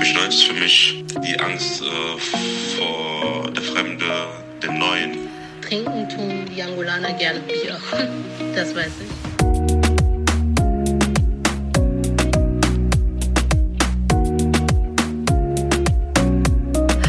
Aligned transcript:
Deutsch 0.00 0.16
ist 0.28 0.44
für 0.44 0.54
mich 0.54 1.04
die 1.22 1.38
Angst 1.40 1.82
äh, 1.82 2.78
vor 2.78 3.50
der 3.50 3.62
Fremde, 3.62 4.06
dem 4.62 4.78
Neuen. 4.78 5.28
Trinken 5.60 6.08
tun 6.08 6.46
die 6.46 6.62
Angolaner 6.62 7.12
gerne 7.12 7.40
Bier. 7.40 7.78
Das 8.54 8.74
weiß 8.74 8.92
ich. 9.02 9.10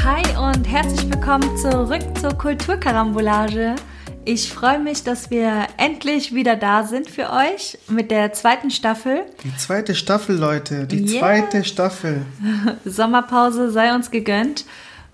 Hi 0.04 0.24
und 0.38 0.66
herzlich 0.66 1.10
willkommen 1.10 1.58
zurück 1.58 2.04
zur 2.20 2.34
Kulturkarambolage. 2.38 3.76
Ich 4.24 4.54
freue 4.54 4.78
mich, 4.78 5.04
dass 5.04 5.32
wir 5.32 5.66
endlich 5.78 6.34
wieder 6.36 6.56
da 6.56 6.84
sind 6.84 7.10
für 7.10 7.32
euch 7.32 7.80
mit 7.88 8.12
der 8.12 8.34
zweiten 8.34 8.70
Staffel. 8.70 9.24
Die 9.44 9.56
zweite 9.58 9.96
Staffel, 9.96 10.36
Leute, 10.38 10.86
die 10.86 11.00
Yeah. 11.00 11.20
zweite 11.20 11.64
Staffel. 11.64 12.22
Sommerpause 12.86 13.72
sei 13.72 13.96
uns 13.96 14.12
gegönnt. 14.12 14.66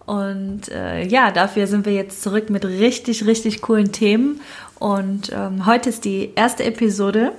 Und 0.05 0.69
äh, 0.69 1.05
ja, 1.05 1.31
dafür 1.31 1.67
sind 1.67 1.85
wir 1.85 1.93
jetzt 1.93 2.21
zurück 2.21 2.49
mit 2.49 2.65
richtig, 2.65 3.25
richtig 3.25 3.61
coolen 3.61 3.93
Themen. 3.93 4.41
Und 4.77 5.31
ähm, 5.33 5.65
heute 5.65 5.89
ist 5.89 6.03
die 6.03 6.33
erste 6.35 6.65
Episode 6.65 7.31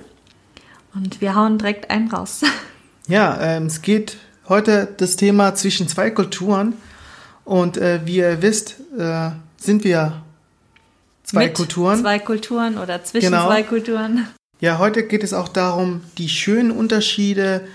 und 0.94 1.20
wir 1.20 1.34
hauen 1.34 1.58
direkt 1.58 1.90
einen 1.90 2.10
raus. 2.10 2.42
Ja, 3.10 3.40
ähm, 3.40 3.64
es 3.68 3.80
geht 3.80 4.18
heute 4.50 4.86
das 4.98 5.16
Thema 5.16 5.54
zwischen 5.54 5.88
zwei 5.88 6.10
Kulturen. 6.10 6.74
Und 7.46 7.78
äh, 7.78 8.00
wie 8.04 8.18
ihr 8.18 8.42
wisst, 8.42 8.76
äh, 8.98 9.30
sind 9.56 9.82
wir 9.82 10.20
zwei 11.28 11.44
Mit 11.46 11.54
Kulturen. 11.54 12.00
Zwei 12.00 12.18
Kulturen 12.18 12.78
oder 12.78 13.04
zwischen 13.04 13.30
Genau. 13.30 13.46
zwei 13.46 13.62
Kulturen. 13.62 14.26
Ja, 14.60 14.78
heute 14.78 15.04
geht 15.06 15.22
es 15.22 15.32
auch 15.34 15.48
darum, 15.48 16.00
die 16.16 16.28
schönen 16.28 16.70
Unterschiede, 16.70 17.66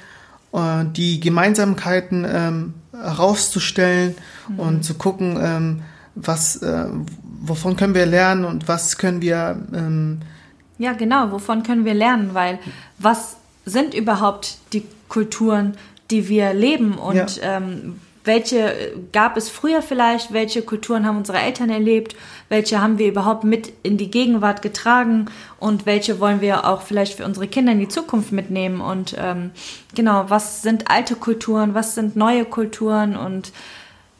äh, 0.54 0.84
die 0.92 1.20
Gemeinsamkeiten 1.20 2.26
ähm, 2.28 2.74
herauszustellen 2.92 4.16
Mhm. 4.50 4.60
und 4.60 4.84
zu 4.86 4.96
gucken, 4.96 5.38
ähm, 5.42 5.82
was, 6.16 6.58
äh, 6.58 6.86
wovon 7.42 7.76
können 7.76 7.94
wir 7.96 8.06
lernen 8.06 8.44
und 8.46 8.68
was 8.68 8.98
können 8.98 9.22
wir 9.22 9.58
ähm, 9.74 10.20
Ja, 10.80 10.94
genau. 10.94 11.32
Wovon 11.32 11.62
können 11.64 11.86
wir 11.86 11.94
lernen? 11.94 12.32
Weil 12.34 12.60
was 12.98 13.38
sind 13.66 13.94
überhaupt 13.94 14.58
die 14.74 14.84
Kulturen, 15.08 15.78
die 16.12 16.28
wir 16.28 16.54
leben 16.54 16.96
und 16.98 17.16
Ja. 17.38 17.58
ähm, 17.58 18.00
welche 18.24 18.94
gab 19.12 19.36
es 19.36 19.50
früher 19.50 19.82
vielleicht? 19.82 20.32
Welche 20.32 20.62
Kulturen 20.62 21.06
haben 21.06 21.18
unsere 21.18 21.40
Eltern 21.40 21.70
erlebt? 21.70 22.16
Welche 22.48 22.82
haben 22.82 22.98
wir 22.98 23.08
überhaupt 23.08 23.44
mit 23.44 23.74
in 23.84 23.98
die 23.98 24.10
Gegenwart 24.10 24.62
getragen? 24.62 25.26
Und 25.60 25.86
welche 25.86 26.20
wollen 26.20 26.40
wir 26.40 26.66
auch 26.66 26.84
vielleicht 26.84 27.18
für 27.18 27.26
unsere 27.26 27.48
Kinder 27.48 27.74
in 27.74 27.80
die 27.80 27.90
Zukunft 27.90 28.32
mitnehmen? 28.32 28.80
Und 28.80 29.16
ähm, 29.18 29.52
genau, 29.94 30.26
was 30.30 30.62
sind 30.62 30.90
alte 30.90 31.16
Kulturen? 31.16 31.74
Was 31.74 31.96
sind 31.96 32.16
neue 32.16 32.46
Kulturen? 32.46 33.18
Und 33.18 33.52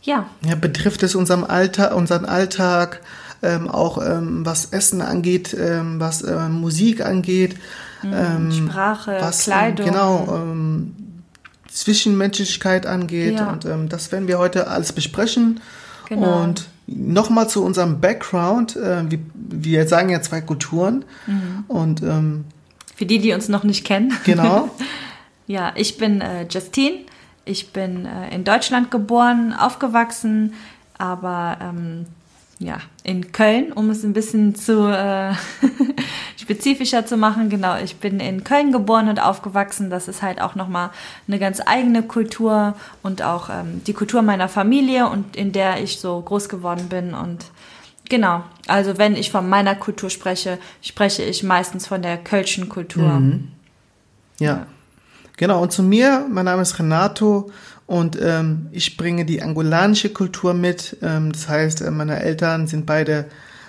ja, 0.02 0.26
Ja, 0.46 0.56
betrifft 0.56 1.02
es 1.04 1.16
unserem 1.16 1.46
Alter, 1.46 1.96
unseren 1.96 2.26
Alltag, 2.26 3.02
ähm, 3.42 3.70
auch 3.70 4.06
ähm, 4.06 4.46
was 4.46 4.66
Essen 4.66 5.02
angeht, 5.02 5.56
ähm, 5.58 6.00
was 6.00 6.24
ähm, 6.24 6.60
Musik 6.60 7.06
angeht, 7.06 7.56
ähm, 8.04 8.52
Sprache, 8.52 9.18
was, 9.20 9.44
Kleidung. 9.44 9.88
Ähm, 9.88 9.94
genau, 9.94 10.28
ähm, 10.30 10.96
Zwischenmenschlichkeit 11.74 12.86
angeht. 12.86 13.36
Ja. 13.36 13.52
Und 13.52 13.66
ähm, 13.66 13.90
das 13.90 14.12
werden 14.12 14.28
wir 14.28 14.40
heute 14.40 14.68
alles 14.68 14.94
besprechen. 14.94 15.60
Genau. 16.10 16.44
Und 16.44 16.68
nochmal 16.88 17.50
zu 17.50 17.64
unserem 17.64 18.00
Background. 18.02 18.76
Äh, 18.76 19.10
wir, 19.10 19.20
wir 19.34 19.88
sagen 19.88 20.10
ja 20.10 20.22
zwei 20.22 20.42
Kulturen. 20.42 21.06
Mhm. 21.28 21.66
Und 21.68 22.02
ähm, 22.02 22.46
für 22.96 23.06
die, 23.06 23.20
die 23.20 23.34
uns 23.34 23.50
noch 23.50 23.64
nicht 23.64 23.86
kennen. 23.86 24.14
genau. 24.24 24.70
Ja, 25.46 25.74
ich 25.76 25.98
bin 25.98 26.22
äh, 26.22 26.48
Justine. 26.50 27.00
Ich 27.44 27.74
bin 27.74 28.06
äh, 28.06 28.34
in 28.34 28.46
Deutschland 28.46 28.92
geboren, 28.92 29.54
aufgewachsen, 29.54 30.54
aber 30.98 31.58
ähm, 31.62 32.06
ja, 32.60 32.78
in 33.04 33.34
Köln, 33.34 33.74
um 33.74 33.90
es 33.90 34.04
ein 34.04 34.14
bisschen 34.14 34.56
zu 34.56 34.88
äh, 34.88 35.34
spezifischer 36.44 37.06
zu 37.06 37.16
machen. 37.16 37.50
Genau, 37.50 37.78
ich 37.78 37.96
bin 37.96 38.20
in 38.20 38.44
Köln 38.44 38.74
geboren 38.74 39.08
und 39.08 39.20
aufgewachsen. 39.20 39.90
Das 39.90 40.10
ist 40.10 40.22
halt 40.22 40.42
auch 40.42 40.56
nochmal 40.56 40.90
eine 41.26 41.40
ganz 41.40 41.62
eigene 41.66 42.04
Kultur 42.04 42.76
und 43.02 43.22
auch 43.22 43.50
ähm, 43.50 43.82
die 43.88 43.94
Kultur 43.94 44.22
meiner 44.22 44.50
Familie 44.50 45.08
und 45.08 45.38
in 45.38 45.54
der 45.54 45.82
ich 45.82 46.00
so 46.00 46.20
groß 46.20 46.50
geworden 46.50 46.90
bin. 46.90 47.14
Und 47.14 47.46
genau, 48.10 48.44
also 48.68 48.98
wenn 48.98 49.16
ich 49.16 49.32
von 49.32 49.48
meiner 49.48 49.74
Kultur 49.76 50.10
spreche, 50.10 50.58
spreche 50.82 51.24
ich 51.24 51.44
meistens 51.44 51.88
von 51.88 52.02
der 52.02 52.18
kölschen 52.18 52.68
Kultur. 52.68 53.22
Ja. 54.40 54.68
Genau, 55.38 55.64
und 55.64 55.72
zu 55.72 55.82
mir, 55.82 56.28
mein 56.30 56.46
Name 56.46 56.62
ist 56.62 56.78
Renato 56.78 57.50
und 57.88 58.20
ähm, 58.22 58.68
ich 58.72 58.98
bringe 58.98 59.24
die 59.24 59.42
angolanische 59.42 60.10
Kultur 60.10 60.54
mit. 60.54 60.98
Ähm, 61.02 61.32
das 61.32 61.48
heißt, 61.48 61.82
äh, 61.82 61.90
meine 61.90 62.22
Eltern 62.22 62.68
sind 62.68 62.86
beide 62.86 63.26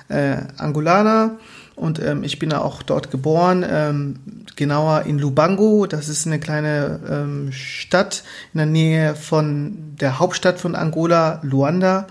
äh, 0.08 0.38
Angolaner 0.58 1.38
und 1.76 2.00
ähm, 2.00 2.22
ich 2.22 2.38
bin 2.38 2.52
auch 2.52 2.82
dort 2.82 3.10
geboren, 3.10 3.64
ähm, 3.68 4.16
genauer 4.56 5.02
in 5.02 5.18
Lubango. 5.18 5.86
Das 5.86 6.08
ist 6.08 6.26
eine 6.26 6.38
kleine 6.38 7.00
ähm, 7.08 7.52
Stadt 7.52 8.22
in 8.52 8.58
der 8.58 8.66
Nähe 8.66 9.14
von 9.16 9.96
der 10.00 10.18
Hauptstadt 10.18 10.60
von 10.60 10.76
Angola, 10.76 11.40
Luanda. 11.42 12.06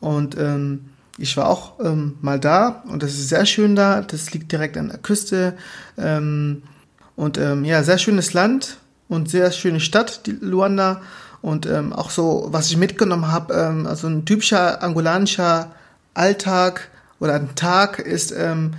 Und 0.00 0.38
ähm, 0.38 0.90
ich 1.18 1.36
war 1.36 1.48
auch 1.48 1.80
ähm, 1.80 2.16
mal 2.20 2.38
da 2.38 2.84
und 2.88 3.02
das 3.02 3.12
ist 3.14 3.28
sehr 3.28 3.44
schön 3.44 3.74
da. 3.74 4.02
Das 4.02 4.32
liegt 4.32 4.52
direkt 4.52 4.76
an 4.76 4.88
der 4.88 4.98
Küste. 4.98 5.54
Ähm, 5.96 6.62
und 7.16 7.38
ähm, 7.38 7.64
ja, 7.64 7.82
sehr 7.82 7.98
schönes 7.98 8.32
Land 8.32 8.76
und 9.08 9.28
sehr 9.28 9.50
schöne 9.50 9.80
Stadt, 9.80 10.26
die 10.26 10.36
Luanda. 10.40 11.02
Und 11.42 11.66
ähm, 11.66 11.92
auch 11.92 12.10
so, 12.10 12.48
was 12.50 12.70
ich 12.70 12.76
mitgenommen 12.76 13.32
habe, 13.32 13.54
ähm, 13.54 13.86
also 13.86 14.06
ein 14.06 14.24
typischer 14.24 14.80
angolanischer 14.82 15.72
Alltag 16.14 16.88
oder 17.18 17.34
ein 17.34 17.56
Tag 17.56 17.98
ist 17.98 18.32
ähm, 18.32 18.74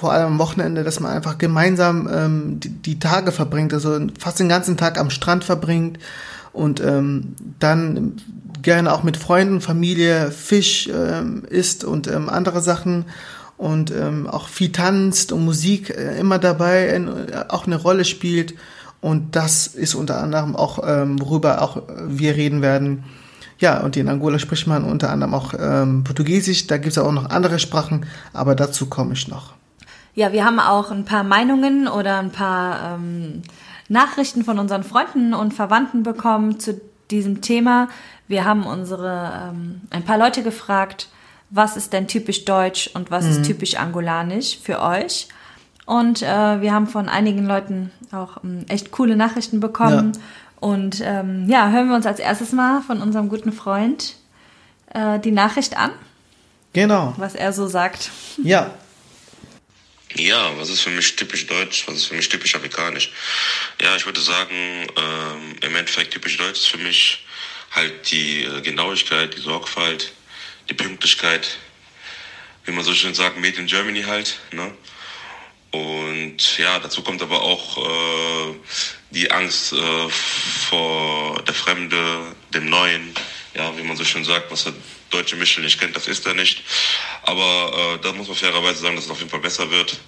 vor 0.00 0.12
allem 0.12 0.26
am 0.28 0.38
Wochenende, 0.38 0.82
dass 0.82 0.98
man 0.98 1.12
einfach 1.12 1.36
gemeinsam 1.36 2.08
ähm, 2.10 2.60
die, 2.60 2.70
die 2.70 2.98
Tage 2.98 3.32
verbringt, 3.32 3.74
also 3.74 3.98
fast 4.18 4.40
den 4.40 4.48
ganzen 4.48 4.78
Tag 4.78 4.98
am 4.98 5.10
Strand 5.10 5.44
verbringt 5.44 5.98
und 6.52 6.80
ähm, 6.80 7.34
dann 7.58 8.16
gerne 8.62 8.94
auch 8.94 9.02
mit 9.02 9.18
Freunden, 9.18 9.60
Familie 9.60 10.30
Fisch 10.30 10.88
ähm, 10.88 11.44
isst 11.50 11.84
und 11.84 12.08
ähm, 12.08 12.30
andere 12.30 12.62
Sachen 12.62 13.04
und 13.58 13.90
ähm, 13.90 14.26
auch 14.26 14.48
viel 14.48 14.72
tanzt 14.72 15.32
und 15.32 15.44
Musik 15.44 15.90
äh, 15.90 16.18
immer 16.18 16.38
dabei 16.38 16.86
äh, 16.86 17.44
auch 17.48 17.66
eine 17.66 17.76
Rolle 17.76 18.06
spielt. 18.06 18.54
Und 19.02 19.36
das 19.36 19.66
ist 19.66 19.94
unter 19.94 20.22
anderem 20.22 20.56
auch, 20.56 20.82
ähm, 20.86 21.20
worüber 21.20 21.60
auch 21.60 21.82
wir 22.06 22.36
reden 22.36 22.62
werden. 22.62 23.04
Ja, 23.58 23.80
und 23.80 23.98
in 23.98 24.08
Angola 24.08 24.38
spricht 24.38 24.66
man 24.66 24.84
unter 24.84 25.10
anderem 25.10 25.34
auch 25.34 25.52
ähm, 25.58 26.04
Portugiesisch. 26.04 26.66
Da 26.66 26.78
gibt 26.78 26.92
es 26.92 26.98
auch 26.98 27.12
noch 27.12 27.28
andere 27.28 27.58
Sprachen, 27.58 28.06
aber 28.32 28.54
dazu 28.54 28.86
komme 28.86 29.12
ich 29.12 29.28
noch. 29.28 29.59
Ja, 30.14 30.32
wir 30.32 30.44
haben 30.44 30.60
auch 30.60 30.90
ein 30.90 31.04
paar 31.04 31.22
Meinungen 31.24 31.88
oder 31.88 32.18
ein 32.18 32.30
paar 32.30 32.94
ähm, 32.96 33.42
Nachrichten 33.88 34.44
von 34.44 34.58
unseren 34.58 34.82
Freunden 34.84 35.34
und 35.34 35.54
Verwandten 35.54 36.02
bekommen 36.02 36.58
zu 36.60 36.80
diesem 37.10 37.40
Thema. 37.42 37.88
Wir 38.28 38.44
haben 38.44 38.64
unsere 38.66 39.50
ähm, 39.50 39.82
ein 39.90 40.04
paar 40.04 40.18
Leute 40.18 40.42
gefragt, 40.42 41.08
was 41.50 41.76
ist 41.76 41.92
denn 41.92 42.06
typisch 42.06 42.44
deutsch 42.44 42.90
und 42.94 43.10
was 43.10 43.26
ist 43.26 43.44
typisch 43.44 43.74
angolanisch 43.76 44.58
für 44.62 44.80
euch. 44.80 45.28
Und 45.86 46.22
äh, 46.22 46.60
wir 46.60 46.72
haben 46.72 46.86
von 46.86 47.08
einigen 47.08 47.46
Leuten 47.46 47.90
auch 48.12 48.44
ähm, 48.44 48.64
echt 48.68 48.92
coole 48.92 49.16
Nachrichten 49.16 49.58
bekommen. 49.58 50.12
Ja. 50.14 50.20
Und 50.60 51.00
ähm, 51.02 51.48
ja, 51.48 51.70
hören 51.70 51.88
wir 51.88 51.96
uns 51.96 52.06
als 52.06 52.20
erstes 52.20 52.52
mal 52.52 52.82
von 52.82 53.02
unserem 53.02 53.28
guten 53.28 53.50
Freund 53.50 54.14
äh, 54.94 55.18
die 55.18 55.32
Nachricht 55.32 55.76
an, 55.76 55.90
Genau. 56.72 57.14
was 57.16 57.34
er 57.34 57.52
so 57.52 57.66
sagt. 57.66 58.10
Ja. 58.42 58.70
Ja, 60.16 60.56
was 60.58 60.70
ist 60.70 60.80
für 60.80 60.90
mich 60.90 61.14
typisch 61.14 61.46
deutsch, 61.46 61.84
was 61.86 61.96
ist 61.96 62.06
für 62.06 62.14
mich 62.14 62.28
typisch 62.28 62.54
afrikanisch? 62.54 63.10
Ja, 63.80 63.94
ich 63.94 64.06
würde 64.06 64.20
sagen, 64.20 64.86
ähm, 64.96 65.56
im 65.60 65.76
Endeffekt 65.76 66.12
typisch 66.12 66.36
deutsch 66.36 66.58
ist 66.58 66.68
für 66.68 66.78
mich 66.78 67.24
halt 67.70 68.10
die 68.10 68.42
äh, 68.42 68.60
Genauigkeit, 68.60 69.36
die 69.36 69.40
Sorgfalt, 69.40 70.12
die 70.68 70.74
Pünktlichkeit, 70.74 71.58
wie 72.64 72.72
man 72.72 72.84
so 72.84 72.92
schön 72.92 73.14
sagt, 73.14 73.38
Made 73.38 73.56
in 73.56 73.66
Germany 73.66 74.02
halt, 74.02 74.38
ne? 74.52 74.72
Und 75.70 76.58
ja, 76.58 76.80
dazu 76.80 77.02
kommt 77.02 77.22
aber 77.22 77.42
auch 77.42 77.78
äh, 77.78 78.54
die 79.10 79.30
Angst 79.30 79.72
äh, 79.72 80.08
vor 80.08 81.40
der 81.44 81.54
Fremde, 81.54 82.34
dem 82.52 82.68
Neuen, 82.68 83.14
ja, 83.54 83.76
wie 83.76 83.82
man 83.82 83.96
so 83.96 84.04
schön 84.04 84.24
sagt, 84.24 84.50
was 84.50 84.64
der 84.64 84.74
deutsche 85.10 85.36
Michel 85.36 85.64
nicht 85.64 85.80
kennt, 85.80 85.96
das 85.96 86.06
ist 86.06 86.26
er 86.26 86.34
nicht. 86.34 86.62
Aber 87.22 87.96
äh, 87.98 88.02
da 88.02 88.12
muss 88.12 88.28
man 88.28 88.36
fairerweise 88.36 88.80
sagen, 88.80 88.96
dass 88.96 89.06
es 89.06 89.10
auf 89.10 89.18
jeden 89.18 89.30
Fall 89.30 89.40
besser 89.40 89.70
wird. 89.70 89.98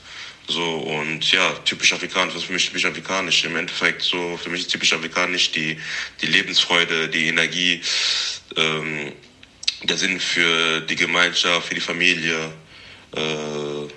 So, 0.49 0.65
und 0.65 1.31
ja, 1.31 1.53
typisch 1.65 1.93
afrikanisch, 1.93 2.35
was 2.35 2.45
für 2.45 2.53
mich 2.53 2.67
typisch 2.67 2.85
afrikanisch? 2.85 3.45
Im 3.45 3.57
Endeffekt, 3.57 4.03
so, 4.03 4.37
für 4.37 4.51
mich 4.51 4.63
ist 4.63 4.71
typisch 4.71 4.93
afrikanisch 4.93 5.53
die, 5.53 5.79
die 6.21 6.27
Lebensfreude, 6.27 7.09
die 7.09 7.29
Energie, 7.29 7.81
ähm, 8.57 9.13
der 9.85 9.97
Sinn 9.97 10.19
für 10.21 10.81
die 10.81 10.97
Gemeinschaft, 10.97 11.69
für 11.69 11.75
die 11.75 11.81
Familie, 11.81 12.53
äh, 13.15 13.89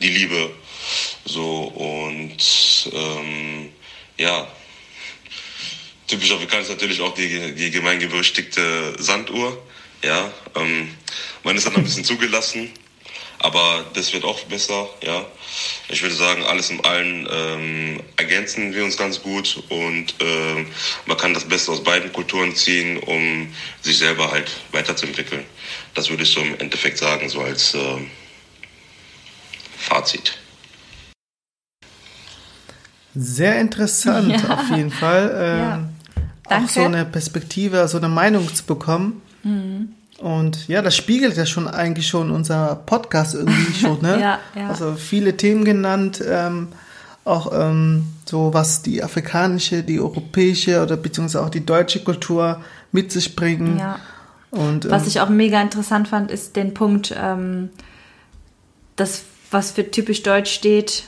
die 0.00 0.08
Liebe. 0.08 0.50
So, 1.24 1.64
und 1.64 2.90
ähm, 2.92 3.72
ja, 4.18 4.46
typisch 6.06 6.32
afrikanisch 6.32 6.68
natürlich 6.68 7.00
auch 7.00 7.14
die, 7.14 7.54
die 7.54 7.70
gemeingewürdigte 7.70 8.94
Sanduhr. 8.98 9.60
Ja, 10.02 10.30
ähm, 10.54 10.88
man 11.44 11.56
ist 11.56 11.66
dann 11.66 11.76
ein 11.76 11.82
bisschen 11.84 12.04
zugelassen, 12.04 12.70
aber 13.38 13.84
das 13.94 14.12
wird 14.12 14.24
auch 14.24 14.38
besser. 14.44 14.88
Ja, 15.02 15.24
ich 15.88 16.02
würde 16.02 16.14
sagen, 16.14 16.42
alles 16.44 16.68
in 16.70 16.84
allem 16.84 17.26
ähm, 17.30 18.00
ergänzen 18.16 18.74
wir 18.74 18.84
uns 18.84 18.96
ganz 18.98 19.22
gut 19.22 19.62
und 19.70 20.14
ähm, 20.20 20.66
man 21.06 21.16
kann 21.16 21.32
das 21.32 21.44
Beste 21.48 21.72
aus 21.72 21.82
beiden 21.82 22.12
Kulturen 22.12 22.54
ziehen, 22.54 22.98
um 22.98 23.54
sich 23.80 23.96
selber 23.98 24.30
halt 24.30 24.50
weiterzuentwickeln. 24.72 25.44
Das 25.94 26.10
würde 26.10 26.24
ich 26.24 26.30
so 26.30 26.40
im 26.40 26.58
Endeffekt 26.60 26.98
sagen, 26.98 27.28
so 27.30 27.40
als 27.40 27.74
äh, 27.74 27.78
Fazit. 29.78 30.36
Sehr 33.14 33.60
interessant, 33.60 34.30
Ja. 34.42 34.54
auf 34.58 34.68
jeden 34.70 34.90
Fall. 34.90 35.30
Ähm, 35.38 35.58
Ja. 35.58 35.88
Auch 36.46 36.50
Danke. 36.50 36.72
so 36.72 36.82
eine 36.82 37.04
Perspektive, 37.04 37.86
so 37.88 37.98
eine 37.98 38.08
Meinung 38.08 38.52
zu 38.54 38.64
bekommen. 38.64 39.22
Mhm. 39.42 39.94
Und 40.18 40.68
ja, 40.68 40.80
das 40.80 40.96
spiegelt 40.96 41.36
ja 41.36 41.46
schon 41.46 41.66
eigentlich 41.66 42.06
schon 42.06 42.30
unser 42.30 42.76
Podcast 42.86 43.34
irgendwie 43.34 43.74
schon, 43.80 44.00
ne? 44.02 44.20
Ja, 44.20 44.38
ja. 44.54 44.68
Also 44.68 44.94
viele 44.94 45.36
Themen 45.36 45.64
genannt, 45.64 46.22
ähm, 46.26 46.68
auch 47.24 47.52
ähm, 47.52 48.04
so 48.26 48.52
was 48.52 48.82
die 48.82 49.02
afrikanische, 49.02 49.82
die 49.82 49.98
europäische 49.98 50.82
oder 50.82 50.96
beziehungsweise 50.96 51.44
auch 51.44 51.50
die 51.50 51.64
deutsche 51.64 52.04
Kultur 52.04 52.60
mit 52.92 53.10
sich 53.10 53.34
bringen. 53.34 53.78
Ja. 53.78 53.98
Und, 54.50 54.88
Was 54.88 55.02
ähm, 55.02 55.08
ich 55.08 55.20
auch 55.20 55.28
mega 55.28 55.60
interessant 55.60 56.08
fand, 56.08 56.30
ist 56.30 56.54
den 56.54 56.74
Punkt, 56.74 57.14
ähm, 57.16 57.70
das, 58.94 59.24
was 59.50 59.72
für 59.72 59.90
typisch 59.90 60.22
deutsch 60.22 60.52
steht, 60.52 61.04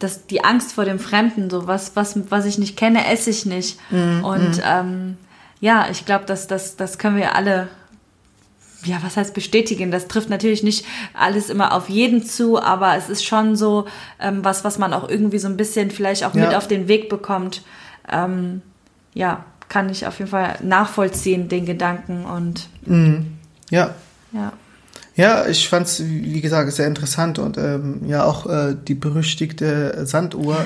dass 0.00 0.26
die 0.26 0.42
Angst 0.44 0.72
vor 0.72 0.84
dem 0.84 0.98
Fremden, 0.98 1.48
so 1.50 1.66
was, 1.68 1.94
was, 1.94 2.18
was 2.30 2.44
ich 2.46 2.58
nicht 2.58 2.76
kenne, 2.76 3.06
esse 3.06 3.30
ich 3.30 3.46
nicht. 3.46 3.78
Mhm, 3.90 4.24
Und 4.24 4.60
ähm, 4.64 5.16
ja, 5.60 5.86
ich 5.90 6.04
glaube, 6.06 6.24
dass 6.24 6.46
das, 6.48 6.76
das 6.76 6.98
können 6.98 7.16
wir 7.16 7.34
alle, 7.36 7.68
ja, 8.84 8.96
was 9.02 9.16
heißt 9.16 9.34
bestätigen? 9.34 9.90
Das 9.90 10.08
trifft 10.08 10.30
natürlich 10.30 10.62
nicht 10.62 10.86
alles 11.12 11.50
immer 11.50 11.72
auf 11.74 11.88
jeden 11.88 12.24
zu, 12.24 12.60
aber 12.60 12.96
es 12.96 13.08
ist 13.10 13.24
schon 13.24 13.54
so 13.56 13.84
ähm, 14.18 14.42
was, 14.42 14.64
was 14.64 14.78
man 14.78 14.92
auch 14.94 15.08
irgendwie 15.08 15.38
so 15.38 15.48
ein 15.48 15.56
bisschen 15.58 15.90
vielleicht 15.90 16.24
auch 16.24 16.34
Ja. 16.34 16.46
mit 16.46 16.54
auf 16.56 16.66
den 16.66 16.88
Weg 16.88 17.08
bekommt. 17.10 17.62
Ähm, 18.10 18.62
ja, 19.12 19.44
kann 19.68 19.88
ich 19.90 20.06
auf 20.06 20.18
jeden 20.18 20.30
Fall 20.30 20.56
nachvollziehen, 20.62 21.48
den 21.48 21.66
Gedanken 21.66 22.24
und 22.24 22.68
ja. 23.70 23.84
ja. 23.86 23.94
Ja, 25.16 25.46
ich 25.46 25.68
fand 25.68 25.86
es, 25.86 26.02
wie 26.04 26.40
gesagt, 26.40 26.72
sehr 26.72 26.86
interessant 26.86 27.38
und 27.38 27.58
ähm, 27.58 28.02
ja 28.06 28.24
auch 28.24 28.46
äh, 28.46 28.76
die 28.86 28.94
berüchtigte 28.94 30.06
Sanduhr. 30.06 30.56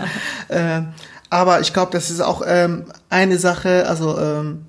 äh, 0.48 0.82
aber 1.30 1.60
ich 1.60 1.72
glaube, 1.72 1.92
das 1.92 2.10
ist 2.10 2.20
auch 2.20 2.42
ähm, 2.46 2.84
eine 3.10 3.38
Sache, 3.38 3.86
also 3.86 4.18
ähm, 4.18 4.62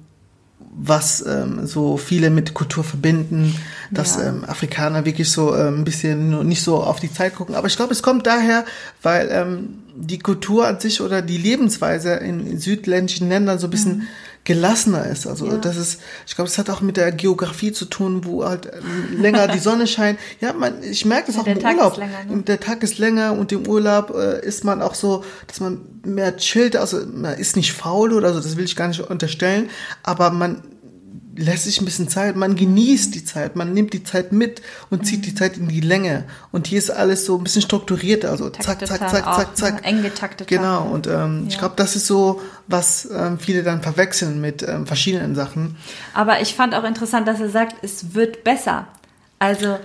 was 0.82 1.26
ähm, 1.26 1.66
so 1.68 1.98
viele 1.98 2.30
mit 2.30 2.54
Kultur 2.54 2.84
verbinden, 2.84 3.56
dass 3.92 4.18
Ja. 4.18 4.30
ähm, 4.30 4.44
Afrikaner 4.46 5.06
wirklich 5.06 5.32
so 5.32 5.56
ähm, 5.56 5.80
ein 5.80 5.84
bisschen 5.84 6.48
nicht 6.48 6.64
so 6.64 6.78
auf 6.84 7.00
die 7.00 7.12
Zeit 7.12 7.36
gucken. 7.36 7.56
Aber 7.56 7.68
ich 7.68 7.76
glaube, 7.76 7.92
es 7.94 8.02
kommt 8.02 8.28
daher, 8.28 8.66
weil 9.02 9.30
ähm, 9.32 9.80
die 9.96 10.20
Kultur 10.20 10.68
an 10.68 10.80
sich 10.80 11.02
oder 11.02 11.22
die 11.22 11.38
Lebensweise 11.38 12.14
in 12.14 12.58
südländischen 12.60 13.30
Ländern 13.30 13.60
so 13.60 13.68
ein 13.68 13.72
bisschen 13.72 14.08
gelassener 14.46 15.06
ist. 15.06 15.28
Also 15.28 15.46
Ja. 15.46 15.58
das 15.58 15.78
ist, 15.78 16.02
ich 16.26 16.36
glaube, 16.36 16.50
es 16.50 16.58
hat 16.58 16.70
auch 16.70 16.82
mit 16.82 16.98
der 16.98 17.12
Geografie 17.12 17.72
zu 17.72 17.86
tun, 17.86 18.26
wo 18.26 18.44
halt 18.46 18.66
ähm, 18.68 19.22
länger 19.22 19.48
die 19.48 19.60
Sonne 19.60 19.86
scheint. 19.96 20.20
Ja, 20.42 20.54
man, 20.54 20.82
ich 20.84 21.06
merke 21.06 21.28
das 21.28 21.36
Ja, 21.36 21.42
auch 21.44 21.48
im 21.48 21.60
Tag 21.60 21.76
Urlaub. 21.78 21.98
länger, 21.98 22.24
ne? 22.28 22.42
Der 22.44 22.60
Tag 22.60 22.82
ist 22.84 22.98
länger 22.98 23.34
und 23.34 23.52
im 23.52 23.68
Urlaub 23.68 24.12
äh, 24.16 24.44
ist 24.46 24.64
man 24.64 24.82
auch 24.82 24.96
so, 24.96 25.24
dass 25.48 25.60
man 25.60 25.82
mehr 26.04 26.36
chillt. 26.38 26.76
Also 26.76 27.00
man 27.14 27.38
ist 27.38 27.56
nicht 27.56 27.74
faul 27.74 28.14
oder 28.14 28.34
so, 28.34 28.40
das 28.40 28.58
will 28.58 28.66
ich 28.66 28.76
gar 28.76 28.88
nicht 28.88 29.02
unterstellen. 29.02 29.70
Aber 30.04 30.32
man 30.32 30.64
lässt 31.42 31.64
sich 31.64 31.80
ein 31.82 31.86
bisschen 31.86 32.08
Zeit, 32.10 32.36
man 32.36 32.56
genießt 32.56 33.16
die 33.16 33.24
Zeit, 33.24 33.56
man 33.56 33.74
nimmt 33.74 33.94
die 33.94 34.04
Zeit 34.04 34.32
mit 34.32 34.62
und 34.90 35.06
zieht 35.06 35.20
Mhm. 35.20 35.24
die 35.24 35.36
Zeit 35.36 35.58
in 35.58 35.68
die 35.70 35.80
Länge. 35.82 36.26
Und 36.52 36.68
hier 36.68 36.78
ist 36.80 36.90
alles 36.92 37.26
so 37.26 37.38
ein 37.38 37.44
bisschen 37.44 37.62
strukturierter, 37.62 38.30
also 38.30 38.50
zack, 38.50 38.86
zack, 38.86 39.00
zack, 39.00 39.24
zack, 39.26 39.58
zack. 39.58 39.86
Eng 39.88 40.04
getakteter. 40.04 40.46
Genau, 40.56 40.84
und 40.84 41.08
ähm, 41.08 41.46
ich 41.48 41.58
glaube, 41.58 41.74
das 41.78 41.96
ist 41.96 42.08
so, 42.08 42.42
was 42.68 43.08
ähm, 43.12 43.40
viele 43.40 43.64
dann 43.64 43.82
verwechseln 43.82 44.42
mit 44.42 44.64
ähm, 44.64 44.86
verschiedenen 44.86 45.34
Sachen. 45.36 45.78
Aber 46.14 46.42
ich 46.42 46.54
fand 46.56 46.76
auch 46.76 46.84
interessant, 46.84 47.28
dass 47.28 47.40
er 47.40 47.50
sagt, 47.50 47.78
es 47.84 48.14
wird 48.14 48.44
besser. 48.44 48.88
Also 49.40 49.80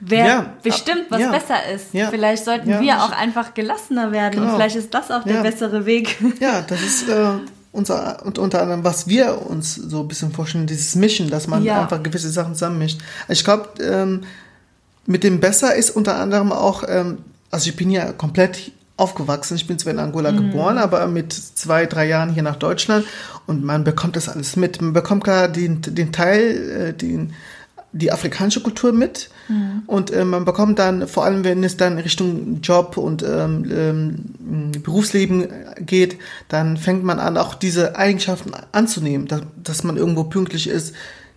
wer 0.00 0.26
Ja, 0.26 0.52
bestimmt, 0.62 1.06
was 1.10 1.20
ja, 1.20 1.30
besser 1.30 1.56
ist. 1.74 1.94
ja, 1.94 2.10
Vielleicht 2.10 2.44
sollten 2.44 2.80
wir 2.80 3.02
auch 3.02 3.12
einfach 3.12 3.54
gelassener 3.54 4.12
werden 4.12 4.40
und 4.40 4.46
Genau. 4.46 4.56
vielleicht 4.56 4.76
ist 4.76 4.92
das 4.92 5.10
auch 5.10 5.24
der 5.24 5.42
bessere 5.42 5.86
Weg. 5.86 6.18
Ja, 6.40 6.60
das 6.62 6.82
ist 6.82 7.08
äh, 7.08 7.28
unser, 7.76 8.24
und 8.24 8.38
unter 8.38 8.62
anderem, 8.62 8.82
was 8.84 9.06
wir 9.06 9.46
uns 9.48 9.74
so 9.74 10.00
ein 10.00 10.08
bisschen 10.08 10.32
vorstellen, 10.32 10.66
dieses 10.66 10.94
Mischen, 10.96 11.30
dass 11.30 11.46
man 11.46 11.62
Ja. 11.62 11.82
einfach 11.82 12.02
gewisse 12.02 12.30
Sachen 12.30 12.54
zusammenmischt. 12.54 13.00
Ich 13.28 13.44
glaube, 13.44 13.68
ähm, 13.82 14.22
mit 15.06 15.22
dem 15.22 15.38
Besser 15.40 15.74
ist 15.74 15.90
unter 15.90 16.16
anderem 16.16 16.52
auch, 16.52 16.82
ähm, 16.88 17.18
also 17.50 17.68
ich 17.70 17.76
bin 17.76 17.90
ja 17.90 18.12
komplett 18.12 18.72
aufgewachsen, 18.96 19.56
ich 19.56 19.66
bin 19.66 19.78
zwar 19.78 19.92
in 19.92 19.98
Angola 19.98 20.32
Mhm. 20.32 20.36
geboren, 20.36 20.78
aber 20.78 21.06
mit 21.06 21.32
zwei, 21.32 21.84
drei 21.86 22.08
Jahren 22.08 22.30
hier 22.30 22.42
nach 22.42 22.56
Deutschland 22.56 23.04
und 23.46 23.62
man 23.62 23.84
bekommt 23.84 24.16
das 24.16 24.28
alles 24.28 24.56
mit. 24.56 24.80
Man 24.80 24.94
bekommt 24.94 25.22
gerade 25.24 25.52
den, 25.52 25.82
den 25.82 26.12
Teil, 26.12 26.70
äh, 26.70 26.92
den, 26.94 27.34
die 27.92 28.12
afrikanische 28.12 28.60
Kultur 28.60 28.92
mit 28.92 29.30
Mhm. 29.48 29.82
und 29.86 30.10
äh, 30.10 30.24
man 30.24 30.44
bekommt 30.44 30.78
dann, 30.78 31.06
vor 31.06 31.24
allem 31.24 31.44
wenn 31.44 31.62
es 31.62 31.76
dann 31.76 31.98
Richtung 31.98 32.60
Job 32.62 32.96
und 32.96 33.22
ähm, 33.22 33.64
ähm, 33.70 34.72
Berufsleben 34.82 35.48
geht, 35.80 36.18
dann 36.48 36.76
fängt 36.76 37.04
man 37.04 37.20
an, 37.20 37.36
auch 37.36 37.54
diese 37.54 37.96
Eigenschaften 37.96 38.52
anzunehmen, 38.72 39.28
dass, 39.28 39.42
dass 39.62 39.84
man 39.84 39.96
irgendwo 39.96 40.24
pünktlich 40.24 40.68
ist. 40.68 40.94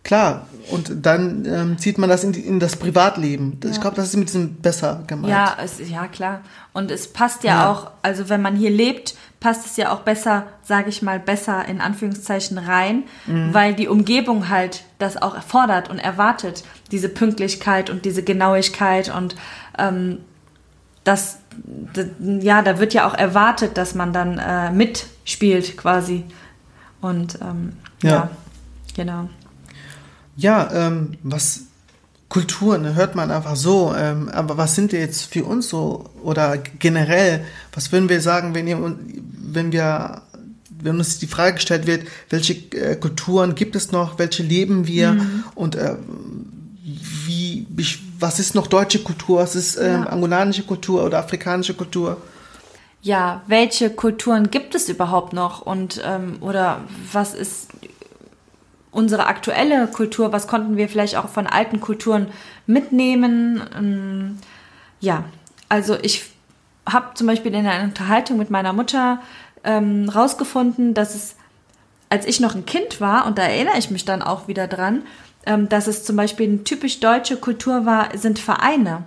Klar, 0.10 0.48
und 0.72 1.06
dann 1.06 1.46
ähm, 1.46 1.78
zieht 1.78 2.00
man 2.00 2.10
das 2.10 2.24
in, 2.24 2.32
die, 2.32 2.40
in 2.40 2.60
das 2.60 2.76
Privatleben. 2.78 3.60
Ich 3.64 3.80
glaube, 3.80 3.96
das 3.96 4.08
ist 4.08 4.18
mit 4.18 4.28
diesem 4.30 4.56
besser 4.56 5.04
gemeint. 5.06 5.30
Ja, 5.32 5.56
es, 5.64 5.78
ja 5.88 6.08
klar. 6.08 6.42
Und 6.74 6.90
es 6.90 7.14
passt 7.14 7.44
ja, 7.44 7.52
Ja. 7.66 7.70
auch, 7.72 7.92
also 8.02 8.28
wenn 8.28 8.42
man 8.42 8.56
hier 8.56 8.72
lebt, 8.72 9.16
passt 9.40 9.68
es 9.68 9.78
ja 9.78 9.92
auch 9.92 10.00
besser, 10.00 10.48
sage 10.64 10.90
ich 10.90 11.04
mal, 11.04 11.20
besser 11.20 11.64
in 11.68 11.80
Anführungszeichen 11.80 12.58
rein, 12.58 13.04
Mhm. 13.28 13.54
weil 13.54 13.76
die 13.76 13.88
Umgebung 13.88 14.50
halt 14.50 14.82
das 14.98 15.16
auch 15.22 15.36
erfordert 15.36 15.92
und 15.92 16.00
erwartet, 16.00 16.64
diese 16.90 17.10
Pünktlichkeit 17.10 17.92
und 17.92 18.04
diese 18.04 18.24
Genauigkeit 18.24 19.14
und 19.16 19.36
ähm, 19.78 20.18
das, 21.04 21.38
ja, 22.20 22.64
da 22.64 22.80
wird 22.80 22.96
ja 22.96 23.08
auch 23.08 23.14
erwartet, 23.14 23.78
dass 23.78 23.94
man 23.94 24.12
dann 24.12 24.40
äh, 24.40 24.72
mitspielt 24.72 25.78
quasi. 25.78 26.26
Und 27.00 27.38
ähm, 27.44 27.74
ja. 28.02 28.10
Ja. 28.10 28.30
genau. 28.96 29.30
Ja, 30.40 30.70
ähm, 30.74 31.12
was 31.24 31.62
Kultur, 32.30 32.78
ne, 32.78 32.94
hört 32.96 33.16
man 33.16 33.32
einfach 33.32 33.56
so, 33.56 33.94
ähm, 33.98 34.30
aber 34.30 34.58
was 34.58 34.76
sind 34.76 34.92
die 34.92 34.98
jetzt 34.98 35.24
für 35.34 35.44
uns 35.44 35.68
so 35.68 36.06
oder 36.24 36.58
generell, 36.58 37.44
was 37.74 37.92
würden 37.92 38.08
wir 38.08 38.22
sagen, 38.22 38.54
wenn 38.54 38.68
ihr, 38.68 38.78
wenn 39.54 39.72
wir, 39.72 40.22
wenn 40.82 40.98
uns 41.00 41.18
die 41.18 41.28
Frage 41.28 41.56
gestellt 41.56 41.88
wird, 41.88 42.04
welche 42.30 42.54
äh, 42.78 42.96
Kulturen 42.96 43.56
gibt 43.56 43.76
es 43.76 43.92
noch, 43.92 44.20
welche 44.20 44.44
leben 44.44 44.86
wir 44.86 45.18
und 45.56 45.76
äh, 45.76 45.96
wie, 46.84 47.66
wie- 47.70 48.00
was 48.20 48.40
ist 48.40 48.54
noch 48.54 48.68
deutsche 48.68 49.00
Kultur, 49.00 49.40
was 49.40 49.56
ist 49.56 49.78
ähm, 49.78 50.04
Ja. 50.04 50.10
angolanische 50.10 50.64
Kultur 50.64 51.04
oder 51.06 51.20
afrikanische 51.20 51.74
Kultur? 51.74 52.18
ja, 53.02 53.42
welche 53.48 53.90
Kulturen 53.90 54.52
gibt 54.52 54.76
es 54.76 54.90
überhaupt 54.90 55.32
noch 55.32 55.62
und 55.62 56.02
ähm, 56.06 56.36
oder 56.42 56.82
was 57.14 57.34
ist 57.34 57.69
unsere 58.92 59.28
aktuelle 59.28 59.88
Kultur, 59.88 60.32
was 60.32 60.48
konnten 60.48 60.78
wir 60.78 60.90
vielleicht 60.90 61.16
auch 61.16 61.30
von 61.30 61.48
alten 61.48 61.80
Kulturen 61.80 62.28
mitnehmen? 62.66 63.62
Ähm, 63.78 64.38
ja, 65.00 65.26
also 65.70 65.98
ich 66.02 66.26
habe 66.88 67.14
zum 67.14 67.28
Beispiel 67.28 67.54
in 67.54 67.66
einer 67.66 67.84
Unterhaltung 67.84 68.38
mit 68.38 68.50
meiner 68.50 68.74
Mutter 68.74 69.20
ähm, 69.64 70.10
rausgefunden, 70.10 70.94
dass 70.94 71.16
es, 71.16 71.36
als 72.10 72.26
ich 72.26 72.40
noch 72.40 72.56
ein 72.56 72.66
Kind 72.66 73.00
war, 73.00 73.26
und 73.28 73.38
da 73.38 73.44
erinnere 73.44 73.78
ich 73.78 73.92
mich 73.92 74.06
dann 74.06 74.22
auch 74.22 74.48
wieder 74.48 74.68
dran, 74.68 75.04
ähm, 75.46 75.70
dass 75.70 75.88
es 75.88 76.04
zum 76.04 76.16
Beispiel 76.16 76.48
eine 76.48 76.64
typisch 76.64 77.00
deutsche 77.00 77.38
Kultur 77.38 77.86
war, 77.86 78.18
sind 78.18 78.40
Vereine. 78.40 79.04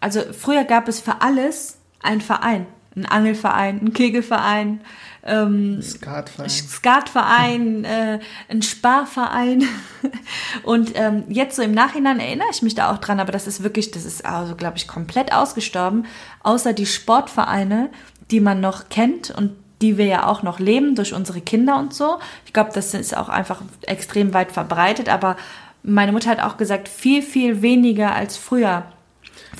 Also 0.00 0.20
früher 0.32 0.64
gab 0.64 0.88
es 0.88 1.00
für 1.00 1.20
alles 1.20 1.78
einen 2.02 2.20
Verein. 2.20 2.66
Ein 2.94 3.06
Angelverein, 3.06 3.80
ein 3.82 3.92
Kegelverein, 3.92 4.80
ähm, 5.26 5.82
Skatverein. 5.82 6.48
Skatverein, 6.48 7.84
äh, 7.84 8.20
ein 8.48 8.62
Sparverein. 8.62 9.64
Und 10.62 10.92
ähm, 10.94 11.24
jetzt 11.28 11.56
so 11.56 11.62
im 11.62 11.72
Nachhinein 11.72 12.20
erinnere 12.20 12.48
ich 12.52 12.62
mich 12.62 12.74
da 12.74 12.92
auch 12.92 12.98
dran, 12.98 13.20
aber 13.20 13.32
das 13.32 13.46
ist 13.46 13.62
wirklich, 13.62 13.90
das 13.90 14.04
ist 14.04 14.24
also, 14.24 14.54
glaube 14.54 14.76
ich, 14.76 14.86
komplett 14.86 15.32
ausgestorben. 15.32 16.06
Außer 16.42 16.72
die 16.72 16.86
Sportvereine, 16.86 17.90
die 18.30 18.40
man 18.40 18.60
noch 18.60 18.88
kennt 18.88 19.30
und 19.30 19.52
die 19.82 19.98
wir 19.98 20.06
ja 20.06 20.26
auch 20.26 20.42
noch 20.42 20.58
leben 20.58 20.94
durch 20.94 21.12
unsere 21.12 21.40
Kinder 21.40 21.78
und 21.78 21.92
so. 21.92 22.18
Ich 22.46 22.52
glaube, 22.52 22.70
das 22.72 22.94
ist 22.94 23.16
auch 23.16 23.28
einfach 23.28 23.60
extrem 23.82 24.32
weit 24.32 24.52
verbreitet, 24.52 25.08
aber 25.08 25.36
meine 25.82 26.12
Mutter 26.12 26.30
hat 26.30 26.40
auch 26.40 26.56
gesagt, 26.56 26.88
viel, 26.88 27.22
viel 27.22 27.62
weniger 27.62 28.14
als 28.14 28.36
früher. 28.36 28.84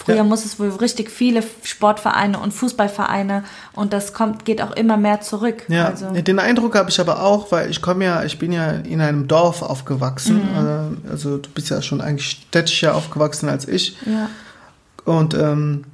Früher 0.07 0.17
Ja. 0.17 0.25
muss 0.25 0.45
es 0.45 0.59
wohl 0.59 0.69
richtig 0.71 1.11
viele 1.11 1.43
Sportvereine 1.65 2.39
und 2.39 2.55
Fußballvereine 2.55 3.45
und 3.75 3.93
das 3.93 4.13
kommt, 4.15 4.45
geht 4.47 4.63
auch 4.63 4.71
immer 4.71 4.97
mehr 4.97 5.21
zurück. 5.21 5.65
Ja, 5.69 5.87
Also, 5.89 6.11
den 6.13 6.39
Eindruck 6.39 6.75
habe 6.77 6.89
ich 6.89 6.99
aber 7.01 7.23
auch, 7.23 7.53
weil 7.53 7.69
ich 7.71 7.83
komme 7.83 8.05
ja, 8.05 8.23
ich 8.25 8.39
bin 8.39 8.53
ja 8.53 8.71
in 8.71 9.01
einem 9.01 9.27
Dorf 9.29 9.63
aufgewachsen. 9.63 10.37
Mhm. 10.37 10.99
Äh, 11.07 11.11
Also 11.11 11.37
du 11.39 11.51
bist 11.51 11.69
ja 11.71 11.83
schon 11.83 12.01
eigentlich 12.01 12.31
städtischer 12.31 12.95
aufgewachsen 12.95 13.49
als 13.49 13.69
ich. 13.69 13.97
ja. 14.07 14.29
Und 15.05 15.35
ähm, 15.35 15.85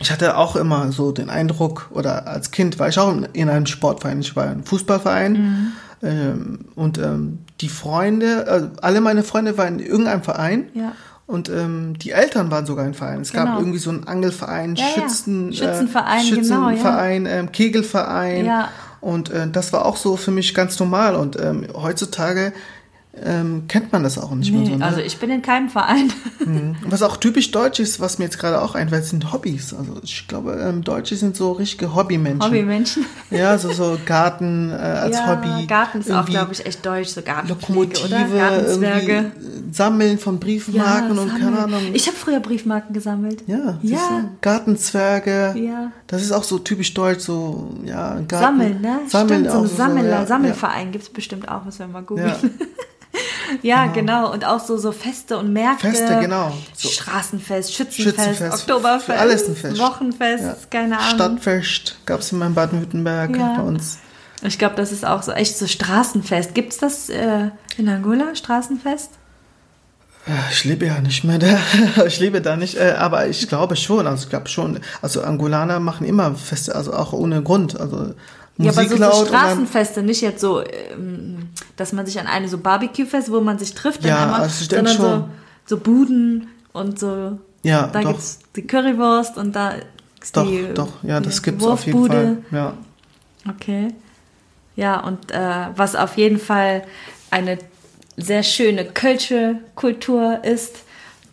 ich 0.00 0.10
hatte 0.10 0.36
auch 0.36 0.56
immer 0.56 0.90
so 0.92 1.12
den 1.12 1.30
Eindruck, 1.30 1.88
oder 1.90 2.26
als 2.26 2.50
Kind 2.50 2.78
war 2.78 2.88
ich 2.88 2.98
auch 2.98 3.14
in 3.32 3.48
einem 3.48 3.66
Sportverein. 3.66 4.20
Ich 4.20 4.34
war 4.36 4.44
ein 4.46 4.64
Fußballverein. 4.64 5.32
Mhm. 5.32 5.72
Ähm, 6.02 6.58
und 6.74 6.98
ähm, 6.98 7.38
die 7.60 7.68
Freunde, 7.68 8.46
äh, 8.46 8.78
alle 8.82 9.00
meine 9.00 9.22
Freunde 9.22 9.56
waren 9.56 9.78
in 9.78 9.86
irgendeinem 9.86 10.22
Verein. 10.22 10.66
Ja. 10.74 10.92
Und 11.26 11.48
ähm, 11.48 11.98
die 11.98 12.10
Eltern 12.10 12.50
waren 12.50 12.66
sogar 12.66 12.84
im 12.86 12.92
Verein. 12.94 13.22
Es 13.22 13.32
Genau. 13.32 13.44
gab 13.46 13.58
irgendwie 13.58 13.78
so 13.78 13.90
einen 13.90 14.06
Angelverein, 14.06 14.74
Ja, 14.76 14.84
ja. 14.84 15.02
Schützen, 15.02 15.52
Schützenverein, 15.54 16.26
äh, 16.26 16.30
genau, 16.30 16.68
ja. 16.68 16.76
Schützenverein, 16.76 17.26
ähm, 17.26 17.52
Kegelverein. 17.52 18.44
Ja. 18.44 18.68
Und 19.00 19.30
äh, 19.30 19.48
das 19.50 19.72
war 19.72 19.86
auch 19.86 19.96
so 19.96 20.16
für 20.16 20.30
mich 20.30 20.54
ganz 20.54 20.78
normal. 20.78 21.14
Und 21.14 21.38
ähm, 21.40 21.66
heutzutage 21.74 22.52
ähm, 23.22 23.64
kennt 23.68 23.92
man 23.92 24.02
das 24.02 24.18
auch 24.18 24.32
nicht 24.34 24.50
mehr 24.52 24.62
Nee, 24.62 24.70
so. 24.70 24.76
Ne? 24.76 24.84
also 24.84 25.00
ich 25.00 25.18
bin 25.18 25.30
in 25.30 25.42
keinem 25.42 25.68
Verein. 25.68 26.12
Mhm. 26.44 26.76
Was 26.88 27.02
auch 27.02 27.16
typisch 27.16 27.50
deutsch 27.50 27.78
ist, 27.80 28.00
was 28.00 28.18
mir 28.18 28.24
jetzt 28.24 28.38
gerade 28.38 28.60
auch 28.60 28.74
einfällt, 28.74 29.04
sind 29.04 29.32
Hobbys. 29.32 29.72
Also 29.72 29.98
ich 30.02 30.26
glaube, 30.28 30.52
ähm, 30.60 30.82
Deutsche 30.82 31.16
sind 31.16 31.36
so 31.36 31.52
richtige 31.52 31.94
Hobbymenschen. 31.94 32.42
Hobbymenschen. 32.42 33.06
Ja, 33.30 33.56
so, 33.58 33.72
so 33.72 33.98
Garten 34.04 34.70
äh, 34.70 34.74
als 34.74 35.16
ja, 35.16 35.26
Hobby. 35.28 35.66
Garten 35.66 35.98
ist 36.00 36.10
auch, 36.12 36.26
glaube 36.26 36.52
ich, 36.52 36.64
echt 36.66 36.84
deutsch, 36.86 37.08
so 37.08 37.22
Gartenpflege, 37.22 37.60
Lokomotive, 37.60 38.06
oder? 38.06 38.50
Gartenzwerge. 38.50 39.12
irgendwie 39.12 39.72
Sammeln 39.74 40.18
von 40.18 40.38
Briefmarken 40.38 41.18
und 41.18 41.30
keine. 41.30 41.58
Ahnung. 41.58 41.80
Ich 41.94 42.06
habe 42.06 42.16
früher 42.16 42.40
Briefmarken 42.40 42.92
gesammelt. 42.94 43.42
ja, 43.46 43.78
Ja. 43.82 44.30
Gartenzwerge. 44.40 45.54
Ja. 45.58 45.92
Das 46.06 46.22
ist 46.22 46.32
auch 46.32 46.44
so 46.44 46.58
typisch 46.58 46.94
deutsch, 46.94 47.20
so, 47.24 47.70
ja, 47.84 48.14
Garten. 48.28 48.28
Sammeln, 48.30 48.80
ne? 48.80 49.00
Sammeln 49.08 49.40
Stimmt, 49.40 49.50
so 49.50 49.58
auch 49.58 49.62
ein 49.62 49.68
Sammler, 49.76 50.04
ja, 50.08 50.26
Sammelverein 50.26 50.92
gibt's 50.92 51.08
bestimmt 51.08 51.48
auch, 51.48 51.64
müssen 51.64 51.80
wir 51.80 51.86
mal 51.88 51.98
Ja, 52.00 52.04
googeln. 52.04 52.34
ja. 53.62 53.84
Ja, 53.86 53.92
genau. 53.92 54.32
Und 54.32 54.44
auch 54.44 54.60
so, 54.60 54.76
so 54.76 54.92
Feste 54.92 55.36
und 55.38 55.52
Märkte. 55.52 55.90
Feste, 55.90 56.18
genau. 56.20 56.52
So. 56.74 56.88
Straßenfest, 56.88 57.74
Schützenfest, 57.74 58.16
Schützenfest, 58.16 58.62
Oktoberfest, 58.70 59.18
alles 59.18 59.48
ein 59.48 59.56
Fest. 59.56 59.78
Wochenfest, 59.78 60.42
Ja. 60.44 60.56
keine 60.70 60.98
Ahnung. 60.98 61.14
Stadtfest 61.14 61.96
gab 62.06 62.20
es 62.20 62.32
in 62.32 62.38
meinem 62.38 62.54
Baden-Württemberg 62.54 63.36
Ja. 63.36 63.54
bei 63.56 63.62
uns. 63.62 63.98
Ich 64.42 64.58
glaube, 64.58 64.74
das 64.76 64.92
ist 64.92 65.06
auch 65.06 65.22
so 65.22 65.32
echt 65.32 65.56
so 65.56 65.66
Straßenfest. 65.66 66.54
Gibt's 66.54 66.76
das 66.78 67.08
äh, 67.08 67.50
in 67.78 67.88
Angola, 67.88 68.34
Straßenfest? 68.34 69.10
Ich 70.50 70.64
lebe 70.64 70.86
ja 70.86 71.00
nicht 71.00 71.24
mehr 71.24 71.38
da. 71.38 71.58
Ich 72.06 72.18
lebe 72.18 72.40
da 72.40 72.56
nicht, 72.56 72.76
äh, 72.76 72.94
aber 72.98 73.26
ich 73.26 73.46
glaube 73.48 73.76
schon. 73.76 74.06
Also 74.06 74.24
ich 74.24 74.30
glaube 74.30 74.48
schon. 74.48 74.80
Also 75.02 75.22
Angolaner 75.22 75.80
machen 75.80 76.06
immer 76.06 76.34
Feste, 76.34 76.74
also 76.74 76.94
auch 76.94 77.12
ohne 77.12 77.42
Grund. 77.42 77.78
Also 77.78 78.14
Ja, 78.56 78.70
aber 78.70 78.82
Musik 78.82 78.90
so, 78.90 78.96
so 78.96 79.02
laut 79.02 79.12
dann, 79.14 79.26
Straßenfeste, 79.26 80.02
nicht 80.02 80.20
jetzt 80.20 80.40
so, 80.40 80.62
ähm, 80.62 81.48
dass 81.76 81.92
man 81.92 82.06
sich 82.06 82.20
an 82.20 82.26
eine 82.26 82.48
so 82.48 82.58
Barbecue-Fest, 82.58 83.30
wo 83.32 83.40
man 83.40 83.58
sich 83.58 83.74
trifft, 83.74 84.04
dann 84.04 84.10
Ja, 84.10 84.22
einmal, 84.24 84.48
sondern 84.48 84.94
schon. 84.94 85.04
so, 85.04 85.28
so 85.66 85.78
Buden 85.78 86.48
und 86.72 86.98
so. 86.98 87.38
Ja, 87.62 87.88
da 87.88 88.00
doch. 88.00 88.10
gibt's 88.10 88.38
die 88.54 88.66
Currywurst 88.66 89.38
und 89.38 89.56
da 89.56 89.72
ist 90.22 90.36
Doch, 90.36 90.46
die 90.46 90.68
doch, 90.74 91.02
ja, 91.02 91.18
die 91.20 91.26
das 91.26 91.42
gibt's 91.42 91.64
auf 91.64 91.84
jeden 91.86 91.98
Wurfbude. 91.98 92.42
Fall. 92.50 92.58
Ja. 92.58 92.74
Okay. 93.50 93.88
Ja, 94.76 95.00
und 95.00 95.30
äh, 95.32 95.66
was 95.76 95.96
auf 95.96 96.16
jeden 96.16 96.38
Fall 96.38 96.84
eine 97.30 97.58
sehr 98.16 98.42
schöne 98.42 98.84
Kölsche 98.84 99.56
Kultur 99.74 100.44
ist, 100.44 100.76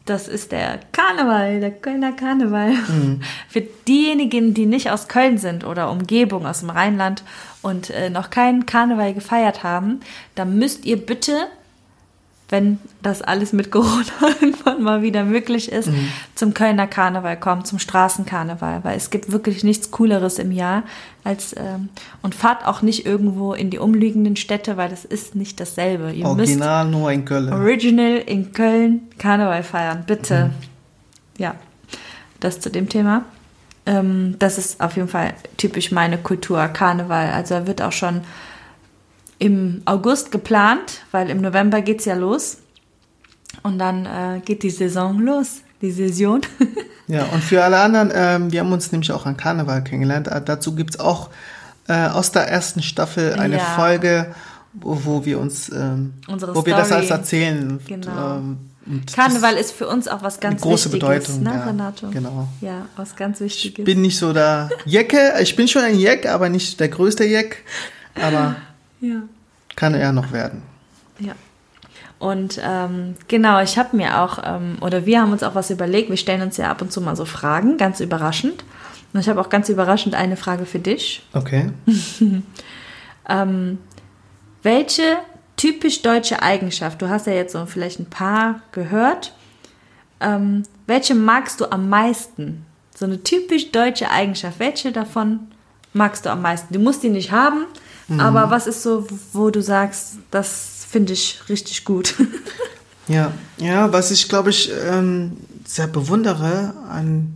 das 0.06 0.28
ist 0.28 0.52
der 0.52 0.80
Karneval, 0.92 1.60
der 1.60 1.72
Kölner 1.72 2.12
Karneval. 2.12 2.72
Mhm. 2.72 3.22
Für 3.50 3.62
diejenigen, 3.62 4.54
die 4.54 4.66
nicht 4.66 4.90
aus 4.90 5.08
Köln 5.08 5.38
sind 5.38 5.66
oder 5.66 5.92
Umgebung 5.92 6.46
aus 6.46 6.62
dem 6.62 6.70
Rheinland 6.72 7.24
und 7.62 7.90
äh, 7.92 8.10
noch 8.10 8.30
keinen 8.30 8.66
Karneval 8.66 9.14
gefeiert 9.14 9.64
haben, 9.64 10.00
dann 10.36 10.58
müsst 10.58 10.86
ihr 10.86 10.98
bitte, 10.98 11.48
wenn 12.52 12.78
das 13.02 13.22
alles 13.22 13.54
mit 13.54 13.72
Corona 13.72 14.04
irgendwann 14.42 14.84
mal 14.84 15.02
wieder 15.02 15.24
möglich 15.24 15.72
ist, 15.72 15.88
Mhm. 15.88 16.08
zum 16.36 16.54
Kölner 16.54 16.86
Karneval 16.86 17.38
kommen, 17.40 17.66
zum 17.66 17.80
Straßenkarneval, 17.80 18.84
weil 18.84 18.98
es 18.98 19.10
gibt 19.10 19.32
wirklich 19.32 19.64
nichts 19.64 19.90
Cooleres 19.92 20.38
im 20.38 20.52
Jahr 20.52 20.84
als 21.24 21.56
ähm, 21.58 21.90
und 22.22 22.36
fahrt 22.36 22.66
auch 22.68 22.82
nicht 22.82 23.06
irgendwo 23.06 23.54
in 23.54 23.70
die 23.70 23.80
umliegenden 23.80 24.36
Städte, 24.36 24.78
weil 24.78 24.90
das 24.90 25.06
ist 25.06 25.34
nicht 25.36 25.60
dasselbe. 25.60 26.12
Ihr 26.12 26.26
Original 26.26 26.88
nur 26.88 27.12
in 27.12 27.26
Köln. 27.26 27.52
original 27.52 28.18
in 28.26 28.52
Köln 28.54 29.02
Karneval 29.18 29.64
feiern, 29.64 30.04
bitte. 30.06 30.46
Mhm. 30.46 30.52
Ja, 31.42 31.56
das 32.40 32.60
zu 32.60 32.70
dem 32.70 32.90
Thema. 32.90 33.24
Ähm, 33.86 34.36
das 34.40 34.58
ist 34.58 34.80
auf 34.82 34.96
jeden 34.96 35.08
Fall 35.08 35.34
typisch 35.58 35.92
meine 35.92 36.18
Kultur, 36.18 36.68
Karneval. 36.68 37.32
Also 37.32 37.56
er 37.56 37.66
wird 37.68 37.82
auch 37.82 37.92
schon 37.92 38.22
im 39.42 39.82
August 39.86 40.32
geplant, 40.32 41.02
weil 41.10 41.32
im 41.32 41.42
November 41.42 41.82
geht's 41.82 42.06
ja 42.06 42.14
los. 42.14 42.58
Und 43.64 43.80
dann 43.80 44.06
äh, 44.06 44.40
geht 44.46 44.62
die 44.62 44.70
Saison 44.70 45.20
los, 45.20 45.62
die 45.82 45.92
Saison. 45.92 46.42
Ja, 47.08 47.26
und 47.26 47.44
für 47.44 47.62
alle 47.62 47.78
anderen, 47.78 48.10
ähm, 48.16 48.54
wir 48.54 48.62
haben 48.62 48.72
uns 48.72 48.94
nämlich 48.94 49.12
auch 49.12 49.26
an 49.26 49.36
Karneval 49.36 49.84
kennengelernt. 49.84 50.30
Äh, 50.30 50.42
dazu 50.42 50.76
gibt's 50.76 50.98
auch 50.98 51.30
äh, 51.90 52.08
aus 52.08 52.32
der 52.32 52.48
ersten 52.48 52.82
Staffel 52.82 53.34
eine 53.34 53.58
Ja. 53.58 53.66
Folge, 53.76 54.34
wo, 54.72 54.98
wo 55.04 55.26
wir 55.26 55.38
uns, 55.38 55.68
ähm, 55.68 56.14
wo 56.26 56.66
wir 56.66 56.74
das 56.74 56.88
Story. 56.88 57.00
alles 57.00 57.10
erzählen. 57.10 57.80
Genau. 57.86 58.38
Ähm, 58.38 58.58
und 58.86 59.14
Karneval 59.14 59.56
das 59.56 59.66
ist 59.66 59.72
für 59.74 59.90
uns 59.90 60.08
auch 60.08 60.24
was 60.24 60.40
ganz 60.40 60.62
große 60.62 60.94
Wichtiges, 60.94 61.28
Bedeutung, 61.28 61.44
ne, 61.44 61.54
ja, 61.54 61.66
Renato? 61.66 62.10
genau. 62.12 62.48
Ja, 62.62 62.86
was 62.96 63.18
ganz 63.18 63.42
Wichtiges. 63.42 63.84
bin 63.84 64.00
nicht 64.00 64.18
so 64.18 64.32
der 64.32 64.70
Jecke. 64.86 65.34
Ich 65.42 65.58
bin 65.58 65.68
schon 65.68 65.82
ein 65.82 66.00
Jeck, 66.00 66.30
aber 66.30 66.48
nicht 66.48 66.80
der 66.80 66.88
größte 66.88 67.26
Jeck. 67.26 67.66
Aber 68.16 68.56
ja. 69.02 69.24
kann 69.76 69.94
er 69.94 70.14
noch 70.14 70.32
werden. 70.32 70.62
Ja. 71.20 71.34
Und 72.20 72.62
ähm, 72.64 73.16
genau, 73.28 73.62
ich 73.62 73.78
habe 73.78 73.98
mir 73.98 74.22
auch, 74.22 74.40
ähm, 74.44 74.78
oder 74.82 75.06
wir 75.06 75.22
haben 75.22 75.32
uns 75.32 75.44
auch 75.44 75.56
was 75.56 75.72
überlegt. 75.72 76.10
Wir 76.10 76.18
stellen 76.18 76.44
uns 76.44 76.56
ja 76.58 76.70
ab 76.70 76.82
und 76.82 76.92
zu 76.92 77.02
mal 77.02 77.16
so 77.16 77.26
Fragen, 77.26 77.78
ganz 77.78 78.00
überraschend. 78.00 78.64
Und 79.12 79.20
ich 79.20 79.28
habe 79.28 79.42
auch 79.42 79.50
ganz 79.50 79.70
überraschend 79.70 80.16
eine 80.16 80.38
Frage 80.38 80.66
für 80.66 80.80
dich. 80.80 81.24
Okay. 81.34 81.72
Ähm, 83.30 83.78
welche 84.64 85.18
typisch 85.58 86.02
deutsche 86.02 86.42
Eigenschaft, 86.42 87.02
du 87.02 87.10
hast 87.10 87.28
ja 87.28 87.34
jetzt 87.34 87.54
so 87.54 87.66
vielleicht 87.66 88.00
ein 88.00 88.10
paar 88.10 88.62
gehört, 88.72 89.34
ähm, 90.20 90.64
welche 90.88 91.16
magst 91.16 91.62
du 91.62 91.72
am 91.72 91.90
meisten? 91.90 92.66
So 92.96 93.06
eine 93.06 93.24
typisch 93.24 93.72
deutsche 93.72 94.10
Eigenschaft, 94.10 94.60
welche 94.60 94.92
davon 94.92 95.52
magst 95.94 96.26
du 96.26 96.30
am 96.30 96.42
meisten? 96.42 96.74
Du 96.74 96.80
musst 96.80 97.04
die 97.04 97.10
nicht 97.10 97.32
haben, 97.32 97.66
aber 98.20 98.52
was 98.52 98.68
ist 98.68 98.84
so, 98.84 99.08
wo 99.34 99.50
du 99.50 99.62
sagst, 99.62 100.18
das 100.32 100.86
finde 100.90 101.14
ich 101.14 101.42
richtig 101.50 101.86
gut? 101.86 102.16
Ja, 103.08 103.34
ja, 103.58 103.92
was 103.92 104.12
ich 104.12 104.30
glaube 104.30 104.52
ich 104.52 104.72
ähm, 104.88 105.36
sehr 105.66 105.88
bewundere 105.88 106.74
an 106.90 107.34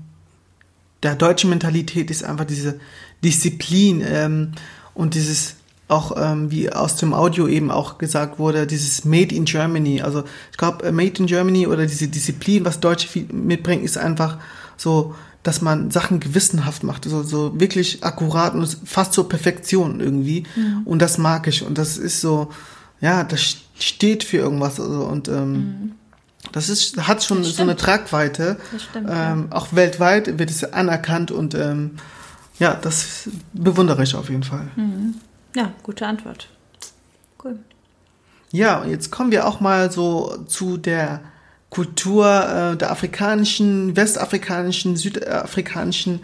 der 1.04 1.16
deutschen 1.16 1.50
Mentalität 1.50 2.10
ist 2.12 2.24
einfach 2.24 2.46
diese 2.46 2.80
Disziplin 3.24 4.02
ähm, 4.08 4.52
und 4.94 5.16
dieses 5.16 5.56
auch 5.88 6.14
ähm, 6.18 6.50
wie 6.50 6.72
aus 6.72 6.96
dem 6.96 7.14
Audio 7.14 7.48
eben 7.48 7.70
auch 7.70 7.98
gesagt 7.98 8.40
wurde, 8.40 8.66
dieses 8.66 9.06
Made 9.06 9.36
in 9.36 9.46
Germany. 9.46 10.02
Also 10.02 10.24
ich 10.52 10.58
glaube, 10.58 10.86
äh, 10.86 10.92
Made 10.92 11.20
in 11.20 11.28
Germany 11.28 11.68
oder 11.68 11.86
diese 11.86 12.08
Disziplin, 12.08 12.66
was 12.66 12.80
Deutsche 12.80 13.08
mitbringen, 13.32 13.84
ist 13.84 13.98
einfach 13.98 14.40
so, 14.78 15.14
dass 15.46 15.62
man 15.62 15.92
Sachen 15.92 16.20
gewissenhaft 16.20 16.84
macht, 16.84 17.06
so, 17.06 17.22
so 17.22 17.60
wirklich 17.60 18.04
akkurat 18.04 18.56
und 18.56 18.66
fast 18.84 19.14
zur 19.14 19.30
Perfektion 19.30 20.00
irgendwie. 20.00 20.44
Und 20.86 21.04
das 21.04 21.20
mag 21.20 21.48
ich. 21.48 21.64
Und 21.64 21.78
das 21.78 21.98
ist 21.98 22.20
so, 22.20 22.52
ja, 23.00 23.24
das 23.24 23.58
steht 23.78 24.24
für 24.24 24.38
irgendwas. 24.38 24.80
Also, 24.80 25.06
und 25.06 25.28
ähm, 25.28 25.92
das 26.52 26.70
ist, 26.70 27.08
hat 27.08 27.24
schon 27.24 27.44
so 27.44 27.62
eine. 27.62 27.76
Tragweite. 27.76 28.58
Stimmt, 28.90 29.08
ja. 29.08 29.34
ähm, 29.34 29.48
Auch 29.52 29.68
weltweit 29.74 30.40
wird 30.40 30.50
es 30.50 30.64
anerkannt 30.64 31.30
und 31.30 31.54
ähm, 31.54 31.92
ja, 32.58 32.74
das 32.74 33.30
bewundere 33.54 34.02
ich 34.02 34.16
auf 34.16 34.32
jeden 34.32 34.44
Fall. 34.44 34.68
Ja, 35.56 35.74
gute 35.84 36.08
Antwort. 36.08 36.50
Cool. 37.44 37.60
Ja, 38.52 38.82
und 38.82 38.90
jetzt 38.90 39.12
kommen 39.12 39.30
wir 39.30 39.46
auch 39.46 39.60
mal 39.60 39.92
so 39.92 40.44
zu 40.48 40.78
der 40.78 41.22
Kultur 41.76 42.26
äh, 42.26 42.78
der 42.78 42.90
afrikanischen, 42.90 43.98
westafrikanischen, 43.98 44.96
südafrikanischen, 44.96 46.22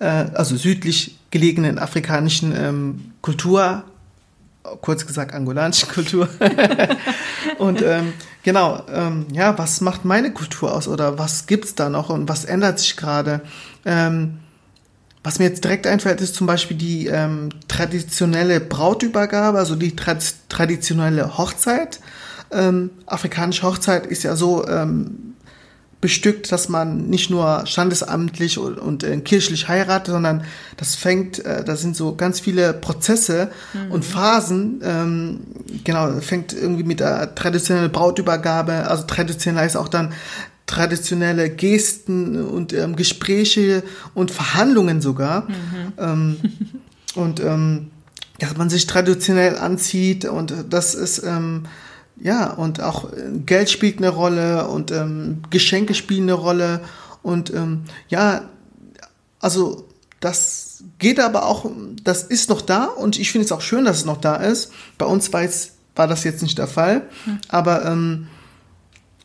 äh, 0.00 0.06
also 0.34 0.56
südlich 0.56 1.16
gelegenen 1.30 1.78
afrikanischen 1.78 2.52
ähm, 2.52 3.12
Kultur, 3.22 3.84
kurz 4.80 5.06
gesagt 5.06 5.34
angolanischen 5.34 5.88
Kultur. 5.94 6.28
und 7.58 7.80
ähm, 7.80 8.12
genau, 8.42 8.82
ähm, 8.92 9.26
ja, 9.30 9.56
was 9.56 9.80
macht 9.80 10.04
meine 10.04 10.32
Kultur 10.32 10.74
aus 10.74 10.88
oder 10.88 11.16
was 11.16 11.46
gibt's 11.46 11.76
da 11.76 11.90
noch 11.90 12.10
und 12.10 12.28
was 12.28 12.44
ändert 12.44 12.80
sich 12.80 12.96
gerade? 12.96 13.42
Ähm, 13.84 14.40
was 15.22 15.38
mir 15.38 15.44
jetzt 15.44 15.62
direkt 15.62 15.86
einfällt, 15.86 16.20
ist 16.20 16.34
zum 16.34 16.48
Beispiel 16.48 16.76
die 16.76 17.06
ähm, 17.06 17.50
traditionelle 17.68 18.58
Brautübergabe, 18.58 19.58
also 19.58 19.76
die 19.76 19.94
trad 19.94 20.24
traditionelle 20.48 21.38
Hochzeit. 21.38 22.00
Ähm, 22.50 22.90
afrikanische 23.06 23.62
Hochzeit 23.62 24.06
ist 24.06 24.22
ja 24.22 24.36
so, 24.36 24.66
ähm, 24.66 25.28
bestückt, 26.00 26.52
dass 26.52 26.68
man 26.68 27.08
nicht 27.08 27.28
nur 27.28 27.66
standesamtlich 27.66 28.58
und, 28.58 28.78
und 28.78 29.02
äh, 29.02 29.16
kirchlich 29.18 29.66
heiratet, 29.68 30.12
sondern 30.12 30.44
das 30.76 30.94
fängt, 30.94 31.44
äh, 31.44 31.64
da 31.64 31.74
sind 31.74 31.96
so 31.96 32.14
ganz 32.14 32.38
viele 32.38 32.72
Prozesse 32.72 33.50
mhm. 33.72 33.90
und 33.90 34.04
Phasen, 34.04 34.80
ähm, 34.84 35.40
genau, 35.82 36.20
fängt 36.20 36.52
irgendwie 36.52 36.84
mit 36.84 37.00
der 37.00 37.34
traditionellen 37.34 37.90
Brautübergabe, 37.90 38.88
also 38.88 39.04
traditionell 39.04 39.64
heißt 39.64 39.76
auch 39.76 39.88
dann 39.88 40.12
traditionelle 40.66 41.50
Gesten 41.50 42.46
und 42.46 42.72
ähm, 42.74 42.94
Gespräche 42.94 43.82
und 44.14 44.30
Verhandlungen 44.30 45.00
sogar. 45.00 45.48
Mhm. 45.48 45.92
Ähm, 45.98 46.36
und 47.16 47.40
ähm, 47.40 47.90
dass 48.38 48.56
man 48.56 48.70
sich 48.70 48.86
traditionell 48.86 49.56
anzieht 49.58 50.24
und 50.26 50.54
das 50.70 50.94
ist 50.94 51.24
ähm, 51.24 51.64
ja 52.22 52.52
und 52.52 52.80
auch 52.80 53.08
Geld 53.46 53.70
spielt 53.70 53.98
eine 53.98 54.10
Rolle 54.10 54.68
und 54.68 54.90
ähm, 54.90 55.42
Geschenke 55.50 55.94
spielen 55.94 56.24
eine 56.24 56.34
Rolle 56.34 56.80
und 57.22 57.52
ähm, 57.52 57.84
ja 58.08 58.42
also 59.40 59.86
das 60.20 60.82
geht 60.98 61.20
aber 61.20 61.46
auch 61.46 61.70
das 62.02 62.24
ist 62.24 62.50
noch 62.50 62.60
da 62.62 62.84
und 62.84 63.18
ich 63.18 63.32
finde 63.32 63.44
es 63.44 63.52
auch 63.52 63.60
schön 63.60 63.84
dass 63.84 63.98
es 63.98 64.04
noch 64.04 64.20
da 64.20 64.36
ist 64.36 64.72
bei 64.96 65.06
uns 65.06 65.32
weiß 65.32 65.72
war 65.96 66.06
das 66.06 66.24
jetzt 66.24 66.42
nicht 66.42 66.58
der 66.58 66.68
Fall 66.68 67.02
mhm. 67.26 67.38
aber 67.48 67.84
ähm, 67.84 68.28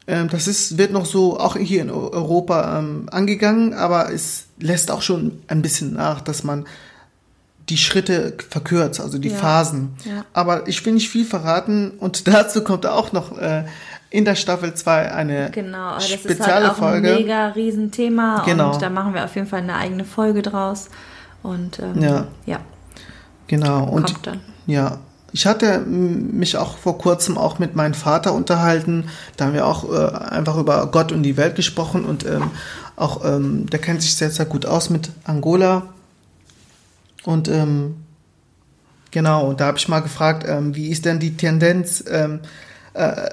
ähm, 0.07 0.27
das 0.29 0.47
ist, 0.47 0.77
wird 0.77 0.91
noch 0.91 1.05
so 1.05 1.39
auch 1.39 1.55
hier 1.55 1.81
in 1.81 1.89
Europa 1.89 2.79
ähm, 2.79 3.07
angegangen, 3.11 3.73
aber 3.73 4.11
es 4.11 4.47
lässt 4.59 4.91
auch 4.91 5.01
schon 5.01 5.39
ein 5.47 5.61
bisschen 5.61 5.93
nach, 5.93 6.21
dass 6.21 6.43
man 6.43 6.65
die 7.69 7.77
Schritte 7.77 8.35
verkürzt, 8.49 8.99
also 8.99 9.17
die 9.17 9.29
ja. 9.29 9.37
Phasen. 9.37 9.95
Ja. 10.05 10.25
Aber 10.33 10.67
ich 10.67 10.85
will 10.85 10.93
nicht 10.93 11.09
viel 11.09 11.25
verraten 11.25 11.91
und 11.99 12.27
dazu 12.33 12.63
kommt 12.63 12.85
auch 12.85 13.11
noch 13.13 13.37
äh, 13.37 13.65
in 14.09 14.25
der 14.25 14.35
Staffel 14.35 14.73
2 14.73 15.11
eine 15.11 15.51
genau, 15.51 15.95
das 15.95 16.09
spezielle 16.09 16.39
ist 16.39 16.47
halt 16.47 16.69
auch 16.69 16.75
Folge. 16.75 17.09
Ein 17.09 17.15
mega 17.15 17.47
Riesenthema 17.47 18.43
genau. 18.45 18.73
und 18.73 18.81
da 18.81 18.89
machen 18.89 19.13
wir 19.13 19.25
auf 19.25 19.35
jeden 19.35 19.47
Fall 19.47 19.61
eine 19.61 19.75
eigene 19.75 20.05
Folge 20.05 20.41
draus. 20.41 20.89
Und 21.41 21.79
ähm, 21.79 22.01
ja. 22.01 22.27
ja. 22.45 22.59
Genau. 23.47 23.85
Und 23.85 24.13
kommt 24.13 24.27
dann. 24.27 24.39
ja, 24.65 24.99
ich 25.33 25.47
hatte 25.47 25.79
mich 25.79 26.57
auch 26.57 26.77
vor 26.77 26.99
kurzem 26.99 27.37
auch 27.39 27.57
mit 27.57 27.75
meinem 27.75 27.95
Vater 27.95 28.33
unterhalten. 28.33 29.09
Da 29.35 29.45
haben 29.45 29.53
wir 29.53 29.65
auch 29.65 29.91
äh, 29.91 30.15
einfach 30.15 30.57
über 30.57 30.85
Gott 30.87 31.11
und 31.11 31.23
die 31.23 31.37
Welt 31.37 31.55
gesprochen 31.55 32.05
und 32.05 32.23
ähm, 32.25 32.51
auch 32.95 33.25
ähm, 33.25 33.67
der 33.69 33.79
kennt 33.79 34.03
sich 34.03 34.15
sehr, 34.15 34.29
sehr 34.29 34.45
gut 34.45 34.67
aus 34.67 34.91
mit 34.91 35.09
Angola. 35.23 35.87
Und 37.25 37.47
ähm, 37.47 37.95
genau, 39.11 39.49
und 39.49 39.59
da 39.61 39.67
habe 39.67 39.77
ich 39.77 39.87
mal 39.87 40.01
gefragt, 40.01 40.45
ähm, 40.47 40.75
wie 40.75 40.89
ist 40.89 41.05
denn 41.05 41.19
die 41.19 41.37
Tendenz 41.37 42.03
ähm, 42.09 42.39
äh, 42.93 43.29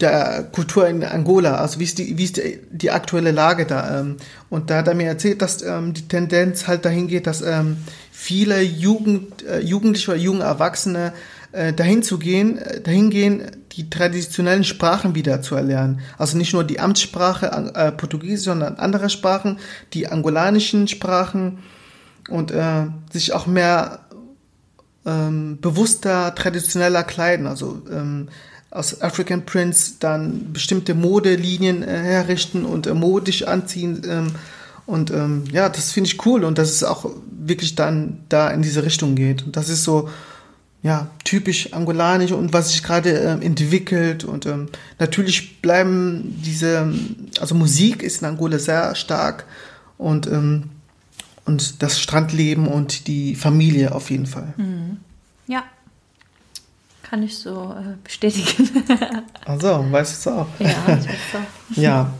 der 0.00 0.48
Kultur 0.50 0.88
in 0.88 1.04
Angola? 1.04 1.56
Also 1.56 1.78
wie 1.78 1.84
ist 1.84 1.98
die, 1.98 2.18
wie 2.18 2.24
ist 2.24 2.36
die, 2.36 2.60
die 2.70 2.90
aktuelle 2.90 3.30
Lage 3.30 3.66
da? 3.66 4.00
Ähm, 4.00 4.16
und 4.50 4.68
da 4.68 4.78
hat 4.78 4.88
er 4.88 4.94
mir 4.94 5.06
erzählt, 5.06 5.40
dass 5.42 5.62
ähm, 5.62 5.94
die 5.94 6.08
Tendenz 6.08 6.66
halt 6.66 6.84
dahin 6.84 7.06
geht, 7.08 7.26
dass 7.26 7.40
ähm, 7.40 7.76
viele 8.10 8.60
Jugend, 8.62 9.44
äh, 9.46 9.60
Jugendliche 9.60 10.10
oder 10.10 10.20
junge 10.20 10.44
Erwachsene 10.44 11.12
äh, 11.52 11.72
dahin 11.72 12.02
zu 12.02 12.18
gehen, 12.18 12.58
äh, 12.58 12.80
dahin 12.80 13.10
gehen, 13.10 13.42
die 13.72 13.88
traditionellen 13.88 14.64
Sprachen 14.64 15.14
wieder 15.14 15.40
zu 15.40 15.54
erlernen. 15.54 16.00
Also 16.18 16.36
nicht 16.36 16.52
nur 16.52 16.64
die 16.64 16.80
Amtssprache 16.80 17.46
äh, 17.74 17.92
Portugiesisch, 17.92 18.44
sondern 18.44 18.76
andere 18.76 19.08
Sprachen, 19.08 19.58
die 19.92 20.08
angolanischen 20.08 20.88
Sprachen 20.88 21.58
und 22.32 22.50
äh, 22.50 22.86
sich 23.12 23.32
auch 23.32 23.46
mehr 23.46 24.00
ähm, 25.04 25.58
bewusster 25.60 26.34
traditioneller 26.34 27.02
kleiden. 27.02 27.46
Also 27.46 27.82
ähm, 27.90 28.28
aus 28.70 29.02
African 29.02 29.44
Prince 29.44 29.94
dann 30.00 30.52
bestimmte 30.52 30.94
Modelinien 30.94 31.82
äh, 31.82 31.86
herrichten 31.86 32.64
und 32.64 32.86
äh, 32.86 32.94
modisch 32.94 33.42
anziehen. 33.42 34.02
Ähm, 34.08 34.32
und 34.86 35.10
ähm, 35.10 35.44
ja, 35.52 35.68
das 35.68 35.92
finde 35.92 36.08
ich 36.08 36.24
cool 36.26 36.44
und 36.44 36.58
dass 36.58 36.70
es 36.70 36.82
auch 36.82 37.08
wirklich 37.30 37.74
dann 37.74 38.20
da 38.28 38.50
in 38.50 38.62
diese 38.62 38.82
Richtung 38.82 39.14
geht. 39.14 39.44
Und 39.44 39.56
das 39.56 39.68
ist 39.68 39.84
so, 39.84 40.08
ja, 40.82 41.08
typisch 41.24 41.72
angolanisch 41.74 42.32
und 42.32 42.52
was 42.52 42.70
sich 42.70 42.82
gerade 42.82 43.10
ähm, 43.10 43.42
entwickelt. 43.42 44.24
Und 44.24 44.46
ähm, 44.46 44.68
natürlich 44.98 45.60
bleiben 45.60 46.40
diese, 46.44 46.92
also 47.40 47.54
Musik 47.54 48.02
ist 48.02 48.22
in 48.22 48.28
Angola 48.28 48.58
sehr 48.58 48.94
stark 48.94 49.44
und, 49.98 50.26
ähm, 50.26 50.70
und 51.44 51.82
das 51.82 52.00
Strandleben 52.00 52.66
und 52.68 53.06
die 53.06 53.34
Familie 53.34 53.94
auf 53.94 54.10
jeden 54.10 54.26
Fall. 54.26 54.54
Mhm. 54.56 54.98
Ja, 55.46 55.64
kann 57.12 57.22
ich 57.22 57.38
so 57.38 57.74
äh, 57.78 57.96
bestätigen. 58.02 58.70
Also, 59.44 59.84
weißt 59.90 60.26
du 60.26 60.30
es 60.30 60.36
auch? 60.36 60.46
Ja, 60.58 60.68
ich 60.68 60.86
weiß 60.86 61.04
es 61.04 61.34
auch. 61.34 61.76
ja. 61.76 62.10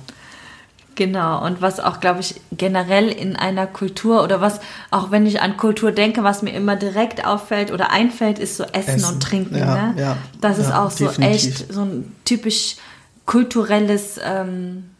Genau, 0.96 1.42
und 1.46 1.62
was 1.62 1.80
auch, 1.80 2.00
glaube 2.00 2.20
ich, 2.20 2.34
generell 2.50 3.08
in 3.08 3.34
einer 3.34 3.66
Kultur 3.66 4.22
oder 4.22 4.42
was, 4.42 4.60
auch 4.90 5.10
wenn 5.10 5.24
ich 5.24 5.40
an 5.40 5.56
Kultur 5.56 5.92
denke, 5.92 6.24
was 6.24 6.42
mir 6.42 6.52
immer 6.52 6.76
direkt 6.76 7.24
auffällt 7.24 7.72
oder 7.72 7.90
einfällt, 7.90 8.38
ist 8.38 8.58
so 8.58 8.64
Essen, 8.64 8.96
Essen. 8.96 9.14
und 9.14 9.22
Trinken. 9.22 9.56
Ja, 9.56 9.92
ne? 9.92 9.94
ja, 10.00 10.16
das 10.42 10.58
ist 10.58 10.68
ja, 10.68 10.84
auch 10.84 10.90
so 10.90 11.06
definitiv. 11.06 11.60
echt 11.60 11.72
so 11.72 11.82
ein 11.82 12.14
typisch 12.26 12.76
kulturelles, 13.24 14.20
ähm, 14.22 14.90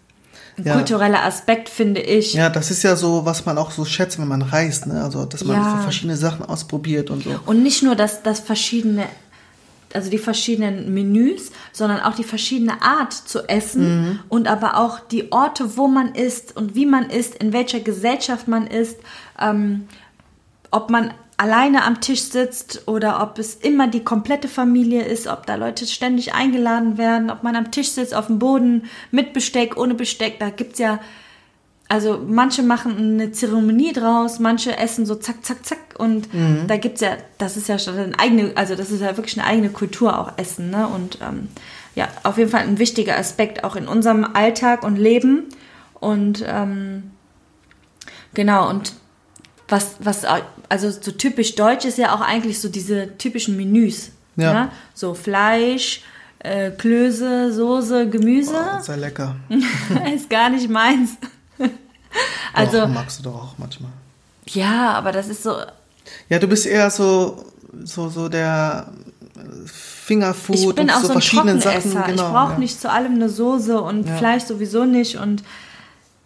Ja. 0.63 0.75
kultureller 0.75 1.25
Aspekt, 1.25 1.69
finde 1.69 2.01
ich. 2.01 2.35
Ja, 2.35 2.51
das 2.51 2.71
ist 2.71 2.83
ja 2.83 2.95
so, 2.95 3.25
was 3.25 3.47
man 3.47 3.57
auch 3.59 3.71
so 3.71 3.85
schätzt, 3.85 4.19
wenn 4.19 4.29
man 4.29 4.43
reist, 4.43 4.87
ne? 4.87 5.03
Also, 5.03 5.25
dass 5.25 5.45
man 5.45 5.63
Ja. 5.63 5.79
verschiedene 5.79 6.17
Sachen 6.17 6.45
ausprobiert 6.45 7.11
und 7.11 7.25
so. 7.25 7.41
Und 7.47 7.63
nicht 7.63 7.83
nur 7.83 7.97
das, 7.97 8.23
das 8.23 8.41
verschiedene, 8.41 9.07
also 9.95 10.11
die 10.11 10.19
verschiedenen 10.19 10.93
Menüs, 10.93 11.53
sondern 11.73 12.01
auch 12.01 12.15
die 12.15 12.25
verschiedene 12.25 12.83
Art 12.83 13.13
zu 13.15 13.49
essen 13.49 14.21
und 14.29 14.47
aber 14.47 14.77
auch 14.79 15.01
die 15.01 15.33
Orte, 15.33 15.77
wo 15.77 15.89
man 15.89 16.15
isst 16.15 16.55
und 16.57 16.75
wie 16.75 16.87
man 16.87 17.09
isst, 17.11 17.35
in 17.37 17.53
welcher 17.53 17.81
Gesellschaft 17.81 18.47
man 18.47 18.67
isst, 18.67 18.99
ähm, 19.41 19.89
ob 20.71 20.91
man 20.91 21.13
alleine 21.43 21.83
am 21.83 22.01
Tisch 22.01 22.23
sitzt 22.23 22.87
oder 22.87 23.21
ob 23.21 23.37
es 23.37 23.57
immer 23.57 23.89
die 23.89 24.05
komplette 24.05 24.47
Familie 24.47 25.03
ist, 25.03 25.27
ob 25.27 25.45
da 25.45 25.57
Leute 25.57 25.87
ständig 25.87 26.35
eingeladen 26.35 26.99
werden, 26.99 27.31
ob 27.31 27.43
man 27.43 27.57
am 27.57 27.73
Tisch 27.73 27.89
sitzt, 27.89 28.15
auf 28.15 28.29
dem 28.29 28.39
Boden, 28.39 28.85
mit 29.11 29.33
Besteck, 29.33 29.77
ohne 29.77 29.95
Besteck, 29.95 30.39
da 30.39 30.51
gibt's 30.51 30.79
ja 30.79 31.01
also 31.89 32.25
manche 32.25 32.63
machen 32.63 32.97
eine 32.97 33.33
Zeremonie 33.33 33.93
draus, 33.93 34.39
manche 34.39 34.79
essen 34.79 35.05
so 35.05 35.17
zack, 35.17 35.45
zack, 35.45 35.67
zack 35.67 35.79
und 35.99 36.29
da 36.69 36.77
gibt's 36.77 37.01
ja, 37.01 37.17
das 37.39 37.57
ist 37.57 37.69
ja 37.69 37.79
schon 37.79 37.99
eine 37.99 38.19
eigene, 38.21 38.53
also 38.55 38.77
das 38.77 38.93
ist 38.93 39.03
ja 39.03 39.17
wirklich 39.17 39.39
eine 39.39 39.47
eigene 39.47 39.69
Kultur 39.69 40.19
auch 40.19 40.33
Essen, 40.39 40.71
ne? 40.71 40.87
Und 40.87 41.19
ähm, 41.21 41.49
ja, 41.97 42.09
auf 42.23 42.39
jeden 42.39 42.51
Fall 42.51 42.63
ein 42.63 42.79
wichtiger 42.79 43.19
Aspekt 43.19 43.65
auch 43.65 43.75
in 43.75 43.89
unserem 43.89 44.25
Alltag 44.25 44.85
und 44.85 44.97
Leben. 44.97 45.49
Und 46.01 46.43
ähm, 46.47 47.11
genau, 48.33 48.71
und 48.71 48.95
was, 49.73 49.97
was, 50.01 50.25
also 50.69 50.91
so 50.91 51.11
typisch 51.13 51.55
deutsch 51.55 51.87
ist 51.87 51.99
ja 51.99 52.15
auch 52.15 52.21
eigentlich 52.21 52.61
so 52.61 52.69
diese 52.69 53.17
typischen 53.17 53.57
Menüs. 53.57 54.11
Ja. 54.37 54.53
Ne? 54.53 54.71
So 54.95 55.15
Fleisch, 55.15 56.03
äh, 56.41 56.71
Klöße, 56.71 57.53
Soße, 57.53 58.09
Gemüse. 58.09 58.55
Oh, 58.55 58.83
sehr 58.83 58.99
lecker. 58.99 59.37
ist 60.15 60.29
gar 60.29 60.51
nicht 60.51 60.69
meins. 60.69 61.13
also, 62.53 62.81
doch, 62.81 62.89
magst 62.89 63.19
du 63.19 63.23
doch 63.25 63.35
auch 63.35 63.55
manchmal. 63.59 63.91
ja, 64.47 64.91
aber 64.93 65.11
das 65.11 65.29
ist 65.29 65.43
so, 65.43 65.57
Ja, 66.29 66.39
du 66.39 66.47
bist 66.47 66.67
eher 66.67 66.91
so, 66.91 67.47
so, 67.83 68.11
so 68.11 68.29
der 68.29 68.93
Fingerfood 69.67 70.57
ich 70.57 70.75
bin 70.75 70.85
und 70.85 70.91
auch 70.91 71.01
so 71.01 71.07
so 71.07 71.09
ein 71.09 71.13
verschiedene 71.13 71.59
Trockenesser. 71.59 71.91
Sachen. 71.91 72.13
Genau, 72.13 72.27
ich 72.27 72.33
brauche 72.33 72.53
ja. 72.53 72.59
nicht 72.59 72.81
zu 72.81 72.91
allem 72.91 73.15
eine 73.15 73.29
Soße 73.31 73.81
und 73.81 74.07
Ja. 74.07 74.17
Fleisch 74.17 74.43
sowieso 74.45 74.85
nicht. 74.85 75.17
Und 75.17 75.43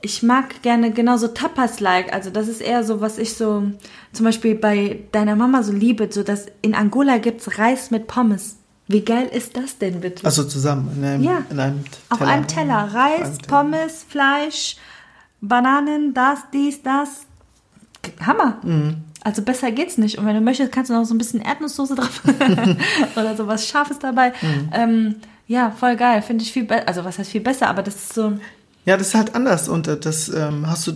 ich 0.07 0.23
mag 0.23 0.63
gerne 0.63 0.93
genauso 0.93 1.29
Tapas-like. 1.29 2.13
Also 2.13 2.31
das 2.31 2.47
ist 2.49 2.61
eher 2.61 2.85
so, 2.85 3.01
was 3.01 3.19
ich 3.19 3.35
so 3.35 3.65
zum 4.13 4.25
Beispiel 4.25 4.55
bei 4.55 5.01
deiner 5.13 5.35
Mama 5.37 5.63
so 5.63 5.73
liebe. 5.73 6.09
So 6.11 6.23
dass 6.23 6.47
in 6.63 6.75
Angola 6.75 7.19
gibt's 7.19 7.59
Reis 7.59 7.91
mit 7.91 8.07
Pommes. 8.07 8.57
Wie 8.89 9.01
geil 9.05 9.29
ist 9.33 9.57
das 9.57 9.79
denn 9.79 10.01
bitte? 10.01 10.25
Also 10.25 10.45
zusammen 10.45 10.91
in 10.97 11.05
einem, 11.05 11.23
Ja. 11.25 11.43
in 11.51 11.59
einem 11.59 11.85
Auf 12.09 12.19
Teller. 12.19 12.31
einem 12.31 12.47
Teller. 12.47 12.85
Auf 12.85 12.95
Reis, 12.95 13.21
einem 13.23 13.39
Teller. 13.39 13.49
Pommes, 13.63 14.07
Fleisch, 14.09 14.77
Bananen, 15.41 16.15
das, 16.15 16.39
dies, 16.53 16.83
das. 16.83 17.27
Hammer. 18.25 18.59
Mhm. 18.63 18.99
Also 19.25 19.43
besser 19.43 19.73
geht's 19.73 19.99
nicht. 19.99 20.19
Und 20.19 20.27
wenn 20.27 20.37
du 20.37 20.41
möchtest, 20.41 20.71
kannst 20.71 20.89
du 20.91 20.95
noch 20.95 21.05
so 21.05 21.15
ein 21.15 21.19
bisschen 21.19 21.41
Erdnusssoße 21.41 21.97
drauf 21.97 22.23
oder 23.17 23.37
so 23.37 23.49
was 23.49 23.67
Scharfes 23.67 23.99
dabei. 23.99 24.33
Mhm. 24.41 24.71
Ähm, 24.73 25.15
ja, 25.49 25.73
voll 25.73 25.97
geil. 25.97 26.23
Finde 26.23 26.45
ich 26.45 26.53
viel 26.53 26.65
besser. 26.65 26.87
Also 26.87 27.05
was 27.05 27.19
heißt 27.19 27.31
viel 27.31 27.41
besser, 27.41 27.67
aber 27.69 27.83
das 27.83 27.97
ist 27.97 28.15
so 28.15 28.35
Ja, 28.87 28.97
das 28.97 29.09
ist 29.09 29.15
halt 29.15 29.35
anders 29.35 29.69
und 29.69 29.87
äh, 29.89 29.99
das 29.99 30.29
ähm, 30.31 30.67
hast 30.67 30.87
du 30.87 30.93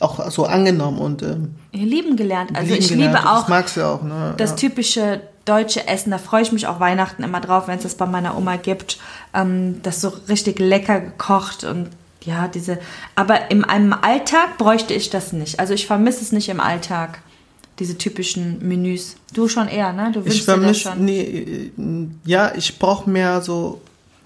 auch 0.00 0.30
so 0.30 0.44
angenommen 0.46 0.98
und 0.98 1.22
ähm, 1.22 1.54
lieben 1.72 2.16
gelernt. 2.16 2.50
Also 2.54 2.68
lieben 2.72 2.82
ich 2.82 2.88
gelernt. 2.88 3.14
liebe 3.14 3.28
auch 3.30 3.40
Das 3.40 3.48
magst 3.48 3.76
du 3.76 3.82
auch, 3.86 4.02
ne? 4.02 4.34
das 4.36 4.50
ja. 4.50 4.56
typische 4.56 5.20
deutsche 5.44 5.86
Essen. 5.88 6.10
Da 6.10 6.18
freue 6.18 6.42
ich 6.42 6.52
mich 6.52 6.66
auch 6.66 6.80
Weihnachten 6.80 7.22
immer 7.22 7.40
drauf, 7.40 7.66
wenn 7.68 7.76
es 7.76 7.82
das 7.82 7.94
bei 7.94 8.06
meiner 8.06 8.36
Oma 8.36 8.56
gibt. 8.56 8.98
Ähm, 9.34 9.80
das 9.82 10.00
so 10.00 10.12
richtig 10.28 10.58
lecker 10.58 11.00
gekocht 11.00 11.64
und 11.64 11.88
ja, 12.24 12.48
diese. 12.48 12.78
Aber 13.14 13.50
in 13.50 13.64
einem 13.64 13.92
Alltag 13.92 14.58
bräuchte 14.58 14.92
ich 14.94 15.10
das 15.10 15.32
nicht. 15.32 15.60
Also 15.60 15.74
ich 15.74 15.86
vermisse 15.86 16.22
es 16.22 16.32
nicht 16.32 16.48
im 16.48 16.60
Alltag. 16.60 17.20
Diese 17.78 17.98
typischen 17.98 18.66
Menüs. 18.66 19.16
Du 19.34 19.48
schon 19.48 19.68
eher, 19.68 19.92
ne? 19.92 20.10
Du 20.12 20.20
Ich 20.20 20.26
wünschst 20.26 20.48
dir 20.48 20.52
das 20.52 20.60
vermisse, 20.60 20.80
schon. 20.90 21.04
nee, 21.04 21.20
äh, 21.20 21.70
ja, 22.24 22.52
ich 22.54 22.78
brauche 22.78 23.08
mehr 23.08 23.42
so 23.42 23.80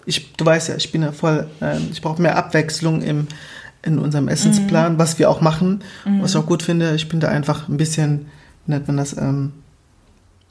ich, 0.07 0.33
du 0.33 0.45
weißt 0.45 0.69
ja, 0.69 0.77
ich 0.77 0.93
bin 0.93 1.03
ja 1.03 1.13
voll, 1.13 1.47
äh, 1.61 1.79
ich 1.93 2.03
brauche 2.03 2.21
mehr 2.21 2.37
Abwechslung 2.37 3.03
im, 3.03 3.27
in 3.83 3.99
unserem 3.99 4.29
Essensplan, 4.29 4.99
was 4.99 5.19
wir 5.19 5.31
auch 5.31 5.41
machen. 5.41 5.83
Was 6.05 6.33
ich 6.33 6.37
auch 6.37 6.47
gut 6.47 6.63
finde, 6.63 6.95
ich 6.95 7.09
bin 7.09 7.21
da 7.21 7.29
einfach 7.29 7.69
ein 7.69 7.77
bisschen, 7.77 8.27
wie 8.67 8.73
nennt 8.73 8.87
man 8.87 8.97
das, 8.97 9.17
ähm, 9.17 9.53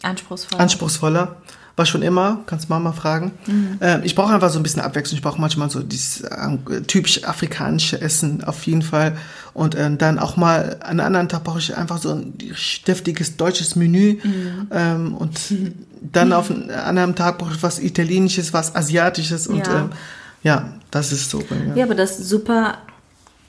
Anspruchsvoll. 0.02 0.60
anspruchsvoller. 0.60 1.36
War 1.80 1.86
schon 1.86 2.02
immer, 2.02 2.42
kannst 2.46 2.68
Mama 2.68 2.92
fragen. 2.92 3.32
Ähm, 3.80 4.02
ich 4.04 4.14
brauche 4.14 4.34
einfach 4.34 4.50
so 4.50 4.60
ein 4.60 4.64
bisschen 4.64 4.82
Abwechslung. 4.82 5.16
Ich 5.16 5.24
brauche 5.24 5.40
manchmal 5.40 5.70
so 5.70 5.82
dieses 5.82 6.26
ähm, 6.30 6.60
typisch 6.88 7.24
afrikanische 7.24 8.02
Essen 8.02 8.44
auf 8.44 8.64
jeden 8.64 8.82
Fall. 8.82 9.16
Und 9.54 9.78
ähm, 9.78 9.98
dann 9.98 10.20
auch 10.20 10.36
mal 10.36 10.76
an 10.82 11.00
einem 11.00 11.06
anderen 11.06 11.30
Tag 11.30 11.46
brauche 11.46 11.60
ich 11.60 11.78
einfach 11.78 11.98
so 11.98 12.10
ein 12.16 12.34
deftiges 12.86 13.38
deutsches 13.38 13.78
Menü. 13.78 14.18
Ähm, 14.72 15.16
und 15.16 15.40
dann 16.02 16.34
auf 16.34 16.52
einem 16.52 16.70
anderen 16.70 17.16
Tag 17.16 17.38
brauche 17.38 17.54
ich 17.54 17.64
was 17.64 17.80
Italienisches, 17.80 18.52
was 18.52 18.76
Asiatisches. 18.76 19.48
Und 19.48 19.66
Ja. 19.66 19.74
ja, 19.74 19.80
ähm, 19.80 19.90
ja 20.44 20.74
das 20.92 21.14
ist 21.14 21.30
so 21.30 21.38
mir. 21.38 21.78
Ja, 21.78 21.86
aber 21.86 21.96
das 21.96 22.18
super 22.18 22.80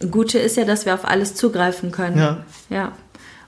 Gute 0.09 0.39
ist 0.39 0.57
ja, 0.57 0.65
dass 0.65 0.87
wir 0.87 0.95
auf 0.95 1.05
alles 1.05 1.35
zugreifen 1.35 1.91
können. 1.91 2.17
Ja. 2.17 2.37
Ja. 2.69 2.93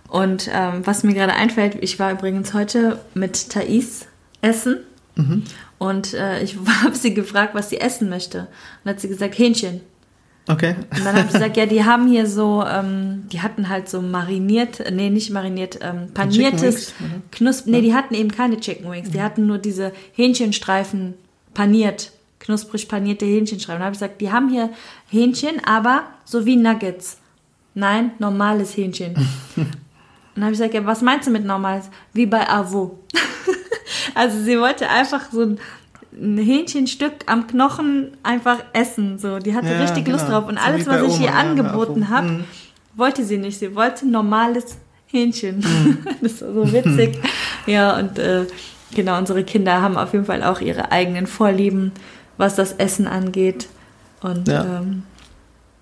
Und 0.08 0.50
ähm, 0.52 0.84
was 0.84 1.04
mir 1.04 1.14
gerade 1.14 1.34
einfällt, 1.34 1.76
ich 1.80 2.00
war 2.00 2.10
übrigens 2.10 2.52
heute 2.52 2.98
mit 3.14 3.48
Thais 3.48 4.06
essen 4.42 4.78
Mhm. 5.14 5.42
und 5.78 6.14
äh, 6.14 6.42
ich 6.42 6.56
habe 6.82 6.96
sie 6.96 7.12
gefragt, 7.12 7.54
was 7.54 7.68
sie 7.70 7.78
essen 7.80 8.08
möchte. 8.08 8.38
Und 8.40 8.46
dann 8.84 8.94
hat 8.94 9.00
sie 9.00 9.08
gesagt, 9.08 9.38
Hähnchen. 9.38 9.82
Okay. 10.48 10.74
Und 10.90 11.04
dann 11.04 11.14
habe 11.14 11.26
ich 11.26 11.32
gesagt, 11.32 11.56
ja, 11.56 11.66
die 11.66 11.84
haben 11.84 12.08
hier 12.08 12.26
so, 12.26 12.64
ähm, 12.66 13.24
die 13.30 13.42
hatten 13.42 13.68
halt 13.68 13.88
so 13.88 14.00
mariniert, 14.02 14.82
nee, 14.90 15.08
nicht 15.10 15.30
mariniert, 15.30 15.78
ähm, 15.82 16.08
paniertes? 16.14 16.94
Knusp, 17.30 17.66
nee, 17.66 17.80
die 17.80 17.94
hatten 17.94 18.14
eben 18.14 18.30
keine 18.32 18.58
Chicken 18.58 18.90
Wings, 18.90 19.10
die 19.10 19.22
hatten 19.22 19.46
nur 19.46 19.58
diese 19.58 19.92
Hähnchenstreifen 20.14 21.14
paniert, 21.54 22.10
knusprig 22.40 22.88
panierte 22.88 23.24
Hähnchenstreifen. 23.26 23.80
Da 23.80 23.84
habe 23.84 23.94
ich 23.94 24.00
gesagt, 24.00 24.20
die 24.20 24.32
haben 24.32 24.48
hier 24.48 24.70
Hähnchen, 25.10 25.64
aber 25.64 26.04
so 26.24 26.44
wie 26.44 26.56
Nuggets. 26.56 27.18
Nein, 27.74 28.12
normales 28.18 28.76
Hähnchen. 28.76 29.14
Und 29.56 29.66
dann 30.34 30.44
habe 30.44 30.52
ich 30.54 30.58
gesagt, 30.58 30.74
ja, 30.74 30.84
was 30.86 31.02
meinst 31.02 31.28
du 31.28 31.30
mit 31.30 31.44
normales? 31.44 31.88
Wie 32.14 32.26
bei 32.26 32.48
Avo. 32.48 32.98
also 34.14 34.38
sie 34.40 34.58
wollte 34.58 34.88
einfach 34.88 35.30
so 35.32 35.42
ein, 35.42 35.58
ein 36.12 36.38
Hähnchenstück 36.38 37.12
am 37.26 37.46
Knochen 37.46 38.16
einfach 38.22 38.58
essen. 38.72 39.18
So, 39.18 39.38
die 39.38 39.54
hatte 39.54 39.72
Ja, 39.72 39.80
richtig 39.80 40.06
Lust 40.08 40.26
genau. 40.26 40.40
drauf. 40.40 40.48
Und 40.48 40.58
So 40.58 40.64
alles, 40.64 40.86
was 40.86 41.02
ich 41.02 41.14
Oma, 41.14 41.24
ihr 41.24 41.30
bei 41.32 41.36
angeboten 41.36 42.02
Avo. 42.04 42.10
habe, 42.12 42.26
Mhm. 42.28 42.44
wollte 42.94 43.24
sie 43.24 43.38
nicht. 43.38 43.58
Sie 43.58 43.74
wollte 43.74 44.06
normales 44.06 44.76
Hähnchen. 45.06 45.58
Mhm. 45.58 45.98
das 46.22 46.32
ist 46.32 46.38
so 46.40 46.72
witzig. 46.72 47.18
ja, 47.66 47.98
und 47.98 48.18
äh, 48.18 48.46
genau, 48.94 49.18
unsere 49.18 49.42
Kinder 49.44 49.80
haben 49.80 49.96
auf 49.96 50.12
jeden 50.12 50.24
Fall 50.26 50.42
auch 50.42 50.60
ihre 50.60 50.92
eigenen 50.92 51.26
Vorlieben, 51.26 51.92
was 52.36 52.56
das 52.56 52.72
Essen 52.74 53.06
angeht. 53.06 53.68
Und 54.22 54.48
Ja. 54.48 54.78
ähm, 54.80 55.04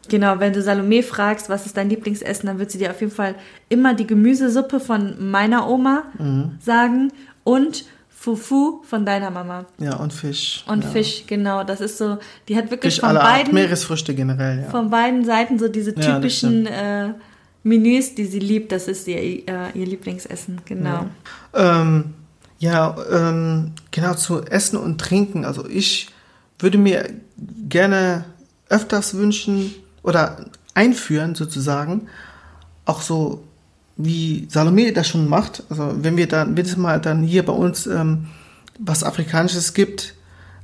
Genau, 0.09 0.41
wenn 0.41 0.53
du 0.53 0.61
Salome 0.61 1.05
fragst, 1.05 1.49
was 1.51 1.67
ist 1.67 1.77
dein 1.77 1.89
Lieblingsessen, 1.89 2.49
dann 2.49 2.59
wird 2.59 2.73
sie 2.73 2.79
dir 2.79 2.91
auf 2.91 3.01
jeden 3.01 3.13
Fall 3.13 3.37
immer 3.69 3.95
die 3.95 4.09
Gemüsesuppe 4.09 4.81
von 4.81 5.31
meiner 5.31 5.69
Oma 5.69 6.03
Mhm. 6.19 6.53
sagen 6.59 7.13
und 7.45 7.85
Fufu 8.21 8.83
von 8.83 9.07
deiner 9.07 9.31
Mama. 9.31 9.65
Ja, 9.79 9.97
und 9.97 10.13
Fisch. 10.13 10.63
Und 10.67 10.85
ja. 10.85 10.91
Fisch, 10.91 11.25
genau. 11.27 11.65
Das 11.65 11.81
ist 11.81 11.97
so, 11.97 12.19
die 12.49 12.57
hat 12.57 12.71
wirklich 12.71 12.93
Fisch 12.93 13.01
von 13.01 13.09
aller 13.09 13.23
Art, 13.23 13.45
beiden, 13.45 13.55
Meeresfrüchte 13.55 14.15
generell, 14.15 14.61
ja. 14.61 14.69
von 14.69 14.91
beiden 14.91 15.25
Seiten 15.25 15.59
so 15.59 15.69
diese 15.69 15.95
typischen 15.95 16.67
äh, 16.67 17.15
Menüs, 17.63 18.15
die 18.15 18.27
sie 18.27 18.39
liebt. 18.39 18.73
Das 18.73 18.89
ist 18.89 19.09
ihr, 19.09 19.17
äh, 19.17 19.71
ihr 19.73 19.87
Lieblingsessen, 19.87 20.61
genau. 20.67 21.07
Ähm, 21.55 22.13
ja, 22.59 22.95
ähm, 23.11 23.73
genau 23.91 24.13
zu 24.13 24.43
Essen 24.43 24.77
und 24.77 25.01
Trinken. 25.01 25.47
Also 25.47 25.67
ich 25.67 26.11
würde 26.59 26.77
mir 26.77 27.09
gerne 27.71 28.27
öfters 28.69 29.15
wünschen 29.15 29.75
oder 30.03 30.45
einführen 30.75 31.35
sozusagen, 31.35 32.09
auch 32.85 33.01
so 33.01 33.45
wie 34.05 34.47
Salome 34.51 34.93
das 34.93 35.09
schon 35.09 35.29
macht. 35.29 35.63
Also 35.71 35.93
wenn 36.03 36.17
wir 36.17 36.27
dann, 36.29 36.57
wenn 36.57 36.65
es 36.65 36.77
mal 36.77 37.01
dann 37.01 37.23
hier 37.23 37.45
bei 37.45 37.53
uns 37.53 37.87
ähm, 37.87 38.27
was 38.79 39.05
Afrikanisches 39.05 39.75
gibt, 39.75 40.15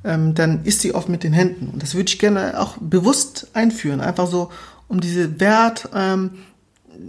ähm, 0.05 0.35
dann 0.35 0.65
isst 0.65 0.81
sie 0.81 0.95
oft 0.95 1.09
mit 1.09 1.23
den 1.25 1.33
Händen. 1.33 1.69
Und 1.73 1.83
das 1.83 1.95
würde 1.95 2.09
ich 2.09 2.19
gerne 2.19 2.61
auch 2.61 2.77
bewusst 2.79 3.49
einführen. 3.55 4.01
Einfach 4.01 4.27
so, 4.27 4.51
um 4.89 5.01
diese 5.01 5.41
Wert 5.41 5.89
ähm, 5.95 6.31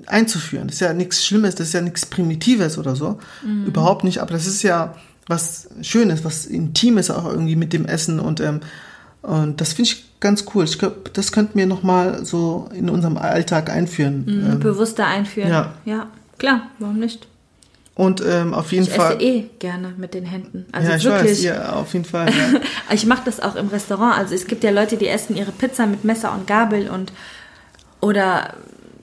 einzuführen. 0.08 0.68
Das 0.68 0.76
ist 0.76 0.82
ja 0.82 0.94
nichts 0.94 1.26
Schlimmes, 1.26 1.56
das 1.56 1.68
ist 1.68 1.74
ja 1.74 1.82
nichts 1.82 2.06
Primitives 2.06 2.78
oder 2.78 2.96
so. 2.96 3.20
Überhaupt 3.66 4.04
nicht, 4.04 4.20
aber 4.20 4.32
das 4.32 4.46
ist 4.48 4.63
ja 4.63 4.96
was 5.28 5.70
Schönes, 5.82 6.26
was 6.26 6.46
Intimes 6.46 7.12
auch 7.12 7.26
irgendwie 7.26 7.56
mit 7.56 7.74
dem 7.74 7.86
Essen 7.86 8.20
und, 8.20 8.40
ähm, 8.40 8.62
und 9.22 9.60
das 9.62 9.74
finde 9.74 9.92
ich 9.92 10.20
ganz 10.20 10.46
cool. 10.54 10.63
Ich 10.63 10.80
glaube, 10.80 11.10
das 11.13 11.32
könnten 11.32 11.58
wir 11.60 11.66
nochmal 11.66 12.26
so 12.26 12.70
in 12.74 12.90
unserem 12.90 13.18
Alltag 13.18 13.70
einführen. 13.70 14.24
Mhm, 14.26 14.52
Ähm, 14.54 14.60
Bewusster 14.60 15.06
einführen. 15.06 15.50
ja. 15.50 15.74
ja, 15.86 16.08
klar, 16.38 16.67
warum 16.80 17.00
nicht? 17.00 17.28
und 17.95 18.23
ähm, 18.23 18.54
auf 18.54 18.71
jeden 18.71 18.84
Ich 18.86 18.91
Fall. 18.93 19.13
esse 19.15 19.21
eh 19.23 19.50
gerne 19.58 19.91
mit 19.97 20.13
den 20.13 20.23
Händen. 20.23 20.67
Also 20.71 20.89
ja, 20.91 20.97
ich 20.97 21.04
wirklich. 21.04 21.32
weiß, 21.32 21.43
ja, 21.43 21.73
auf 21.73 21.93
jeden 21.93 22.06
Fall. 22.06 22.30
Ja. 22.30 22.60
Ich 22.93 23.06
mache 23.08 23.23
das 23.26 23.39
auch 23.39 23.56
im 23.56 23.67
Restaurant. 23.69 24.15
Also 24.17 24.36
es 24.36 24.45
gibt 24.45 24.63
ja 24.63 24.69
Leute, 24.69 24.97
die 24.97 25.08
essen 25.08 25.36
ihre 25.36 25.52
Pizza 25.52 25.88
mit 25.88 26.04
Messer 26.04 26.32
und 26.32 26.45
Gabel 26.45 26.89
und 26.89 27.12
oder 28.00 28.54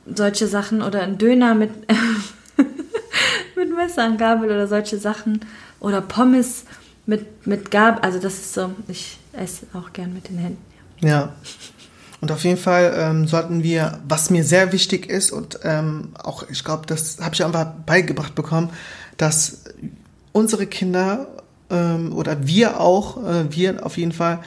solche 0.06 0.46
Sachen 0.46 0.80
oder 0.80 1.02
ein 1.02 1.18
Döner 1.18 1.54
mit 1.56 1.70
mit 3.56 3.74
Messer 3.74 4.06
und 4.06 4.16
Gabel 4.18 4.48
oder 4.50 4.68
solche 4.68 4.96
Sachen 4.98 5.40
oder 5.80 6.00
Pommes 6.00 6.64
mit 7.04 7.46
mit 7.48 7.72
Gabel. 7.72 8.00
Also 8.02 8.20
das 8.20 8.34
ist 8.34 8.54
so. 8.54 8.70
Ich 8.86 9.18
esse 9.32 9.66
auch 9.74 9.92
gern 9.92 10.14
mit 10.14 10.28
den 10.28 10.38
Händen. 10.38 10.62
Ja. 11.00 11.32
Und 12.24 12.32
auf 12.32 12.42
jeden 12.44 12.56
Fall 12.56 12.94
ähm, 12.96 13.26
sollten 13.26 13.62
wir, 13.62 13.98
was 14.08 14.30
mir 14.30 14.44
sehr 14.44 14.72
wichtig 14.72 15.10
ist 15.10 15.30
und 15.30 15.58
ähm, 15.62 16.08
auch, 16.22 16.48
ich 16.48 16.64
glaube, 16.64 16.86
das 16.86 17.18
habe 17.20 17.34
ich 17.34 17.44
einfach 17.44 17.66
beigebracht 17.84 18.34
bekommen, 18.34 18.70
dass 19.18 19.64
unsere 20.32 20.66
Kinder 20.66 21.26
ähm, 21.68 22.14
oder 22.14 22.46
wir 22.46 22.80
auch, 22.80 23.22
äh, 23.22 23.54
wir 23.54 23.84
auf 23.84 23.98
jeden 23.98 24.12
Fall, 24.12 24.38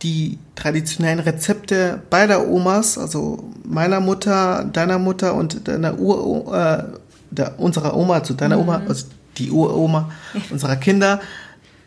die 0.00 0.38
traditionellen 0.54 1.18
Rezepte 1.18 2.00
beider 2.08 2.48
Omas, 2.48 2.96
also 2.96 3.52
meiner 3.64 4.00
Mutter, 4.00 4.64
deiner 4.72 4.98
Mutter 4.98 5.34
und 5.34 5.68
deiner 5.68 5.98
Ur, 5.98 6.56
äh, 6.56 6.84
der, 7.30 7.60
unserer 7.60 7.98
Oma, 7.98 8.24
zu 8.24 8.32
deiner 8.32 8.58
Oma, 8.58 8.80
also 8.88 9.08
die 9.36 9.50
Uroma 9.50 10.10
unserer 10.50 10.76
Kinder, 10.76 11.20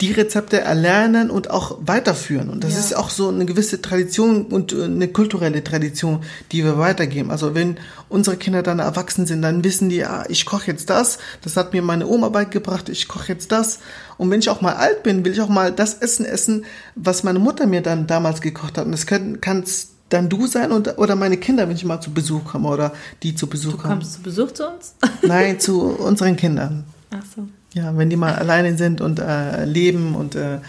die 0.01 0.13
Rezepte 0.13 0.61
erlernen 0.61 1.29
und 1.29 1.49
auch 1.49 1.77
weiterführen. 1.81 2.49
Und 2.49 2.63
das 2.63 2.73
Ja. 2.73 2.79
ist 2.79 2.95
auch 2.95 3.09
so 3.09 3.27
eine 3.27 3.45
gewisse 3.45 3.81
Tradition 3.81 4.45
und 4.45 4.71
äh, 4.71 4.85
eine 4.85 5.09
kulturelle 5.09 5.61
Tradition, 5.63 6.21
die 6.53 6.63
wir 6.63 6.77
weitergeben. 6.77 7.31
Also 7.31 7.53
wenn 7.53 7.77
unsere 8.07 8.37
Kinder 8.37 8.63
dann 8.63 8.79
erwachsen 8.79 9.25
sind, 9.25 9.41
dann 9.41 9.63
wissen 9.63 9.89
die, 9.89 10.05
ah, 10.05 10.23
ich 10.29 10.45
koche 10.45 10.67
jetzt 10.71 10.89
das, 10.89 11.17
das 11.41 11.57
hat 11.57 11.73
mir 11.73 11.81
meine 11.81 12.07
Oma 12.07 12.29
beigebracht, 12.29 12.87
ich 12.87 13.07
koche 13.09 13.33
jetzt 13.33 13.51
das. 13.51 13.79
Und 14.17 14.31
wenn 14.31 14.39
ich 14.39 14.49
auch 14.49 14.61
mal 14.61 14.75
alt 14.75 15.03
bin, 15.03 15.25
will 15.25 15.33
ich 15.33 15.41
auch 15.41 15.49
mal 15.49 15.71
das 15.71 15.95
Essen 15.95 16.25
essen, 16.25 16.65
was 16.95 17.23
meine 17.23 17.39
Mutter 17.39 17.67
mir 17.67 17.81
dann 17.81 18.07
damals 18.07 18.39
gekocht 18.41 18.77
hat. 18.77 18.85
Und 18.85 18.93
das 18.93 19.05
kann 19.05 19.41
kann's 19.41 19.89
dann 20.07 20.27
du 20.29 20.47
sein 20.47 20.71
und, 20.71 20.97
oder 20.97 21.15
meine 21.15 21.37
Kinder, 21.37 21.67
wenn 21.69 21.75
ich 21.75 21.85
mal 21.85 22.01
zu 22.01 22.11
Besuch 22.11 22.43
komme 22.45 22.67
oder 22.69 22.93
die 23.21 23.35
zu 23.35 23.45
Besuch 23.47 23.73
Du 23.73 23.77
kommen. 23.77 23.93
kommst 23.99 24.13
zu 24.13 24.21
Besuch 24.21 24.51
zu 24.53 24.67
uns? 24.67 24.95
Nein, 25.21 25.59
zu 25.59 25.81
unseren 25.81 26.35
Kindern. 26.35 26.85
Ach 27.11 27.21
so. 27.35 27.47
Ja, 27.73 27.95
wenn 27.97 28.09
die 28.09 28.15
mal 28.15 28.35
alleine 28.35 28.77
sind 28.77 28.99
und 29.01 29.19
äh, 29.19 29.65
leben 29.65 30.15
und 30.15 30.35
äh, 30.35 30.59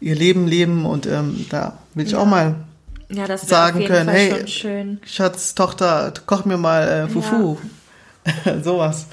ihr 0.00 0.14
Leben 0.14 0.46
leben 0.48 0.84
und 0.84 1.06
ähm, 1.06 1.46
da 1.50 1.78
will 1.94 2.06
ich 2.06 2.12
Ja. 2.12 2.18
auch 2.18 2.26
mal 2.26 2.56
Ja, 3.08 3.26
das 3.26 3.46
sagen 3.46 3.84
können, 3.84 4.06
Fall 4.06 4.14
hey, 4.16 4.48
schön. 4.48 5.00
Schatz, 5.06 5.54
Tochter, 5.54 6.12
koch 6.26 6.44
mir 6.44 6.56
mal 6.56 6.88
äh, 6.88 7.08
Fufu. 7.08 7.58
Sowas. 8.62 9.06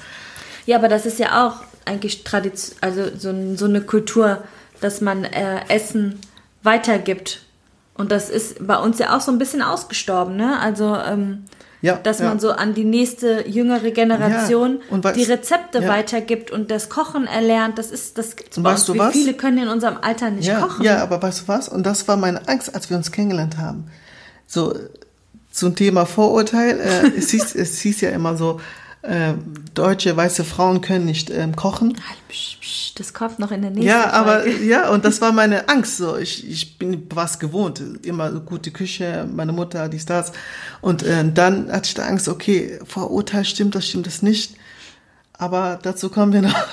Ja, 0.66 0.78
aber 0.78 0.88
das 0.88 1.06
ist 1.06 1.18
ja 1.18 1.46
auch 1.46 1.56
eigentlich 1.84 2.24
Tradition, 2.24 2.76
also 2.80 3.04
so, 3.16 3.32
so 3.56 3.64
eine 3.66 3.80
Kultur, 3.82 4.42
dass 4.80 5.00
man 5.00 5.24
äh, 5.24 5.60
Essen 5.68 6.18
weitergibt. 6.62 7.42
Und 7.94 8.10
das 8.10 8.30
ist 8.30 8.66
bei 8.66 8.76
uns 8.76 8.98
ja 8.98 9.16
auch 9.16 9.20
so 9.20 9.30
ein 9.30 9.38
bisschen 9.38 9.62
ausgestorben, 9.62 10.36
ne? 10.36 10.58
Also, 10.60 10.96
ähm, 10.96 11.44
Ja, 11.82 11.96
dass 11.96 12.20
ja. 12.20 12.28
man 12.28 12.38
so 12.38 12.52
an 12.52 12.74
die 12.74 12.84
nächste 12.84 13.46
jüngere 13.48 13.90
Generation 13.90 14.80
weißt- 14.90 15.12
die 15.14 15.24
Rezepte 15.24 15.86
weitergibt 15.88 16.50
und 16.52 16.70
das 16.70 16.88
Kochen 16.88 17.26
erlernt. 17.26 17.76
Das 17.76 17.90
ist, 17.90 18.16
das 18.18 18.36
gibt's 18.36 18.56
Und 18.56 18.62
bei 18.62 18.70
weißt 18.72 18.88
uns. 18.88 18.98
du 18.98 19.04
was? 19.04 19.12
viele 19.12 19.34
können 19.34 19.58
in 19.58 19.68
unserem 19.68 19.98
Alter 20.00 20.30
nicht 20.30 20.48
kochen? 20.54 20.84
Ja, 20.84 21.02
aber 21.02 21.20
weißt 21.20 21.40
du 21.42 21.48
was? 21.48 21.68
Und 21.68 21.84
das 21.84 22.06
war 22.06 22.16
meine 22.16 22.46
Angst, 22.48 22.72
als 22.74 22.88
wir 22.88 22.96
uns 22.96 23.10
kennengelernt 23.10 23.58
haben. 23.58 23.88
So 24.46 24.74
zum 25.50 25.74
Thema 25.74 26.06
Vorurteil. 26.06 26.78
Äh, 26.80 27.18
es, 27.18 27.30
hieß, 27.30 27.54
es 27.56 27.80
hieß 27.80 28.00
ja 28.02 28.10
immer 28.10 28.36
so, 28.36 28.60
äh, 29.02 29.34
deutsche 29.74 30.16
weiße 30.16 30.44
Frauen 30.44 30.80
können 30.80 31.04
nicht 31.06 31.28
ähm, 31.30 31.56
kochen. 31.56 31.96
Halt, 32.08 32.98
Das 32.98 33.12
kommt 33.12 33.38
noch 33.38 33.50
in 33.50 33.62
der 33.62 33.70
nächsten 33.70 33.88
Ja, 33.88 34.10
aber 34.10 34.40
Folge. 34.42 34.64
ja, 34.64 34.88
und 34.92 35.04
das 35.04 35.20
war 35.20 35.32
meine 35.32 35.68
Angst. 35.68 35.96
So, 35.96 36.16
ich, 36.16 36.48
ich 36.48 36.78
bin 36.78 37.06
was 37.14 37.38
gewohnt, 37.38 37.82
immer 38.04 38.30
gute 38.30 38.70
Küche, 38.70 39.28
meine 39.32 39.52
Mutter, 39.52 39.88
dies, 39.88 40.06
das. 40.06 40.32
Und 40.80 41.02
äh, 41.02 41.24
dann 41.32 41.70
hatte 41.72 41.88
ich 41.88 41.94
da 41.94 42.04
Angst, 42.04 42.28
okay, 42.28 42.78
Vorurteil 42.84 43.44
stimmt 43.44 43.74
das, 43.74 43.88
stimmt 43.88 44.06
das 44.06 44.22
nicht. 44.22 44.54
Aber 45.36 45.78
dazu 45.82 46.08
kommen 46.08 46.32
wir 46.32 46.42
noch. 46.42 46.54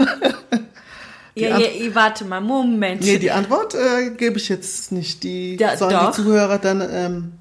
Ja, 1.36 1.58
ja, 1.58 1.96
warte 1.96 2.26
mal, 2.26 2.42
Moment. 2.42 3.02
Nee, 3.02 3.18
die 3.18 3.32
Antwort 3.32 3.74
äh, 3.74 4.10
gebe 4.18 4.38
ich 4.38 4.50
jetzt 4.50 4.92
nicht. 4.92 5.24
Die 5.24 5.56
Ja, 5.56 5.78
sollen 5.78 5.92
doch. 5.94 6.10
die 6.12 6.22
Zuhörer 6.22 6.58
dann 6.58 6.82
ähm, 6.92 7.32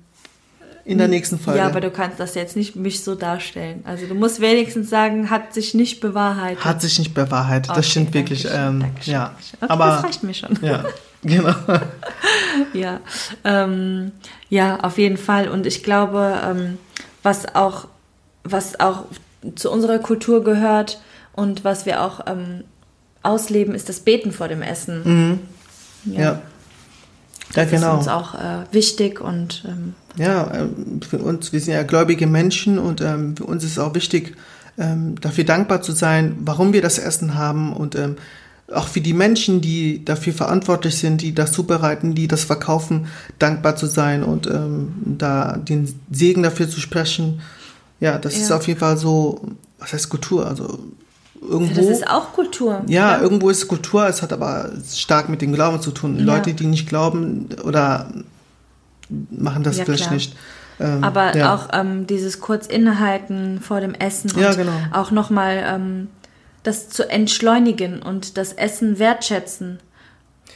in 0.88 0.98
der 0.98 1.08
nächsten 1.08 1.38
Folge. 1.38 1.58
ja, 1.60 1.66
aber 1.66 1.80
du 1.80 1.90
kannst 1.90 2.18
das 2.18 2.34
jetzt 2.34 2.56
nicht 2.56 2.74
mich 2.74 3.04
so 3.04 3.14
darstellen. 3.14 3.82
Also 3.84 4.06
du 4.06 4.14
musst 4.14 4.40
wenigstens 4.40 4.88
sagen, 4.88 5.28
hat 5.28 5.52
sich 5.52 5.74
nicht 5.74 6.00
bewahrheitet. 6.00 6.64
Hat 6.64 6.80
sich 6.80 6.98
nicht 6.98 7.12
bewahrheitet. 7.12 7.68
Das 7.70 7.78
Okay, 7.78 7.88
stimmt 7.90 8.14
wirklich. 8.14 8.42
Dankeschön, 8.44 8.68
Ähm, 8.68 8.80
Dankeschön, 8.80 9.12
ja, 9.14 9.24
Dankeschön. 9.26 9.58
Okay, 9.60 9.72
aber 9.72 9.86
das 9.86 10.04
reicht 10.04 10.22
mir 10.22 10.34
schon. 10.34 10.58
ja, 10.62 10.84
genau. 11.22 11.54
Ja, 12.72 13.00
ähm, 13.44 14.12
ja, 14.48 14.80
auf 14.80 14.98
jeden 14.98 15.16
Fall. 15.18 15.48
Und 15.48 15.66
ich 15.66 15.82
glaube, 15.84 16.38
ähm, 16.44 16.78
was 17.22 17.54
auch, 17.54 17.86
was 18.44 18.80
auch 18.80 19.04
zu 19.54 19.70
unserer 19.70 19.98
Kultur 19.98 20.42
gehört 20.42 21.00
und 21.34 21.64
was 21.64 21.86
wir 21.86 22.02
auch 22.02 22.20
ähm, 22.26 22.64
ausleben, 23.22 23.74
ist 23.74 23.88
das 23.88 24.00
Beten 24.00 24.32
vor 24.32 24.48
dem 24.48 24.62
Essen. 24.62 25.38
Ja, 26.04 26.20
ja 26.20 26.42
Das 27.54 27.70
genau. 27.70 27.92
ist 27.94 27.98
uns 28.00 28.08
auch 28.08 28.34
äh, 28.34 28.64
wichtig 28.72 29.20
und 29.20 29.64
ähm, 29.66 29.94
Ja, 30.16 30.52
ähm, 30.54 31.00
für 31.08 31.18
uns, 31.18 31.52
wir 31.52 31.60
sind 31.60 31.74
ja 31.74 31.82
gläubige 31.82 32.26
Menschen 32.26 32.78
und 32.78 33.00
ähm, 33.00 33.36
für 33.36 33.44
uns 33.44 33.64
ist 33.64 33.72
es 33.72 33.78
auch 33.78 33.94
wichtig, 33.94 34.36
ähm, 34.76 35.20
dafür 35.20 35.44
dankbar 35.44 35.82
zu 35.82 35.92
sein, 35.92 36.36
warum 36.40 36.72
wir 36.72 36.82
das 36.82 36.98
Essen 36.98 37.34
haben 37.34 37.72
und 37.72 37.94
ähm, 37.96 38.16
auch 38.72 38.86
für 38.86 39.00
die 39.00 39.14
Menschen, 39.14 39.62
die 39.62 40.04
dafür 40.04 40.34
verantwortlich 40.34 40.96
sind, 40.98 41.22
die 41.22 41.34
das 41.34 41.52
zubereiten, 41.52 42.14
die 42.14 42.28
das 42.28 42.44
verkaufen, 42.44 43.06
dankbar 43.38 43.76
zu 43.76 43.86
sein 43.86 44.22
und 44.22 44.46
ähm, 44.46 44.92
da 45.18 45.56
den 45.56 45.98
Segen 46.10 46.42
dafür 46.42 46.68
zu 46.68 46.78
sprechen. 46.80 47.40
Ja, 47.98 48.18
das 48.18 48.36
ist 48.36 48.50
Ja. 48.50 48.56
auf 48.56 48.68
jeden 48.68 48.78
Fall 48.78 48.98
so, 48.98 49.40
was 49.78 49.94
heißt 49.94 50.10
Kultur? 50.10 50.46
Also 50.46 50.80
irgendwo. 51.48 51.74
das 51.74 51.86
ist 51.86 52.08
auch 52.08 52.32
Kultur. 52.32 52.82
Ja, 52.86 53.20
irgendwo 53.20 53.50
ist 53.50 53.66
Kultur, 53.68 54.06
es 54.06 54.22
hat 54.22 54.32
aber 54.32 54.70
stark 54.92 55.28
mit 55.28 55.42
dem 55.42 55.52
Glauben 55.52 55.80
zu 55.80 55.90
tun. 55.90 56.18
Ja. 56.18 56.24
Leute, 56.24 56.54
die 56.54 56.66
nicht 56.66 56.88
glauben 56.88 57.48
oder 57.64 58.08
machen 59.30 59.62
das 59.62 59.78
Ja, 59.78 59.84
vielleicht 59.84 60.04
klar. 60.04 60.14
nicht. 60.14 60.36
Ähm, 60.80 61.02
Aber 61.02 61.36
ja. 61.36 61.54
auch 61.54 61.68
ähm, 61.72 62.06
dieses 62.06 62.40
kurz 62.40 62.66
innehalten 62.66 63.60
vor 63.60 63.80
dem 63.80 63.94
Essen 63.94 64.30
und 64.30 64.40
Ja, 64.40 64.54
genau. 64.54 64.70
auch 64.92 65.10
nochmal 65.10 65.64
ähm, 65.66 66.08
das 66.62 66.88
zu 66.88 67.08
entschleunigen 67.10 68.00
und 68.02 68.36
das 68.36 68.52
Essen 68.52 68.98
wertschätzen 68.98 69.80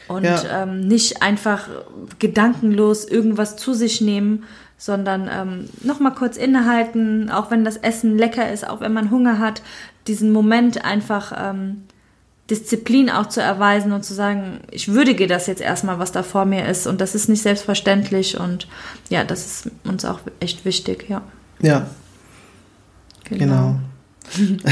und 0.09 0.25
Ja. 0.25 0.63
ähm, 0.63 0.87
nicht 0.87 1.23
einfach 1.23 1.69
gedankenlos 2.19 3.05
irgendwas 3.05 3.57
zu 3.57 3.75
sich 3.75 4.01
nehmen, 4.01 4.45
sondern 4.79 5.29
ähm, 5.33 5.69
nochmal 5.83 6.13
kurz 6.15 6.37
innehalten, 6.37 7.31
auch 7.31 7.51
wenn 7.51 7.65
das 7.65 7.77
Essen 7.77 8.19
lecker 8.19 8.51
ist, 8.53 8.69
auch 8.69 8.81
wenn 8.81 8.93
man 8.93 9.11
Hunger 9.11 9.39
hat, 9.39 9.63
diesen 10.07 10.33
Moment 10.33 10.85
einfach 10.85 11.33
ähm, 11.37 11.85
Disziplin 12.51 13.09
auch 13.09 13.29
zu 13.29 13.41
erweisen 13.41 13.93
und 13.93 14.05
zu 14.05 14.15
sagen, 14.15 14.61
ich 14.71 14.89
würdige 14.89 15.27
das 15.27 15.47
jetzt 15.47 15.63
erstmal, 15.63 15.99
was 15.99 16.13
da 16.13 16.23
vor 16.23 16.45
mir 16.45 16.67
ist 16.67 16.87
und 16.87 17.01
das 17.01 17.15
ist 17.15 17.29
nicht 17.29 17.43
selbstverständlich 17.43 18.39
und 18.39 18.67
ja, 19.09 19.25
das 19.25 19.47
ist 19.47 19.71
uns 19.85 20.05
auch 20.05 20.21
echt 20.41 20.65
wichtig, 20.65 21.07
ja. 21.09 21.23
Ja, 21.61 21.87
genau. 23.25 23.79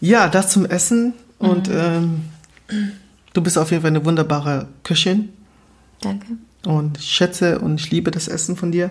ja, 0.00 0.28
das 0.28 0.50
zum 0.50 0.64
Essen 0.66 1.14
und 1.38 1.68
Mhm. 1.68 1.74
ähm, 1.74 2.24
du 3.32 3.40
bist 3.42 3.58
auf 3.58 3.70
jeden 3.70 3.82
Fall 3.82 3.90
eine 3.90 4.04
wunderbare 4.04 4.68
Köchin 4.84 5.30
Danke. 6.00 6.26
und 6.66 6.98
ich 6.98 7.10
schätze 7.10 7.58
und 7.58 7.80
ich 7.80 7.90
liebe 7.90 8.10
das 8.10 8.28
Essen 8.28 8.56
von 8.56 8.72
dir. 8.72 8.90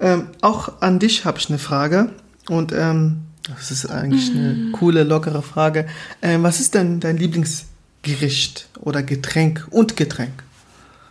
Ähm, 0.00 0.28
auch 0.40 0.80
an 0.82 0.98
dich 0.98 1.24
habe 1.24 1.38
ich 1.38 1.48
eine 1.48 1.58
Frage 1.58 2.10
und 2.48 2.72
ähm, 2.72 3.22
das 3.48 3.70
ist 3.70 3.86
eigentlich 3.86 4.32
Mhm. 4.32 4.38
eine 4.40 4.70
coole, 4.72 5.02
lockere 5.04 5.42
Frage. 5.42 5.86
Ähm, 6.22 6.42
was 6.42 6.60
ist 6.60 6.74
denn 6.74 7.00
dein 7.00 7.16
Lieblingsgericht 7.18 8.68
oder 8.80 9.02
Getränk 9.02 9.66
und 9.70 9.96
Getränk? 9.96 10.32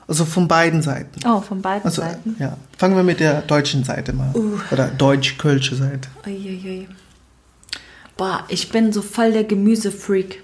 Also 0.08 0.26
von 0.26 0.48
beiden 0.48 0.82
Seiten. 0.82 1.20
Oh, 1.26 1.42
von 1.42 1.62
beiden 1.62 1.86
Also, 1.86 2.02
Seiten. 2.02 2.36
ja. 2.40 2.58
Fangen 2.78 2.96
wir 2.96 3.04
mit 3.04 3.20
der 3.20 3.42
deutschen 3.42 3.84
Seite 3.84 4.12
mal. 4.14 4.36
Uh. 4.36 4.60
Oder 4.72 4.88
deutsch-kölsche 4.88 5.76
Seite. 5.76 6.10
Uiuiui. 6.26 6.88
Boah, 8.18 8.44
ich 8.50 8.70
bin 8.70 8.92
so 8.92 9.02
voll 9.02 9.32
der 9.32 9.44
Gemüsefreak. 9.46 10.44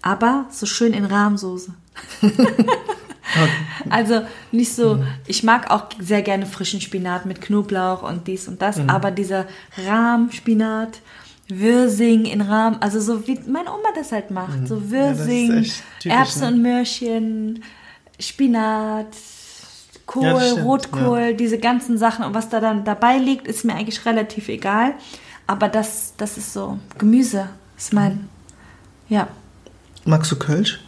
Aber 0.00 0.46
so 0.52 0.66
schön 0.66 0.92
in 0.92 1.04
Rahmsoße. 1.06 1.72
also 3.90 4.22
nicht 4.52 4.74
so, 4.74 5.02
ich 5.26 5.42
mag 5.42 5.70
auch 5.70 5.86
sehr 5.98 6.22
gerne 6.22 6.46
frischen 6.46 6.80
Spinat 6.80 7.26
mit 7.26 7.40
Knoblauch 7.40 8.02
und 8.02 8.26
dies 8.26 8.48
und 8.48 8.60
das, 8.60 8.78
aber 8.86 9.10
dieser 9.10 9.46
Rahmspinat, 9.86 11.00
Würsing 11.48 12.24
in 12.24 12.40
Rahm, 12.40 12.78
also 12.80 13.00
so 13.00 13.26
wie 13.26 13.38
meine 13.46 13.70
Oma 13.70 13.88
das 13.94 14.12
halt 14.12 14.30
macht. 14.30 14.66
So 14.66 14.76
das 14.76 14.84
ist 14.84 14.90
Würsing, 14.90 15.58
echt 15.58 15.82
typisch, 16.00 16.18
Erbsen 16.18 16.40
ne? 16.40 16.48
und 16.48 16.62
Möhrchen, 16.62 17.64
Spinat, 18.18 19.08
Kohl, 20.06 20.24
Ja, 20.24 20.62
Rotkohl, 20.62 21.34
diese 21.34 21.58
ganzen 21.58 21.98
Sachen 21.98 22.24
und 22.24 22.34
was 22.34 22.48
da 22.48 22.60
dann 22.60 22.84
dabei 22.84 23.18
liegt, 23.18 23.46
ist 23.46 23.64
mir 23.64 23.74
eigentlich 23.74 24.04
relativ 24.06 24.48
egal. 24.48 24.94
Aber 25.46 25.68
das, 25.68 26.14
das 26.16 26.38
ist 26.38 26.52
so 26.52 26.78
Gemüse, 26.96 27.50
ist 27.76 27.92
mein, 27.92 28.28
ja. 29.08 29.28
Magst 30.06 30.32
du 30.32 30.36
Kölsch? 30.36 30.80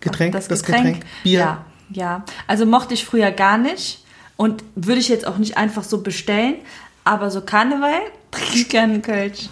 Getränk? 0.00 0.32
Das 0.32 0.48
Getränk, 0.48 1.04
Bier? 1.22 1.38
Ja, 1.40 1.64
ja. 1.90 2.24
Also 2.46 2.66
mochte 2.66 2.94
ich 2.94 3.04
früher 3.04 3.30
gar 3.30 3.58
nicht 3.58 4.04
und 4.36 4.62
würde 4.74 5.00
ich 5.00 5.08
jetzt 5.08 5.26
auch 5.26 5.38
nicht 5.38 5.56
einfach 5.56 5.84
so 5.84 6.02
bestellen. 6.02 6.56
Aber 7.04 7.30
so 7.30 7.40
Karneval 7.40 8.00
trinke 8.30 8.54
ich 8.56 8.68
gerne 8.68 9.00
Kölsch. 9.00 9.48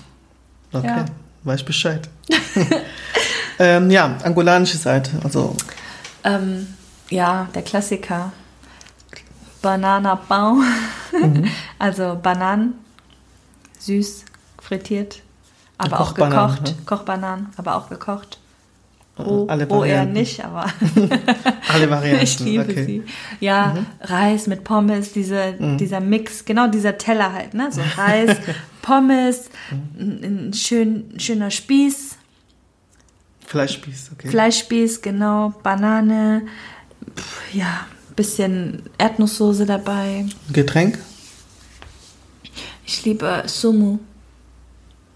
Okay, 0.72 0.87
Ja. 0.87 1.04
weiß 1.44 1.62
Bescheid. 1.64 2.08
ähm, 3.58 3.90
ja, 3.90 4.16
angolanische 4.22 4.76
Seite. 4.78 5.11
Also, 5.24 5.56
Ähm, 6.24 6.66
ja, 7.11 7.48
der 7.54 7.62
Klassiker. 7.62 8.32
Bananabaum. 9.62 10.64
Mhm. 11.12 11.48
Also 11.80 12.18
Bananen, 12.20 12.74
süß, 13.78 14.24
frittiert, 14.61 15.22
aber 15.78 16.00
auch 16.00 16.12
gekocht. 16.14 16.62
ne? 16.62 16.74
Kochbananen, 16.87 17.50
aber 17.56 17.76
auch 17.76 17.88
gekocht. 17.88 18.38
Roh, 19.18 19.46
alle 19.48 19.66
roh 19.68 19.85
eher 19.85 20.04
nicht, 20.04 20.44
aber 20.44 20.66
alle 21.72 21.90
Varianten. 21.90 22.22
ich 22.22 22.38
liebe 22.40 22.62
okay. 22.64 22.81
Mhm. 22.83 22.87
sie. 22.87 23.02
Ja, 23.40 23.76
Reis 24.00 24.46
mit 24.46 24.62
Pommes, 24.64 25.12
diese, 25.12 25.54
dieser 25.78 26.00
Mix, 26.00 26.44
genau 26.44 26.68
dieser 26.68 26.96
Teller 26.98 27.33
halt, 27.33 27.54
ne? 27.54 27.68
So 27.72 27.81
Reis, 27.96 28.37
Pommes, 28.83 29.50
Mhm. 29.70 29.98
ein, 30.00 30.48
ein 30.48 30.52
schön, 30.54 31.14
schöner 31.18 31.50
Spieß, 31.50 32.16
Fleischspieß, 33.46 34.11
okay. 34.12 34.28
Fleischspieß, 34.28 35.00
genau, 35.02 35.54
Banane, 35.62 36.42
pf, 37.16 37.54
ja, 37.54 37.87
bisschen 38.14 38.83
Erdnusssoße 38.98 39.64
dabei. 39.64 40.26
Getränk? 40.52 40.98
Ich 42.85 43.04
liebe 43.04 43.42
Sumu 43.46 43.98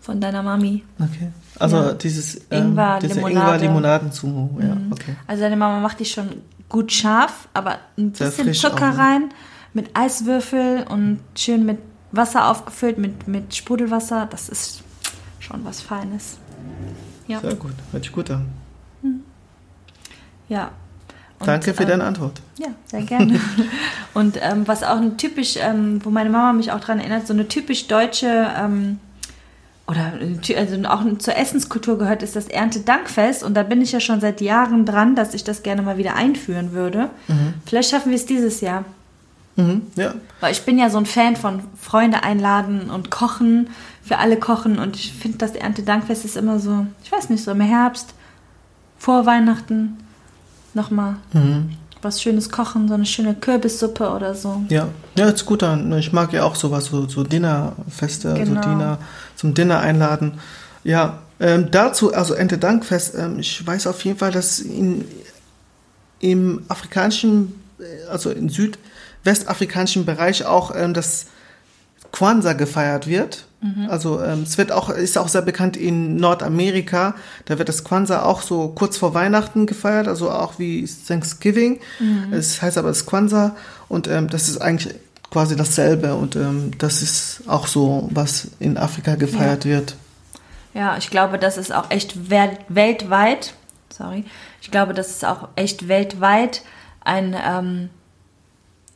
von 0.01 0.21
deiner 0.21 0.43
Mami. 0.43 0.83
Okay. 0.99 1.31
Also 1.59 1.77
Ja. 1.77 1.93
dieses 1.93 2.41
ähm, 2.51 2.69
Ingwer, 2.69 2.99
diese 3.01 3.15
Limonade. 3.15 4.11
Mhm. 4.23 4.61
Ja, 4.61 4.77
okay. 4.91 5.17
Also 5.27 5.43
deine 5.43 5.57
Mama 5.57 5.81
macht 5.81 6.01
die 6.01 6.05
schon 6.05 6.29
gut 6.69 6.91
scharf, 6.93 7.49
aber 7.53 7.79
ein 7.99 8.12
bisschen 8.12 8.55
Zucker 8.55 8.91
auch, 8.91 8.95
ne? 8.95 8.99
rein, 8.99 9.29
mit 9.75 9.91
Eiswürfel 9.95 10.85
und 10.88 11.21
schön 11.37 11.67
mit 11.67 11.79
Wasser 12.11 12.51
aufgefüllt, 12.51 12.99
mit, 12.99 13.29
mit 13.29 13.55
Sprudelwasser. 13.55 14.27
Das 14.31 14.49
ist 14.49 14.83
schon 15.38 15.65
was 15.65 15.81
Feines. 15.81 16.38
Ja, 17.29 17.41
Sehr 17.41 17.55
gut. 17.55 17.73
Hört 17.91 18.05
sich 18.05 18.12
gut 18.12 18.31
an. 18.31 18.47
ja. 20.49 20.71
Und, 21.38 21.49
Danke 21.49 21.75
für 21.75 21.83
ähm, 21.83 21.88
deine 21.88 22.05
Antwort. 22.05 22.41
Ja, 22.59 22.69
sehr 22.87 23.03
gerne. 23.03 23.41
und 24.15 24.38
ähm, 24.41 24.69
was 24.69 24.85
auch 24.85 24.97
ein 24.99 25.17
typisch, 25.19 25.57
ähm, 25.59 26.01
wo 26.05 26.11
meine 26.11 26.31
Mama 26.31 26.53
mich 26.53 26.71
auch 26.71 26.79
dran 26.79 27.01
erinnert, 27.01 27.27
so 27.27 27.33
eine 27.33 27.49
typisch 27.49 27.88
deutsche 27.88 28.49
ähm, 28.57 29.01
oder 29.87 30.12
also 30.57 30.77
auch 30.88 31.18
zur 31.18 31.37
Essenskultur 31.37 31.99
gehört, 31.99 32.23
ist 32.23 32.37
das 32.37 32.49
Erntedankfest. 32.49 33.42
Und 33.42 33.55
da 33.55 33.62
bin 33.62 33.81
ich 33.81 33.92
ja 33.92 34.01
schon 34.01 34.21
seit 34.21 34.40
Jahren 34.40 34.87
dran, 34.87 35.16
dass 35.16 35.35
ich 35.35 35.45
das 35.45 35.62
gerne 35.62 35.83
mal 35.83 35.99
wieder 35.99 36.14
einführen 36.14 36.73
würde. 36.73 37.11
Vielleicht 37.66 37.90
schaffen 37.90 38.11
wir 38.11 38.16
es 38.16 38.27
dieses 38.27 38.61
Jahr. 38.61 38.85
Mhm. 39.57 39.83
Ja. 39.97 40.14
Weil 40.40 40.53
ich 40.53 40.62
bin 40.62 40.79
ja 40.79 40.88
so 40.88 40.99
ein 40.99 41.07
Fan 41.07 41.37
von 41.37 41.62
Freunde 41.79 42.23
einladen 42.23 42.90
und 42.90 43.11
kochen, 43.11 43.68
für 44.03 44.18
alle 44.18 44.37
kochen. 44.38 44.79
Und 44.79 44.97
ich 44.97 45.12
finde, 45.12 45.38
das 45.38 45.53
Erntedankfest 45.53 46.25
ist 46.25 46.37
immer 46.37 46.59
so, 46.59 46.87
ich 47.05 47.12
weiß 47.12 47.29
nicht, 47.29 47.45
so 47.45 47.51
im 47.51 47.61
Herbst, 47.61 48.14
vor 48.99 49.27
Weihnachten, 49.27 49.99
nochmal 50.75 51.16
Mhm. 51.33 51.77
Was 52.03 52.21
Schönes 52.21 52.51
kochen, 52.51 52.88
so 52.88 52.95
eine 52.95 53.07
schöne 53.07 53.35
Kürbissuppe 53.35 54.11
oder 54.11 54.35
so. 54.35 54.62
Ja, 54.69 54.88
ja, 55.17 55.31
sich 55.31 55.47
gut 55.47 55.62
an. 55.62 55.93
Ich 55.99 56.12
mag 56.12 56.33
ja 56.33 56.45
auch 56.45 56.55
sowas, 56.57 56.87
so, 56.87 57.09
so 57.09 57.23
Dinnerfeste, 57.23 58.35
Genau. 58.35 58.62
so 58.62 58.69
Dinner, 58.69 58.99
zum 59.37 59.55
Dinner 59.55 59.81
einladen. 59.81 60.41
Ja, 60.85 61.19
ähm, 61.41 61.71
dazu, 61.71 62.12
also 62.15 62.35
Ente 62.35 62.59
Dankfest, 62.59 63.15
ähm, 63.17 63.38
ich 63.38 63.67
weiß 63.67 63.87
auf 63.87 64.05
jeden 64.05 64.19
Fall, 64.19 64.33
dass 64.33 64.59
in, 64.61 65.05
im 66.21 66.62
afrikanischen, 66.69 67.61
äh, 67.79 68.09
also 68.11 68.31
im 68.31 68.49
südwestafrikanischen 68.49 70.05
Bereich 70.05 70.45
auch 70.45 70.75
ähm, 70.75 70.95
das 70.95 71.27
Kwanzaa 72.12 72.53
gefeiert 72.53 73.07
wird. 73.07 73.46
Also 73.88 74.20
ähm, 74.20 74.42
es 74.42 74.59
wird 74.59 74.72
auch, 74.72 74.90
ist 74.90 75.16
auch 75.16 75.29
sehr 75.29 75.42
bekannt 75.42 75.77
in 75.77 76.16
Nordamerika. 76.16 77.14
Da 77.44 77.59
wird 77.59 77.68
das 77.68 77.85
Kwanzaa 77.85 78.25
auch 78.25 78.42
so 78.42 78.68
kurz 78.68 78.96
vor 78.96 79.14
Weihnachten 79.14 79.66
gefeiert, 79.66 80.09
also 80.09 80.33
auch 80.33 80.59
wie 80.59 80.85
Thanksgiving. 81.07 81.79
Es 82.33 82.61
heißt 82.61 82.77
aber 82.77 82.88
das 82.88 83.07
Kwanzaa 83.07 83.55
und 83.88 84.09
ähm, 84.09 84.29
das 84.29 84.48
ist 84.48 84.61
eigentlich 84.61 84.92
quasi 85.31 85.55
dasselbe 85.55 86.14
und 86.16 86.35
ähm, 86.35 86.72
das 86.79 87.03
ist 87.03 87.42
auch 87.46 87.68
so, 87.68 88.09
was 88.12 88.48
in 88.59 88.77
Afrika 88.77 89.14
gefeiert 89.14 89.64
wird. 89.64 89.96
Ja, 90.75 90.96
ich 90.96 91.11
glaube, 91.11 91.38
das 91.38 91.57
ist 91.57 91.72
auch 91.72 91.90
echt 91.90 92.31
wel 92.31 92.59
weltweit, 92.68 93.55
sorry, 93.90 94.25
ich 94.61 94.70
glaube, 94.70 94.92
das 94.92 95.11
ist 95.11 95.25
auch 95.25 95.48
echt 95.55 95.87
weltweit 95.87 96.62
ein, 97.05 97.35
ähm, 97.35 97.90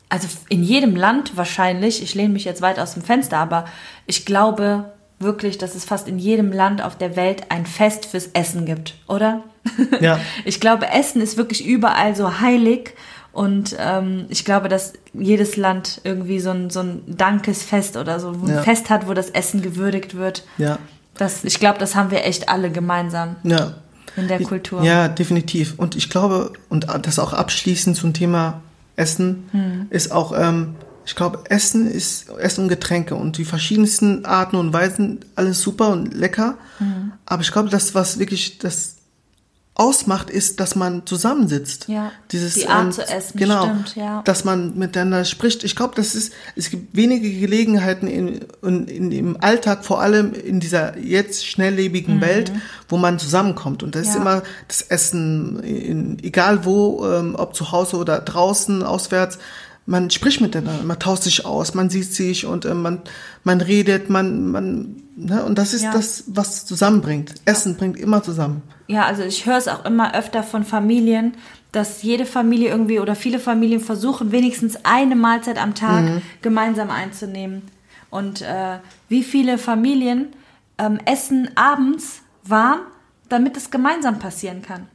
also 0.08 0.28
in 0.48 0.62
jedem 0.62 0.94
Land 0.96 1.36
wahrscheinlich, 1.36 2.02
ich 2.02 2.14
lehne 2.14 2.32
mich 2.32 2.44
jetzt 2.44 2.62
weit 2.62 2.78
aus 2.78 2.94
dem 2.94 3.02
Fenster, 3.02 3.38
aber 3.38 3.64
ich 4.06 4.24
glaube 4.24 4.92
wirklich, 5.18 5.58
dass 5.58 5.74
es 5.74 5.84
fast 5.84 6.08
in 6.08 6.18
jedem 6.18 6.52
Land 6.52 6.82
auf 6.82 6.96
der 6.96 7.16
Welt 7.16 7.44
ein 7.50 7.64
Fest 7.66 8.06
fürs 8.06 8.26
Essen 8.34 8.66
gibt, 8.66 8.94
oder? 9.08 9.42
Ja. 10.00 10.20
Ich 10.44 10.60
glaube, 10.60 10.86
Essen 10.90 11.20
ist 11.20 11.36
wirklich 11.36 11.66
überall 11.66 12.14
so 12.14 12.40
heilig 12.40 12.94
und 13.32 13.74
ähm, 13.80 14.26
ich 14.28 14.44
glaube, 14.44 14.68
dass 14.68 14.92
jedes 15.12 15.56
Land 15.56 16.00
irgendwie 16.04 16.38
so 16.38 16.50
ein, 16.50 16.70
so 16.70 16.80
ein 16.80 17.02
Dankesfest 17.06 17.96
oder 17.96 18.20
so 18.20 18.30
ein 18.30 18.46
Ja. 18.48 18.62
Fest 18.62 18.88
hat, 18.90 19.08
wo 19.08 19.12
das 19.14 19.30
Essen 19.30 19.60
gewürdigt 19.62 20.16
wird. 20.16 20.44
Ja. 20.56 20.78
Das, 21.16 21.42
ich 21.44 21.58
glaube, 21.58 21.78
das 21.78 21.94
haben 21.96 22.10
wir 22.12 22.24
echt 22.24 22.48
alle 22.48 22.70
gemeinsam 22.70 23.36
Ja. 23.42 23.74
in 24.16 24.28
der 24.28 24.40
Kultur. 24.42 24.82
Ja, 24.84 25.08
definitiv. 25.08 25.74
Und 25.78 25.96
ich 25.96 26.08
glaube, 26.10 26.52
und 26.68 26.86
das 27.02 27.18
auch 27.18 27.32
abschließend 27.32 27.96
zum 27.96 28.12
Thema 28.12 28.60
Essen, 28.96 29.44
Hm. 29.52 29.86
ist 29.90 30.10
auch, 30.12 30.32
ähm, 30.36 30.74
ich 31.04 31.14
glaube, 31.14 31.44
Essen 31.48 31.88
ist 31.88 32.28
Essen 32.30 32.62
und 32.64 32.68
Getränke 32.68 33.14
und 33.14 33.38
die 33.38 33.44
verschiedensten 33.44 34.24
Arten 34.24 34.56
und 34.56 34.72
Weisen, 34.72 35.20
alles 35.36 35.60
super 35.60 35.90
und 35.90 36.12
lecker. 36.14 36.56
Hm. 36.78 37.12
Aber 37.26 37.42
ich 37.42 37.52
glaube, 37.52 37.68
das, 37.68 37.94
was 37.94 38.18
wirklich 38.18 38.58
das 38.58 38.95
ausmacht, 39.78 40.30
ist, 40.30 40.58
dass 40.58 40.74
man 40.74 41.04
zusammensitzt. 41.04 41.86
Ja, 41.88 42.10
Dieses, 42.32 42.54
die 42.54 42.66
Art 42.66 42.86
ähm, 42.86 42.92
zu 42.92 43.02
essen, 43.06 43.38
genau, 43.38 43.64
stimmt, 43.64 43.94
ja. 43.96 44.22
dass 44.22 44.42
man 44.44 44.76
miteinander 44.78 45.24
spricht. 45.26 45.64
Ich 45.64 45.76
glaube, 45.76 45.94
das 45.94 46.14
ist, 46.14 46.32
es 46.56 46.70
gibt 46.70 46.96
wenige 46.96 47.30
Gelegenheiten 47.30 48.06
in, 48.08 48.40
in, 48.62 48.88
in, 48.88 49.12
im 49.12 49.36
Alltag, 49.42 49.84
vor 49.84 50.00
allem 50.00 50.32
in 50.32 50.60
dieser 50.60 50.96
jetzt 50.98 51.46
schnelllebigen 51.46 52.22
Welt, 52.22 52.52
wo 52.88 52.96
man 52.96 53.18
zusammenkommt. 53.18 53.82
Und 53.82 53.94
das 53.94 54.02
ist 54.02 54.08
Mhm. 54.08 54.14
Ja. 54.14 54.20
immer 54.22 54.42
das 54.66 54.80
Essen, 54.80 55.60
in, 55.62 56.18
egal 56.22 56.64
wo, 56.64 57.06
ähm, 57.06 57.34
ob 57.36 57.54
zu 57.54 57.70
Hause 57.70 57.98
oder 57.98 58.20
draußen, 58.20 58.82
auswärts. 58.82 59.38
Man 59.88 60.10
spricht 60.10 60.40
miteinander, 60.40 60.82
man 60.82 60.98
tauscht 60.98 61.22
sich 61.22 61.44
aus, 61.44 61.74
man 61.74 61.90
sieht 61.90 62.12
sich 62.12 62.44
und 62.44 62.64
äh, 62.64 62.74
man, 62.74 63.02
man 63.44 63.60
redet, 63.60 64.10
man, 64.10 64.50
man, 64.50 64.96
ne? 65.16 65.44
und 65.44 65.56
das 65.58 65.72
ist 65.74 65.82
Ja. 65.84 65.92
das, 65.92 66.24
was 66.26 66.66
zusammenbringt. 66.66 67.34
Essen 67.44 67.76
bringt 67.76 67.96
immer 67.96 68.20
zusammen. 68.22 68.62
Ja, 68.88 69.04
also 69.06 69.22
ich 69.22 69.46
höre 69.46 69.56
es 69.58 69.68
auch 69.68 69.84
immer 69.84 70.14
öfter 70.16 70.42
von 70.42 70.64
Familien, 70.64 71.34
dass 71.70 72.02
jede 72.02 72.26
Familie 72.26 72.68
irgendwie 72.70 72.98
oder 72.98 73.14
viele 73.14 73.38
Familien 73.38 73.80
versuchen, 73.80 74.32
wenigstens 74.32 74.76
eine 74.84 75.14
Mahlzeit 75.14 75.58
am 75.62 75.74
Tag 75.74 76.02
Mhm. 76.04 76.22
gemeinsam 76.42 76.90
einzunehmen. 76.90 77.62
Und 78.10 78.42
äh, 78.42 78.78
wie 79.08 79.22
viele 79.22 79.56
Familien 79.58 80.28
ähm, 80.78 80.98
essen 81.04 81.50
abends 81.54 82.22
warm, 82.44 82.80
damit 83.28 83.56
es 83.56 83.70
gemeinsam 83.70 84.18
passieren 84.18 84.62
kann. 84.62 84.86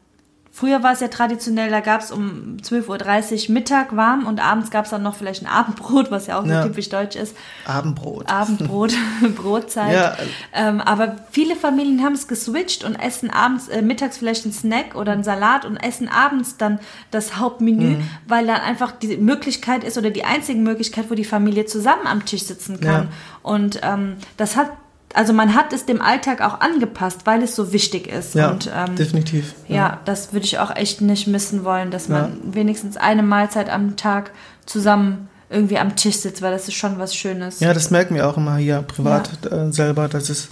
Früher 0.53 0.83
war 0.83 0.91
es 0.91 0.99
ja 0.99 1.07
traditionell, 1.07 1.69
da 1.69 1.79
gab 1.79 2.01
es 2.01 2.11
um 2.11 2.57
12.30 2.61 3.47
Uhr 3.47 3.53
Mittag 3.53 3.95
warm 3.95 4.27
und 4.27 4.41
abends 4.43 4.69
gab 4.69 4.83
es 4.83 4.91
dann 4.91 5.01
noch 5.01 5.15
vielleicht 5.15 5.41
ein 5.43 5.47
Abendbrot, 5.47 6.11
was 6.11 6.27
ja 6.27 6.37
auch 6.39 6.45
Ja. 6.45 6.61
so 6.61 6.67
typisch 6.67 6.89
deutsch 6.89 7.15
ist. 7.15 7.37
Abendbrot. 7.65 8.29
Abendbrot, 8.29 8.91
Brotzeit. 9.35 9.93
Ja. 9.93 10.17
Ähm, 10.53 10.81
aber 10.81 11.15
viele 11.31 11.55
Familien 11.55 12.03
haben 12.03 12.13
es 12.13 12.27
geswitcht 12.27 12.83
und 12.83 12.95
essen 12.95 13.29
abends, 13.29 13.69
äh, 13.69 13.81
mittags 13.81 14.17
vielleicht 14.17 14.43
einen 14.43 14.53
Snack 14.53 14.95
oder 14.95 15.13
einen 15.13 15.23
Salat 15.23 15.63
und 15.63 15.77
essen 15.77 16.09
abends 16.09 16.57
dann 16.57 16.79
das 17.11 17.37
Hauptmenü, 17.37 17.97
Mhm. 17.97 18.03
weil 18.27 18.45
dann 18.45 18.59
einfach 18.59 18.91
die 18.91 19.15
Möglichkeit 19.17 19.83
ist 19.85 19.97
oder 19.97 20.09
die 20.09 20.25
einzige 20.25 20.59
Möglichkeit, 20.59 21.09
wo 21.09 21.15
die 21.15 21.23
Familie 21.25 21.65
zusammen 21.65 22.05
am 22.07 22.25
Tisch 22.25 22.43
sitzen 22.43 22.81
kann. 22.81 23.03
Ja. 23.03 23.07
Und 23.41 23.79
ähm, 23.83 24.17
das 24.35 24.57
hat, 24.57 24.69
also 25.13 25.33
man 25.33 25.55
hat 25.55 25.73
es 25.73 25.85
dem 25.85 26.01
Alltag 26.01 26.41
auch 26.41 26.59
angepasst, 26.61 27.21
weil 27.25 27.43
es 27.43 27.55
so 27.55 27.71
wichtig 27.73 28.07
ist. 28.07 28.35
Ja, 28.35 28.51
und, 28.51 28.69
ähm, 28.73 28.95
definitiv. 28.95 29.53
ja, 29.67 29.99
das 30.05 30.33
würde 30.33 30.45
ich 30.45 30.59
auch 30.59 30.75
echt 30.75 31.01
nicht 31.01 31.27
missen 31.27 31.63
wollen, 31.63 31.91
dass 31.91 32.07
man 32.09 32.37
wenigstens 32.43 32.97
eine 32.97 33.23
Mahlzeit 33.23 33.69
am 33.69 33.95
Tag 33.97 34.31
zusammen 34.65 35.27
irgendwie 35.49 35.77
am 35.79 35.95
Tisch 35.97 36.15
sitzt, 36.17 36.41
weil 36.41 36.51
das 36.51 36.67
ist 36.67 36.75
schon 36.75 36.97
was 36.97 37.13
Schönes. 37.15 37.59
Ja, 37.59 37.73
das 37.73 37.91
merken 37.91 38.15
wir 38.15 38.27
auch 38.29 38.37
immer 38.37 38.55
hier 38.55 38.81
privat 38.83 39.29
äh, 39.51 39.71
selber, 39.71 40.07
dass 40.07 40.29
es 40.29 40.47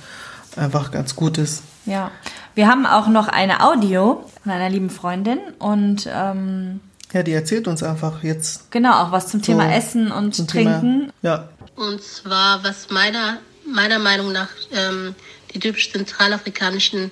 einfach 0.58 0.92
ganz 0.92 1.16
gut 1.16 1.38
ist. 1.38 1.64
Ja, 1.86 2.12
wir 2.56 2.68
haben 2.68 2.86
auch 2.86 3.08
noch 3.08 3.30
eine 3.30 3.64
Audio 3.64 4.26
von 4.44 4.52
einer 4.52 4.70
lieben 4.70 4.90
Freundin 4.90 5.40
und 5.60 6.08
ähm, 6.14 6.82
Ja, 7.14 7.24
die 7.24 7.32
erzählt 7.32 7.68
uns 7.70 7.82
einfach 7.82 8.24
jetzt 8.24 8.70
genau 8.72 8.92
auch 9.04 9.12
was 9.14 9.28
zum 9.30 9.42
Thema 9.42 9.64
So, 9.64 9.70
Essen 9.70 10.12
und 10.12 10.36
zum 10.36 10.48
Trinken. 10.48 11.00
Thema. 11.00 11.14
Ja, 11.22 11.50
Und 11.78 12.04
zwar, 12.04 12.62
was 12.64 12.90
meiner, 12.90 13.38
meiner 13.74 14.00
Meinung 14.00 14.32
nach 14.32 14.50
ähm, 14.72 15.16
die 15.54 15.60
typisch 15.60 15.92
zentralafrikanischen 15.92 17.12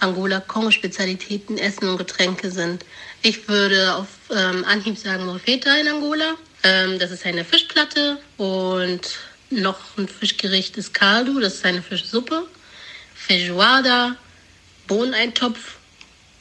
Angola-Kongo-Spezialitäten 0.00 1.58
Essen 1.58 1.88
und 1.88 1.98
Getränke 1.98 2.50
sind. 2.50 2.84
Ich 3.22 3.48
würde 3.48 3.94
auf 3.94 4.08
ähm, 4.30 4.64
Anhieb 4.64 4.98
sagen 4.98 5.26
Morfeta 5.26 5.74
in 5.76 5.88
Angola. 5.88 6.34
Ähm, 6.64 6.98
das 6.98 7.10
ist 7.10 7.24
eine 7.24 7.44
Fischplatte 7.44 8.18
und 8.36 9.18
noch 9.50 9.78
ein 9.96 10.08
Fischgericht 10.08 10.76
ist 10.76 10.94
Caldo, 10.94 11.38
das 11.38 11.54
ist 11.54 11.64
eine 11.64 11.82
Fischsuppe. 11.82 12.46
Feijoada, 13.14 14.16
Bohneneintopf 14.88 15.76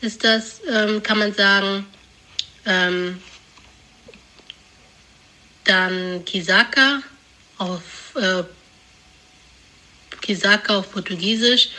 ist 0.01 0.23
das, 0.23 0.61
ähm, 0.67 1.03
kann 1.03 1.19
man 1.19 1.33
sagen. 1.33 1.85
Ähm, 2.65 3.21
dann 5.63 6.25
Kisaka 6.25 7.01
auf 7.57 8.15
äh, 8.15 8.43
Kisaka 10.21 10.77
auf 10.77 10.91
Portugiesisch 10.91 11.69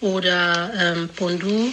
oder 0.00 0.72
ähm, 0.78 1.08
Pondu 1.08 1.72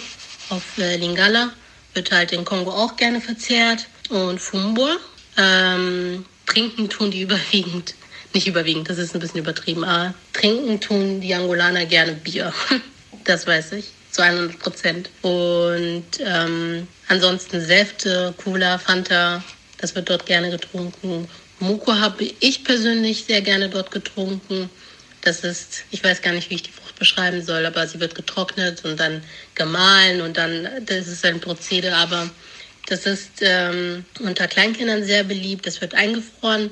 auf 0.50 0.62
äh, 0.78 0.96
Lingala 0.96 1.50
wird 1.94 2.10
halt 2.10 2.32
in 2.32 2.44
Kongo 2.44 2.70
auch 2.70 2.96
gerne 2.96 3.20
verzehrt 3.20 3.86
und 4.10 4.40
Fumbua. 4.40 4.96
Ähm, 5.36 6.24
trinken 6.46 6.88
tun 6.88 7.10
die 7.10 7.22
überwiegend, 7.28 7.94
nicht 8.32 8.46
überwiegend, 8.46 8.88
das 8.90 8.98
ist 8.98 9.14
ein 9.14 9.20
bisschen 9.20 9.40
übertrieben, 9.40 9.84
aber 9.84 10.14
trinken 10.32 10.80
tun 10.80 11.20
die 11.20 11.34
Angolaner 11.34 11.86
gerne 11.86 12.12
Bier. 12.12 12.52
das 13.24 13.46
weiß 13.46 13.72
ich, 13.72 13.86
zu 14.10 14.22
100 14.22 14.58
Prozent. 14.58 15.10
Und 15.22 16.04
ähm, 16.20 16.86
ansonsten 17.08 17.60
Säfte, 17.60 18.34
Cola, 18.42 18.78
Fanta, 18.78 19.42
das 19.78 19.94
wird 19.94 20.10
dort 20.10 20.26
gerne 20.26 20.50
getrunken. 20.50 21.28
Muko 21.60 21.94
habe 21.94 22.24
ich 22.40 22.64
persönlich 22.64 23.24
sehr 23.24 23.40
gerne 23.40 23.68
dort 23.68 23.90
getrunken. 23.90 24.68
Das 25.24 25.40
ist, 25.40 25.84
ich 25.90 26.04
weiß 26.04 26.20
gar 26.20 26.32
nicht, 26.32 26.50
wie 26.50 26.56
ich 26.56 26.64
die 26.64 26.70
Frucht 26.70 26.98
beschreiben 26.98 27.42
soll, 27.42 27.64
aber 27.64 27.86
sie 27.88 27.98
wird 27.98 28.14
getrocknet 28.14 28.84
und 28.84 29.00
dann 29.00 29.22
gemahlen 29.54 30.20
und 30.20 30.36
dann, 30.36 30.68
das 30.84 31.08
ist 31.08 31.24
ein 31.24 31.40
Prozedere, 31.40 31.96
aber 31.96 32.30
das 32.88 33.06
ist 33.06 33.30
ähm, 33.40 34.04
unter 34.20 34.46
Kleinkindern 34.46 35.02
sehr 35.02 35.24
beliebt. 35.24 35.66
Das 35.66 35.80
wird 35.80 35.94
eingefroren 35.94 36.70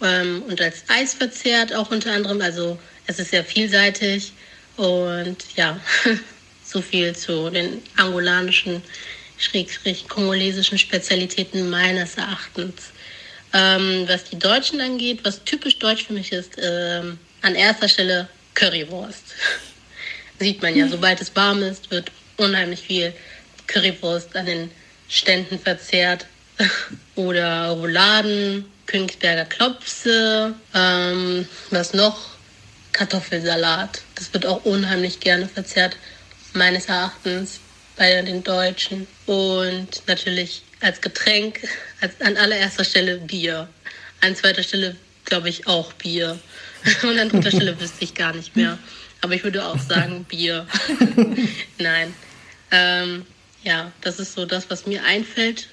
ähm, 0.00 0.44
und 0.46 0.60
als 0.60 0.84
Eis 0.86 1.14
verzehrt 1.14 1.74
auch 1.74 1.90
unter 1.90 2.12
anderem. 2.12 2.40
Also 2.40 2.78
es 3.08 3.18
ist 3.18 3.32
sehr 3.32 3.44
vielseitig 3.44 4.32
und 4.76 5.38
ja, 5.56 5.80
so 6.64 6.80
viel 6.80 7.16
zu 7.16 7.50
den 7.50 7.82
angolanischen, 7.96 8.80
schrägstrich 9.38 10.06
kongolesischen 10.06 10.78
Spezialitäten 10.78 11.68
meines 11.68 12.14
Erachtens. 12.14 12.92
Ähm, 13.52 14.04
was 14.06 14.22
die 14.22 14.38
Deutschen 14.38 14.80
angeht, 14.80 15.20
was 15.24 15.42
typisch 15.42 15.80
deutsch 15.80 16.04
für 16.04 16.12
mich 16.12 16.30
ist, 16.30 16.52
ähm, 16.62 17.18
an 17.42 17.54
erster 17.54 17.88
Stelle 17.88 18.28
Currywurst. 18.54 19.34
Sieht 20.38 20.62
man 20.62 20.76
ja, 20.76 20.88
sobald 20.88 21.20
es 21.20 21.34
warm 21.34 21.62
ist, 21.62 21.90
wird 21.90 22.10
unheimlich 22.36 22.80
viel 22.80 23.12
Currywurst 23.66 24.36
an 24.36 24.46
den 24.46 24.70
Ständen 25.08 25.58
verzehrt. 25.58 26.26
Oder 27.14 27.70
Rouladen, 27.70 28.64
Königsberger 28.86 29.44
Klopse, 29.44 30.54
ähm, 30.74 31.46
was 31.70 31.92
noch? 31.92 32.38
Kartoffelsalat. 32.92 34.00
Das 34.16 34.32
wird 34.32 34.46
auch 34.46 34.64
unheimlich 34.64 35.20
gerne 35.20 35.46
verzehrt, 35.48 35.96
meines 36.52 36.86
Erachtens, 36.86 37.60
bei 37.96 38.22
den 38.22 38.42
Deutschen. 38.42 39.06
Und 39.26 40.02
natürlich 40.06 40.62
als 40.80 41.00
Getränk, 41.00 41.60
als, 42.00 42.20
an 42.20 42.36
allererster 42.36 42.84
Stelle 42.84 43.18
Bier. 43.18 43.68
An 44.20 44.34
zweiter 44.34 44.62
Stelle, 44.62 44.96
glaube 45.24 45.48
ich, 45.48 45.66
auch 45.66 45.92
Bier. 45.92 46.38
Und 47.02 47.18
an 47.18 47.28
dritter 47.28 47.50
Stelle 47.50 47.80
wüsste 47.80 48.04
ich 48.04 48.14
gar 48.14 48.34
nicht 48.34 48.56
mehr. 48.56 48.78
Aber 49.20 49.34
ich 49.34 49.44
würde 49.44 49.64
auch 49.64 49.78
sagen 49.78 50.24
Bier. 50.28 50.66
Nein. 51.78 52.14
Ähm, 52.70 53.24
ja, 53.62 53.90
das 54.00 54.20
ist 54.20 54.34
so 54.34 54.44
das, 54.44 54.70
was 54.70 54.86
mir 54.86 55.04
einfällt. 55.04 55.68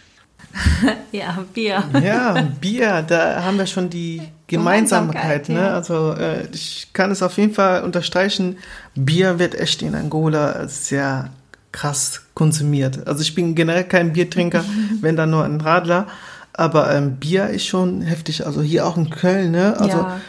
Ja, 1.11 1.45
Bier. 1.53 1.83
ja, 2.01 2.49
Bier, 2.61 3.01
da 3.01 3.43
haben 3.43 3.57
wir 3.57 3.67
schon 3.67 3.89
die 3.89 4.21
Gemeinsamkeit, 4.47 5.49
ne? 5.49 5.71
Also 5.71 6.13
äh, 6.13 6.47
ich 6.53 6.89
kann 6.93 7.11
es 7.11 7.21
auf 7.21 7.37
jeden 7.37 7.53
Fall 7.53 7.83
unterstreichen. 7.83 8.57
Bier 8.95 9.37
wird 9.37 9.55
echt 9.55 9.81
in 9.81 9.95
Angola 9.95 10.67
sehr 10.67 11.29
krass 11.73 12.21
konsumiert. 12.35 13.05
Also 13.05 13.21
ich 13.21 13.35
bin 13.35 13.53
generell 13.53 13.83
kein 13.83 14.13
Biertrinker, 14.13 14.63
wenn 15.01 15.17
dann 15.17 15.31
nur 15.31 15.43
ein 15.43 15.59
Radler. 15.59 16.07
Aber 16.53 16.93
ähm, 16.93 17.17
Bier 17.17 17.47
ist 17.47 17.65
schon 17.65 18.01
heftig. 18.01 18.45
Also 18.45 18.61
hier 18.61 18.85
auch 18.85 18.95
in 18.95 19.09
Köln, 19.09 19.51
ne? 19.51 19.77
Also 19.77 19.97
ja. 19.97 20.21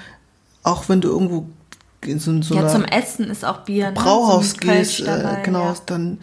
Auch 0.67 0.89
wenn 0.89 1.01
du 1.01 1.09
irgendwo 1.09 1.47
in 2.05 2.19
so, 2.19 2.41
so 2.43 2.55
ja, 2.55 2.69
zum 2.69 2.85
Essen 2.85 3.31
ist 3.31 3.45
auch 3.45 3.59
Bier. 3.59 3.87
Ne? 3.87 3.93
Brauhaus 3.95 4.51
So 4.51 4.57
gehst, 4.59 5.07
dabei, 5.07 5.41
äh, 5.41 5.45
genau, 5.45 5.65
Ja. 5.65 5.75
dann, 5.87 6.19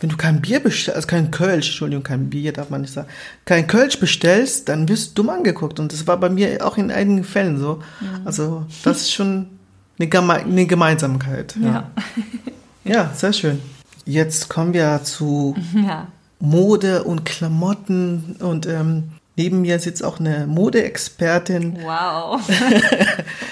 wenn 0.00 0.10
du 0.10 0.16
kein 0.16 0.40
Bier 0.40 0.60
bestellst, 0.60 0.96
also 0.96 1.08
kein 1.08 1.30
Kölsch, 1.30 1.68
Entschuldigung, 1.68 2.04
kein 2.04 2.30
Bier 2.30 2.52
darf 2.52 2.70
man 2.70 2.82
nicht 2.82 2.92
sagen, 2.92 3.08
kein 3.44 3.66
Kölsch 3.66 3.98
bestellst, 3.98 4.68
dann 4.68 4.88
wirst 4.88 5.10
du 5.10 5.22
dumm 5.22 5.30
angeguckt. 5.30 5.80
Und 5.80 5.92
das 5.92 6.06
war 6.06 6.16
bei 6.16 6.28
mir 6.30 6.64
auch 6.66 6.76
in 6.76 6.90
einigen 6.90 7.24
Fällen 7.24 7.58
so. 7.58 7.82
Mhm. 8.00 8.06
Also, 8.24 8.64
das 8.84 9.02
ist 9.02 9.12
schon 9.12 9.46
eine, 9.98 10.08
Geme 10.08 10.34
eine 10.34 10.66
Gemeinsamkeit. 10.66 11.56
Ja. 11.60 11.90
ja, 12.84 13.10
sehr 13.14 13.32
schön. 13.32 13.60
Jetzt 14.04 14.48
kommen 14.48 14.72
wir 14.72 15.00
zu 15.02 15.56
ja. 15.74 16.06
Mode 16.40 17.04
und 17.04 17.24
Klamotten 17.24 18.36
und 18.40 18.66
ähm, 18.66 19.10
neben 19.38 19.62
mir 19.62 19.78
sitzt 19.78 20.04
auch 20.04 20.18
eine 20.18 20.46
Modeexpertin. 20.46 21.78
Wow. 21.82 22.40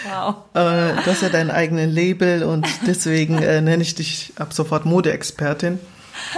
wow. 0.05 0.35
Äh, 0.53 0.97
du 1.03 1.07
hast 1.07 1.23
ja 1.23 1.29
dein 1.29 1.51
eigenes 1.51 1.95
Label 1.95 2.43
und 2.43 2.67
deswegen 2.87 3.39
äh, 3.39 3.63
nenne 3.63 3.83
ich 3.83 3.95
dich 3.95 4.33
ab 4.37 4.53
sofort 4.53 4.85
Modeexpertin. 4.85 5.79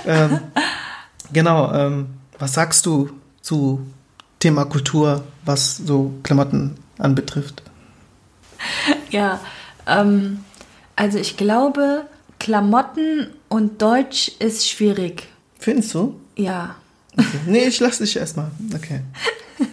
Ähm, 0.06 0.40
genau, 1.32 1.72
ähm, 1.72 2.08
was 2.38 2.52
sagst 2.52 2.84
du 2.84 3.10
zu 3.40 3.86
Thema 4.38 4.66
Kultur, 4.66 5.24
was 5.44 5.78
so 5.78 6.12
Klamotten 6.22 6.76
anbetrifft? 6.98 7.62
Ja, 9.10 9.40
ähm, 9.86 10.44
also 10.94 11.18
ich 11.18 11.38
glaube, 11.38 12.04
Klamotten 12.38 13.28
und 13.48 13.80
Deutsch 13.80 14.30
ist 14.40 14.68
schwierig. 14.68 15.26
Findest 15.58 15.94
du? 15.94 16.20
Ja. 16.36 16.76
Okay. 17.18 17.38
Nee, 17.46 17.64
ich 17.66 17.80
lasse 17.80 18.04
dich 18.04 18.16
erstmal. 18.16 18.50
Okay. 18.74 19.00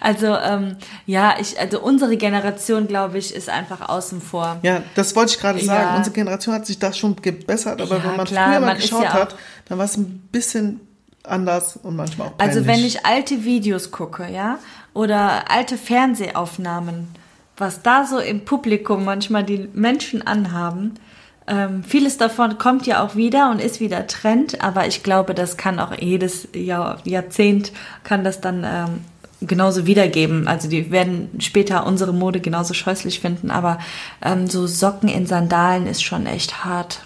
Also 0.00 0.26
ähm, 0.26 0.76
ja, 1.06 1.34
ich, 1.40 1.60
also 1.60 1.80
unsere 1.80 2.16
Generation, 2.16 2.86
glaube 2.86 3.18
ich, 3.18 3.34
ist 3.34 3.48
einfach 3.48 3.88
außen 3.88 4.22
vor. 4.22 4.58
Ja, 4.62 4.82
das 4.94 5.14
wollte 5.14 5.32
ich 5.32 5.40
gerade 5.40 5.58
sagen. 5.58 5.90
Ja. 5.90 5.96
Unsere 5.96 6.14
Generation 6.14 6.54
hat 6.54 6.66
sich 6.66 6.78
da 6.78 6.92
schon 6.92 7.16
gebessert, 7.16 7.80
aber 7.80 7.98
Ja, 7.98 8.04
wenn 8.04 8.16
man 8.16 8.26
klar, 8.26 8.48
früher 8.48 8.60
mal 8.60 8.66
man 8.66 8.76
geschaut 8.76 9.02
ja 9.02 9.12
hat, 9.12 9.36
dann 9.66 9.78
war 9.78 9.84
es 9.84 9.96
ein 9.96 10.28
bisschen 10.32 10.80
anders 11.22 11.76
und 11.76 11.96
manchmal 11.96 12.28
auch 12.28 12.38
peinlich. 12.38 12.56
Also 12.56 12.66
wenn 12.66 12.84
ich 12.84 13.04
alte 13.04 13.44
Videos 13.44 13.90
gucke, 13.90 14.26
ja, 14.32 14.58
oder 14.94 15.50
alte 15.50 15.76
Fernsehaufnahmen, 15.76 17.08
was 17.56 17.82
da 17.82 18.06
so 18.06 18.18
im 18.18 18.44
Publikum 18.44 19.04
manchmal 19.04 19.44
die 19.44 19.68
Menschen 19.74 20.26
anhaben, 20.26 20.94
ähm, 21.48 21.82
vieles 21.82 22.18
davon 22.18 22.58
kommt 22.58 22.86
ja 22.86 23.04
auch 23.04 23.16
wieder 23.16 23.50
und 23.50 23.60
ist 23.60 23.80
wieder 23.80 24.06
Trend, 24.06 24.62
aber 24.62 24.86
ich 24.86 25.02
glaube, 25.02 25.34
das 25.34 25.56
kann 25.56 25.78
auch 25.80 25.92
jedes 25.98 26.48
Jahr, 26.54 26.98
Jahrzehnt 27.04 27.72
kann 28.04 28.24
das 28.24 28.40
dann 28.40 28.64
ähm, 28.64 29.00
genauso 29.40 29.86
wiedergeben. 29.86 30.48
Also 30.48 30.68
die 30.68 30.90
werden 30.90 31.30
später 31.38 31.86
unsere 31.86 32.12
Mode 32.12 32.40
genauso 32.40 32.74
scheußlich 32.74 33.20
finden, 33.20 33.50
aber 33.50 33.78
ähm, 34.22 34.46
so 34.46 34.66
Socken 34.66 35.08
in 35.08 35.26
Sandalen 35.26 35.86
ist 35.86 36.02
schon 36.02 36.26
echt 36.26 36.64
hart. 36.64 37.00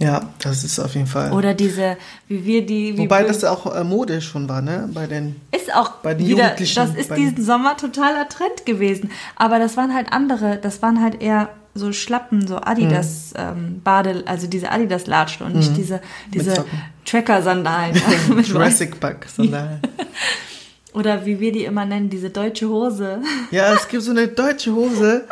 Ja, 0.00 0.22
das 0.40 0.64
ist 0.64 0.80
auf 0.80 0.94
jeden 0.94 1.06
Fall. 1.06 1.32
Oder 1.32 1.54
diese, 1.54 1.96
wie 2.26 2.44
wir 2.44 2.66
die, 2.66 2.96
wie 2.96 3.02
Wobei 3.02 3.22
das 3.22 3.44
auch 3.44 3.74
äh, 3.74 3.84
Mode 3.84 4.20
schon 4.20 4.48
war, 4.48 4.60
ne? 4.60 4.88
Bei 4.92 5.06
den 5.06 5.36
Ist 5.52 5.72
auch 5.72 5.90
Bei 6.02 6.14
den 6.14 6.26
wieder, 6.26 6.42
Jugendlichen, 6.44 6.74
das 6.74 6.94
ist 6.96 7.16
diesen 7.16 7.44
Sommer 7.44 7.76
totaler 7.76 8.28
Trend 8.28 8.66
gewesen. 8.66 9.12
Aber 9.36 9.60
das 9.60 9.76
waren 9.76 9.94
halt 9.94 10.12
andere, 10.12 10.58
das 10.60 10.82
waren 10.82 11.00
halt 11.00 11.22
eher 11.22 11.48
so 11.74 11.92
Schlappen, 11.92 12.46
so 12.46 12.56
Adidas 12.56 13.32
ähm, 13.36 13.80
Bade, 13.82 14.22
also 14.26 14.46
diese 14.46 14.70
Adidas 14.70 15.06
Latschen 15.06 15.46
und 15.46 15.56
nicht 15.56 15.76
diese, 15.76 16.00
diese 16.32 16.54
Socken. 16.56 16.82
Tracker-Sandalen. 17.04 17.94
ja, 17.96 18.02
mit 18.34 18.46
Jurassic 18.46 19.00
Park 19.00 19.26
Sandalen. 19.28 19.80
Oder 20.92 21.26
wie 21.26 21.40
wir 21.40 21.50
die 21.50 21.64
immer 21.64 21.84
nennen, 21.84 22.08
diese 22.08 22.30
deutsche 22.30 22.68
Hose. 22.68 23.20
Ja, 23.50 23.74
es 23.74 23.88
gibt 23.88 24.04
so 24.04 24.12
eine 24.12 24.28
deutsche 24.28 24.72
Hose. 24.72 25.24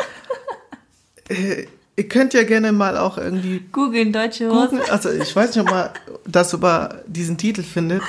Äh, 1.28 1.66
Ihr 1.94 2.08
könnt 2.08 2.32
ja 2.32 2.42
gerne 2.42 2.72
mal 2.72 2.96
auch 2.96 3.18
irgendwie 3.18 3.60
Googeln 3.70 4.12
deutsche 4.12 4.48
Hose. 4.48 4.68
googeln. 4.70 4.90
Also 4.90 5.10
ich 5.10 5.36
weiß 5.36 5.54
nicht, 5.54 5.64
ob 5.64 5.70
man 5.70 5.90
das 6.24 6.54
über 6.54 7.02
diesen 7.06 7.36
Titel 7.36 7.62
findet, 7.62 8.02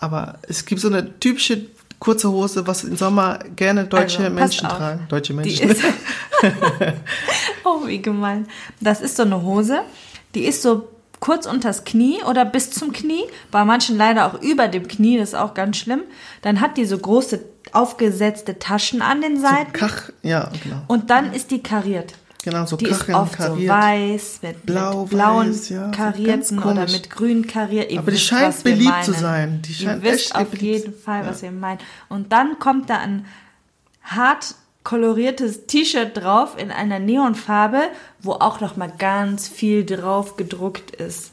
aber 0.00 0.40
es 0.42 0.64
gibt 0.64 0.80
so 0.80 0.88
eine 0.88 1.18
typische 1.20 1.66
kurze 1.98 2.30
Hose, 2.30 2.66
was 2.66 2.84
im 2.84 2.96
Sommer 2.96 3.38
gerne 3.56 3.84
deutsche 3.84 4.24
Also, 4.24 4.34
Menschen 4.34 4.66
auf. 4.66 4.76
tragen. 4.76 5.06
Deutsche 5.08 5.34
Menschen. 5.34 5.74
oh, 7.64 7.86
wie 7.86 8.00
gemein. 8.00 8.46
Das 8.80 9.00
ist 9.00 9.16
so 9.16 9.24
eine 9.24 9.42
Hose, 9.42 9.80
die 10.34 10.44
ist 10.44 10.62
so 10.62 10.88
kurz 11.20 11.46
unters 11.46 11.84
Knie 11.84 12.22
oder 12.28 12.44
bis 12.44 12.70
zum 12.70 12.92
Knie, 12.92 13.24
bei 13.50 13.64
manchen 13.64 13.96
leider 13.96 14.26
auch 14.26 14.40
über 14.40 14.68
dem 14.68 14.86
Knie, 14.86 15.18
das 15.18 15.30
ist 15.30 15.34
auch 15.34 15.54
ganz 15.54 15.76
schlimm. 15.76 16.02
Dann 16.42 16.60
hat 16.60 16.76
die 16.76 16.84
so 16.84 16.96
große 16.96 17.40
aufgesetzte 17.72 18.58
Taschen 18.58 19.02
an 19.02 19.20
den 19.20 19.40
Seiten 19.40 19.72
Kach, 19.72 20.10
ja, 20.22 20.50
genau. 20.62 20.82
und 20.86 21.10
dann 21.10 21.32
ist 21.32 21.50
die 21.50 21.62
kariert. 21.62 22.14
Genau, 22.50 22.64
so 22.64 22.76
Die 22.76 22.86
ist 22.86 23.00
Kacheln 23.00 23.16
oft 23.16 23.32
kariert. 23.34 23.68
so 23.68 23.74
weiß, 23.74 24.38
mit, 24.42 24.66
Blau, 24.66 25.02
mit 25.02 25.10
blauen 25.10 25.50
weiß, 25.50 25.68
ja, 25.68 25.90
karierten 25.90 26.62
oder 26.62 26.86
mit 26.90 27.10
grün 27.10 27.46
kariert. 27.46 27.90
Ihr 27.90 27.98
Aber 27.98 28.10
die 28.10 28.18
scheint 28.18 28.62
beliebt 28.64 29.04
zu 29.04 29.12
sein. 29.12 29.60
Die 29.62 29.74
scheint 29.74 30.02
Ihr 30.02 30.12
wisst 30.12 30.34
auf 30.34 30.54
jeden 30.56 30.94
Fall, 30.94 31.26
was 31.26 31.42
Ja. 31.42 31.48
wir 31.50 31.58
meinen. 31.58 31.78
Und 32.08 32.32
dann 32.32 32.58
kommt 32.58 32.88
da 32.88 32.98
ein 32.98 33.26
hart 34.02 34.54
koloriertes 34.82 35.66
T-Shirt 35.66 36.16
drauf 36.16 36.56
in 36.56 36.70
einer 36.70 36.98
Neonfarbe, 36.98 37.82
wo 38.20 38.32
auch 38.32 38.60
noch 38.60 38.76
mal 38.76 38.90
ganz 38.96 39.46
viel 39.46 39.84
drauf 39.84 40.36
gedruckt 40.36 40.92
ist. 40.92 41.32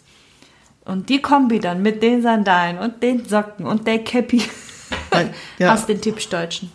Und 0.83 1.07
die 1.07 1.21
Kombi 1.21 1.59
dann 1.61 1.81
mit 1.81 2.03
den 2.03 2.21
Sandalen 2.21 2.77
und 2.77 3.01
den 3.01 3.25
Socken 3.25 3.65
und 3.65 3.87
der 3.87 4.03
Cappy 4.03 4.43
ja. 5.57 5.73
aus 5.73 5.85
den 5.85 6.01
Typsdeutschen. 6.01 6.69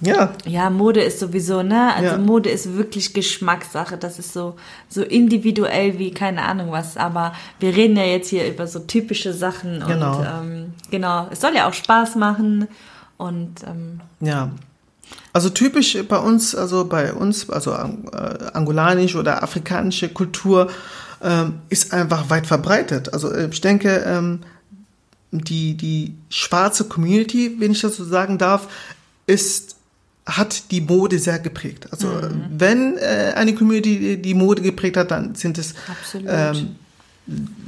Ja, 0.00 0.32
Ja, 0.46 0.70
Mode 0.70 1.00
ist 1.02 1.20
sowieso, 1.20 1.62
ne? 1.62 1.94
Also 1.94 2.12
Ja. 2.12 2.18
Mode 2.18 2.50
ist 2.50 2.76
wirklich 2.76 3.12
Geschmackssache. 3.12 3.96
Das 3.96 4.18
ist 4.18 4.32
so, 4.32 4.56
so 4.88 5.02
individuell 5.02 5.98
wie 5.98 6.10
keine 6.12 6.42
Ahnung 6.42 6.72
was. 6.72 6.96
Aber 6.96 7.32
wir 7.58 7.74
reden 7.76 7.96
ja 7.96 8.04
jetzt 8.04 8.28
hier 8.28 8.48
über 8.48 8.66
so 8.66 8.80
typische 8.80 9.32
Sachen. 9.32 9.82
Genau. 9.86 10.18
Und 10.18 10.26
ähm, 10.26 10.74
genau, 10.90 11.28
es 11.30 11.40
soll 11.40 11.54
ja 11.54 11.68
auch 11.68 11.74
Spaß 11.74 12.16
machen. 12.16 12.68
Und 13.16 13.62
ähm, 13.66 14.00
Ja. 14.20 14.50
Also 15.32 15.50
typisch 15.50 15.96
bei 16.08 16.18
uns, 16.18 16.54
also 16.54 16.84
bei 16.84 17.12
uns, 17.12 17.48
also 17.50 17.72
äh, 17.72 17.76
angolanische 18.52 19.18
oder 19.18 19.42
afrikanische 19.42 20.08
Kultur 20.08 20.70
ähm, 21.22 21.60
ist 21.68 21.92
einfach 21.92 22.30
weit 22.30 22.46
verbreitet. 22.46 23.12
Also 23.12 23.30
äh, 23.30 23.48
ich 23.50 23.60
denke, 23.60 24.04
ähm, 24.06 24.40
die, 25.32 25.74
die 25.76 26.14
schwarze 26.28 26.84
Community, 26.84 27.56
wenn 27.58 27.72
ich 27.72 27.80
das 27.80 27.96
so 27.96 28.04
sagen 28.04 28.38
darf, 28.38 28.68
ist 29.26 29.76
hat 30.30 30.70
die 30.70 30.80
Mode 30.80 31.18
sehr 31.18 31.38
geprägt. 31.38 31.88
Also 31.90 32.08
wenn 32.50 32.96
äh, 32.98 33.32
eine 33.34 33.54
Community 33.54 34.16
die, 34.16 34.34
Mode 34.34 34.62
geprägt 34.62 34.96
hat, 34.96 35.10
dann 35.10 35.34
sind 35.34 35.58
es 35.58 35.74
ähm, 36.26 36.76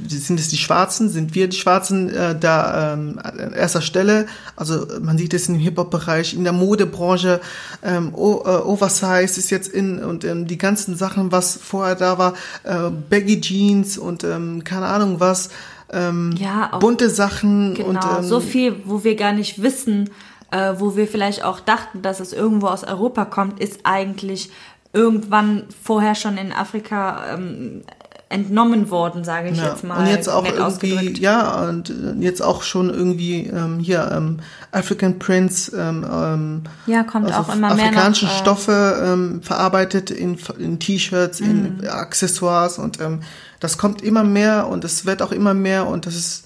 sind 0.07 0.39
es 0.39 0.49
die 0.49 0.57
Schwarzen, 0.57 1.09
sind 1.09 1.35
wir 1.35 1.47
die 1.47 1.55
Schwarzen 1.55 2.09
äh, 2.09 2.37
da 2.37 2.93
ähm, 2.93 3.19
an 3.21 3.53
erster 3.53 3.81
Stelle. 3.81 4.25
Also 4.55 4.87
man 5.01 5.17
sieht 5.17 5.33
es 5.33 5.47
im 5.47 5.55
Hip-Hop-Bereich, 5.55 6.33
in 6.33 6.43
der 6.43 6.53
Modebranche, 6.53 7.39
ähm, 7.81 8.13
o, 8.13 8.41
äh, 8.45 8.49
Oversize 8.49 9.39
ist 9.39 9.49
jetzt 9.51 9.69
in 9.69 9.99
und 10.03 10.25
ähm, 10.25 10.47
die 10.47 10.57
ganzen 10.57 10.95
Sachen, 10.97 11.31
was 11.31 11.57
vorher 11.61 11.95
da 11.95 12.17
war, 12.17 12.33
äh, 12.63 12.89
Baggy 13.09 13.39
Jeans 13.39 13.97
und 13.97 14.23
ähm, 14.23 14.63
keine 14.63 14.87
Ahnung 14.87 15.19
was, 15.19 15.49
ähm, 15.93 16.35
Ja, 16.37 16.77
bunte 16.79 17.09
Sachen 17.09 17.75
genau, 17.75 17.89
und 17.89 17.99
ähm, 18.03 18.23
so 18.23 18.39
viel, 18.39 18.75
wo 18.85 19.03
wir 19.03 19.15
gar 19.15 19.31
nicht 19.31 19.61
wissen, 19.61 20.09
äh, 20.53 20.79
wo 20.79 20.95
wir 20.95 21.07
vielleicht 21.07 21.43
auch 21.43 21.59
dachten, 21.59 22.01
dass 22.03 22.19
es 22.19 22.31
irgendwo 22.31 22.67
aus 22.67 22.83
Europa 22.83 23.25
kommt, 23.25 23.59
ist 23.59 23.81
eigentlich 23.85 24.51
irgendwann 24.93 25.63
vorher 25.83 26.13
schon 26.13 26.37
in 26.37 26.53
Afrika 26.53 27.33
ähm, 27.33 27.81
entnommen 28.29 28.89
worden, 28.91 29.23
sage 29.23 29.49
ich 29.49 29.57
Ja, 29.57 29.69
jetzt 29.69 29.83
mal. 29.83 29.97
und 29.99 30.07
jetzt 30.07 30.27
auch 30.29 30.43
irgendwie, 30.45 30.61
ausgedrückt. 30.63 31.17
ja, 31.19 31.67
und 31.69 31.89
äh, 31.89 32.13
jetzt 32.19 32.41
auch 32.41 32.61
schon 32.63 32.89
irgendwie 32.91 33.47
ähm, 33.47 33.79
hier 33.79 34.11
ähm, 34.11 34.39
African 34.71 35.19
Prince, 35.19 35.75
ähm, 35.75 36.05
ähm, 36.11 36.63
Ja, 36.85 37.03
kommt 37.03 37.31
also 37.31 37.51
auch 37.51 37.55
immer 37.55 37.73
mehr 37.75 37.85
afrikanische 37.87 38.25
noch, 38.25 38.33
äh, 38.33 38.37
Stoffe 38.37 39.03
ähm, 39.05 39.41
verarbeitet 39.43 40.09
in, 40.11 40.37
in 40.59 40.79
T-Shirts, 40.79 41.39
in 41.39 41.77
Mhm. 41.77 41.87
Accessoires 41.87 42.77
und 42.79 42.99
ähm, 43.01 43.21
das 43.59 43.77
kommt 43.77 44.01
immer 44.01 44.23
mehr 44.23 44.67
und 44.67 44.83
es 44.83 45.05
wird 45.05 45.21
auch 45.21 45.31
immer 45.31 45.53
mehr 45.53 45.87
und 45.87 46.05
das 46.05 46.15
ist 46.15 46.42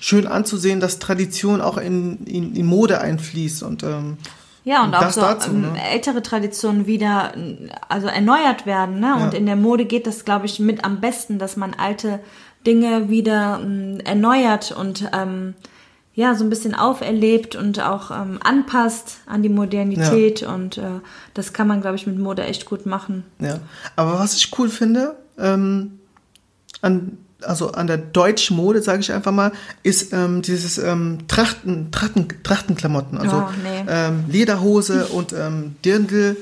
schön 0.00 0.26
anzusehen, 0.26 0.80
dass 0.80 0.98
Tradition 0.98 1.60
auch 1.60 1.76
in, 1.78 2.24
in, 2.24 2.54
in 2.54 2.66
Mode 2.66 3.00
einfließt 3.00 3.62
und 3.62 3.82
ähm, 3.82 4.16
Ja, 4.64 4.84
und 4.84 4.94
auch 4.94 5.00
das 5.00 5.14
so 5.14 5.20
dazu, 5.20 5.50
ähm, 5.50 5.62
ne? 5.62 5.74
ältere 5.92 6.22
Traditionen 6.22 6.86
wieder 6.86 7.32
also 7.88 8.06
erneuert 8.06 8.66
werden. 8.66 9.00
Ne? 9.00 9.14
Und 9.14 9.32
Ja. 9.32 9.38
in 9.38 9.46
der 9.46 9.56
Mode 9.56 9.84
geht 9.84 10.06
das, 10.06 10.24
glaube 10.24 10.46
ich, 10.46 10.60
mit 10.60 10.84
am 10.84 11.00
besten, 11.00 11.38
dass 11.38 11.56
man 11.56 11.74
alte 11.74 12.20
Dinge 12.66 13.08
wieder 13.08 13.60
ähm, 13.62 14.00
erneuert 14.04 14.72
und 14.72 15.08
ähm, 15.12 15.54
ja, 16.14 16.34
so 16.34 16.42
ein 16.42 16.50
bisschen 16.50 16.74
auferlebt 16.74 17.54
und 17.54 17.80
auch 17.80 18.10
ähm, 18.10 18.40
anpasst 18.42 19.18
an 19.26 19.40
die 19.42 19.48
Modernität. 19.48 20.40
Ja. 20.40 20.52
Und 20.52 20.76
äh, 20.76 20.98
das 21.32 21.52
kann 21.52 21.68
man, 21.68 21.80
glaube 21.80 21.94
ich, 21.94 22.08
mit 22.08 22.18
Mode 22.18 22.42
echt 22.42 22.64
gut 22.66 22.86
machen. 22.86 23.22
Ja, 23.38 23.60
aber 23.94 24.18
was 24.18 24.34
ich 24.34 24.50
cool 24.58 24.68
finde, 24.68 25.14
ähm, 25.38 26.00
an, 26.82 27.18
also 27.42 27.72
an 27.72 27.86
der 27.86 27.98
deutschen 27.98 28.56
Mode, 28.56 28.82
sage 28.82 29.00
ich 29.00 29.12
einfach 29.12 29.32
mal, 29.32 29.52
ist 29.82 30.12
ähm, 30.12 30.42
dieses 30.42 30.78
ähm, 30.78 31.18
Trachten, 31.28 31.90
Trachten, 31.90 32.28
Trachtenklamotten. 32.42 33.18
Also 33.18 33.36
oh, 33.36 33.50
nee. 33.62 33.84
ähm, 33.88 34.24
Lederhose 34.28 35.06
und 35.12 35.32
ähm, 35.32 35.76
Dirndl. 35.84 36.36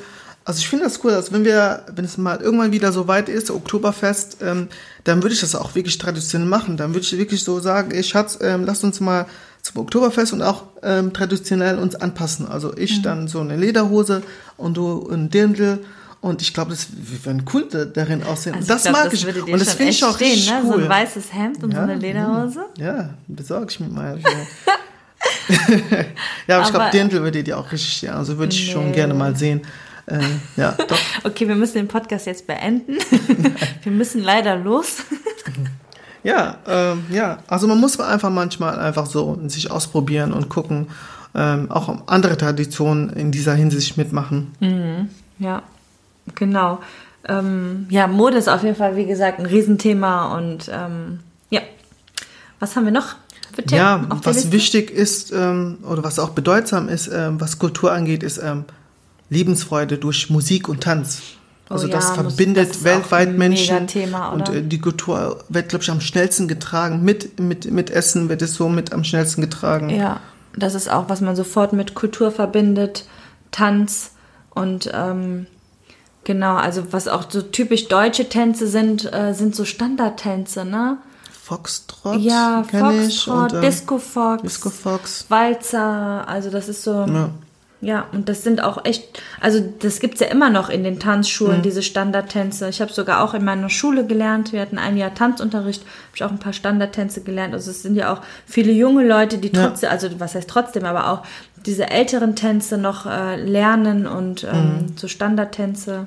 Also 0.44 0.60
ich 0.60 0.68
finde 0.68 0.84
das 0.84 1.02
cool, 1.02 1.12
also 1.12 1.32
wenn 1.32 1.44
wir, 1.44 1.84
wenn 1.92 2.04
es 2.04 2.18
mal 2.18 2.40
irgendwann 2.40 2.70
wieder 2.70 2.92
so 2.92 3.08
weit 3.08 3.28
ist, 3.28 3.50
Oktoberfest, 3.50 4.38
ähm, 4.42 4.68
dann 5.02 5.22
würde 5.22 5.34
ich 5.34 5.40
das 5.40 5.56
auch 5.56 5.74
wirklich 5.74 5.98
traditionell 5.98 6.48
machen. 6.48 6.76
Dann 6.76 6.94
würde 6.94 7.00
ich 7.00 7.18
wirklich 7.18 7.42
so 7.42 7.58
sagen, 7.58 7.90
ey 7.90 8.04
Schatz, 8.04 8.38
ähm, 8.40 8.64
lasst 8.64 8.84
uns 8.84 9.00
mal 9.00 9.26
zum 9.62 9.82
Oktoberfest 9.82 10.32
und 10.32 10.42
auch 10.42 10.64
ähm, 10.82 11.12
traditionell 11.12 11.78
uns 11.78 11.96
anpassen. 11.96 12.46
Also 12.46 12.76
ich 12.76 12.98
mhm. 12.98 13.02
dann 13.02 13.28
so 13.28 13.40
eine 13.40 13.56
Lederhose 13.56 14.22
und 14.56 14.76
du 14.76 15.08
ein 15.10 15.30
Dirndl. 15.30 15.80
Und 16.26 16.42
ich 16.42 16.52
glaube, 16.52 16.72
das 16.72 16.88
wir 16.90 17.24
werden 17.24 17.44
cool 17.54 17.68
darin 17.94 18.24
aussehen. 18.24 18.56
Also 18.56 18.66
das 18.66 18.82
glaub, 18.82 18.94
mag 18.94 19.04
das 19.04 19.14
ich. 19.14 19.26
Und 19.26 19.60
das 19.60 19.74
finde 19.74 19.92
ich 19.92 20.04
auch 20.04 20.16
stehen, 20.16 20.32
richtig 20.32 20.50
ne? 20.50 20.60
cool. 20.64 20.72
So 20.72 20.78
ein 20.78 20.88
weißes 20.88 21.32
Hemd 21.32 21.62
und 21.62 21.72
ja, 21.72 21.76
so 21.76 21.82
eine 21.84 21.94
Lederhose. 21.94 22.64
Ja, 22.78 23.10
besorge 23.28 23.66
ich 23.70 23.78
mir 23.78 23.88
mal. 23.88 24.18
ja, 26.48 26.56
aber, 26.56 26.66
ich 26.66 26.72
glaube, 26.72 26.90
Dirndl 26.92 27.22
würde 27.22 27.44
dir 27.44 27.56
auch 27.56 27.70
richtig 27.70 27.98
stehen. 27.98 28.10
Also 28.10 28.38
würde 28.38 28.52
ich 28.52 28.66
nee. 28.66 28.72
schon 28.72 28.92
gerne 28.92 29.14
mal 29.14 29.36
sehen. 29.36 29.62
Äh, 30.06 30.18
ja, 30.56 30.72
doch. 30.88 30.98
Okay, 31.22 31.46
wir 31.46 31.54
müssen 31.54 31.74
den 31.74 31.88
Podcast 31.88 32.26
jetzt 32.26 32.46
beenden. 32.46 32.98
wir 33.82 33.92
müssen 33.92 34.24
leider 34.24 34.56
los. 34.56 34.96
Ja, 36.24 36.58
ähm, 36.66 37.04
ja. 37.10 37.38
Also 37.46 37.68
man 37.68 37.78
muss 37.78 38.00
einfach 38.00 38.30
manchmal 38.30 38.80
einfach 38.80 39.06
so 39.06 39.38
sich 39.46 39.70
ausprobieren 39.70 40.32
und 40.32 40.48
gucken, 40.48 40.88
ähm, 41.36 41.70
auch 41.70 42.08
andere 42.08 42.36
Traditionen 42.36 43.10
in 43.10 43.30
dieser 43.30 43.54
Hinsicht 43.54 43.96
mitmachen. 43.96 44.52
Mhm. 44.58 45.08
Ja, 45.38 45.62
genau. 46.34 46.80
Ähm, 47.28 47.86
ja, 47.90 48.06
Mode 48.06 48.36
ist 48.36 48.48
auf 48.48 48.62
jeden 48.62 48.76
Fall, 48.76 48.96
wie 48.96 49.06
gesagt, 49.06 49.38
ein 49.38 49.46
Riesenthema 49.46 50.36
und 50.36 50.70
ähm, 50.72 51.20
ja. 51.50 51.60
Was 52.60 52.76
haben 52.76 52.84
wir 52.84 52.92
noch? 52.92 53.16
Für 53.54 53.62
Themen 53.62 53.78
ja, 53.78 54.06
was 54.22 54.36
Liste? 54.36 54.52
wichtig 54.52 54.90
ist 54.90 55.32
ähm, 55.32 55.78
oder 55.82 56.04
was 56.04 56.18
auch 56.18 56.30
bedeutsam 56.30 56.88
ist, 56.88 57.08
ähm, 57.08 57.40
was 57.40 57.58
Kultur 57.58 57.92
angeht, 57.92 58.22
ist 58.22 58.40
Lebensfreude 59.30 59.98
durch 59.98 60.30
Musik 60.30 60.68
und 60.68 60.82
Tanz. 60.82 61.22
Also 61.68 61.86
oh 61.86 61.90
ja, 61.90 61.96
das 61.96 62.10
verbindet 62.12 62.70
das 62.70 62.84
weltweit 62.84 63.36
Menschen 63.36 63.88
Thema, 63.88 64.28
und 64.28 64.48
äh, 64.48 64.62
die 64.62 64.80
Kultur 64.80 65.44
wird, 65.48 65.68
glaube 65.68 65.82
ich, 65.82 65.90
am 65.90 66.00
schnellsten 66.00 66.46
getragen. 66.46 67.02
Mit, 67.02 67.40
mit, 67.40 67.70
mit 67.70 67.90
Essen 67.90 68.28
wird 68.28 68.40
es 68.42 68.54
so 68.54 68.68
mit 68.68 68.92
am 68.92 69.02
schnellsten 69.02 69.40
getragen. 69.40 69.90
Ja, 69.90 70.20
das 70.56 70.74
ist 70.74 70.88
auch, 70.88 71.08
was 71.08 71.20
man 71.20 71.34
sofort 71.34 71.72
mit 71.72 71.94
Kultur 71.94 72.30
verbindet. 72.30 73.06
Tanz 73.50 74.12
und 74.50 74.90
ähm, 74.94 75.46
genau, 76.26 76.56
also 76.56 76.92
was 76.92 77.08
auch 77.08 77.30
so 77.30 77.40
typisch 77.40 77.88
deutsche 77.88 78.28
Tänze 78.28 78.66
sind, 78.66 79.10
äh, 79.14 79.32
sind 79.32 79.56
so 79.56 79.64
Standardtänze, 79.64 80.66
ne? 80.66 80.98
Foxtrot. 81.30 82.20
Ja, 82.20 82.64
Foxtrot, 82.68 83.54
ähm, 83.54 83.60
Disco 83.62 83.98
Fox, 83.98 84.42
Disco 84.42 84.68
Fox, 84.68 85.26
Walzer, 85.28 86.28
also 86.28 86.50
das 86.50 86.68
ist 86.68 86.82
so. 86.82 86.92
Ja. 86.92 87.30
Ja, 87.82 88.06
und 88.12 88.30
das 88.30 88.42
sind 88.42 88.62
auch 88.62 88.86
echt, 88.86 89.22
also 89.38 89.60
das 89.80 90.00
gibt 90.00 90.14
es 90.14 90.20
ja 90.20 90.28
immer 90.28 90.48
noch 90.48 90.70
in 90.70 90.82
den 90.82 90.98
Tanzschulen, 90.98 91.58
mhm. 91.58 91.62
diese 91.62 91.82
Standardtänze. 91.82 92.70
Ich 92.70 92.80
habe 92.80 92.90
sogar 92.90 93.22
auch 93.22 93.34
in 93.34 93.44
meiner 93.44 93.68
Schule 93.68 94.06
gelernt, 94.06 94.52
wir 94.52 94.62
hatten 94.62 94.78
ein 94.78 94.96
Jahr 94.96 95.14
Tanzunterricht, 95.14 95.82
habe 95.82 95.92
ich 96.14 96.24
auch 96.24 96.30
ein 96.30 96.38
paar 96.38 96.54
Standardtänze 96.54 97.20
gelernt. 97.20 97.52
Also 97.52 97.70
es 97.70 97.82
sind 97.82 97.94
ja 97.94 98.12
auch 98.14 98.22
viele 98.46 98.72
junge 98.72 99.06
Leute, 99.06 99.36
die 99.36 99.52
trotzdem, 99.52 99.88
ja. 99.88 99.92
also 99.92 100.08
was 100.18 100.34
heißt 100.34 100.48
trotzdem, 100.48 100.86
aber 100.86 101.10
auch 101.10 101.22
diese 101.66 101.90
älteren 101.90 102.36
Tänze 102.36 102.78
noch 102.78 103.06
äh, 103.06 103.36
lernen 103.36 104.06
und 104.06 104.44
ähm, 104.44 104.52
mhm. 104.52 104.96
so 104.96 105.08
Standardtänze. 105.08 106.06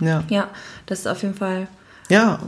Ja. 0.00 0.24
Ja, 0.28 0.48
das 0.86 1.00
ist 1.00 1.06
auf 1.06 1.22
jeden 1.22 1.34
Fall 1.34 1.68
ja, 2.10 2.38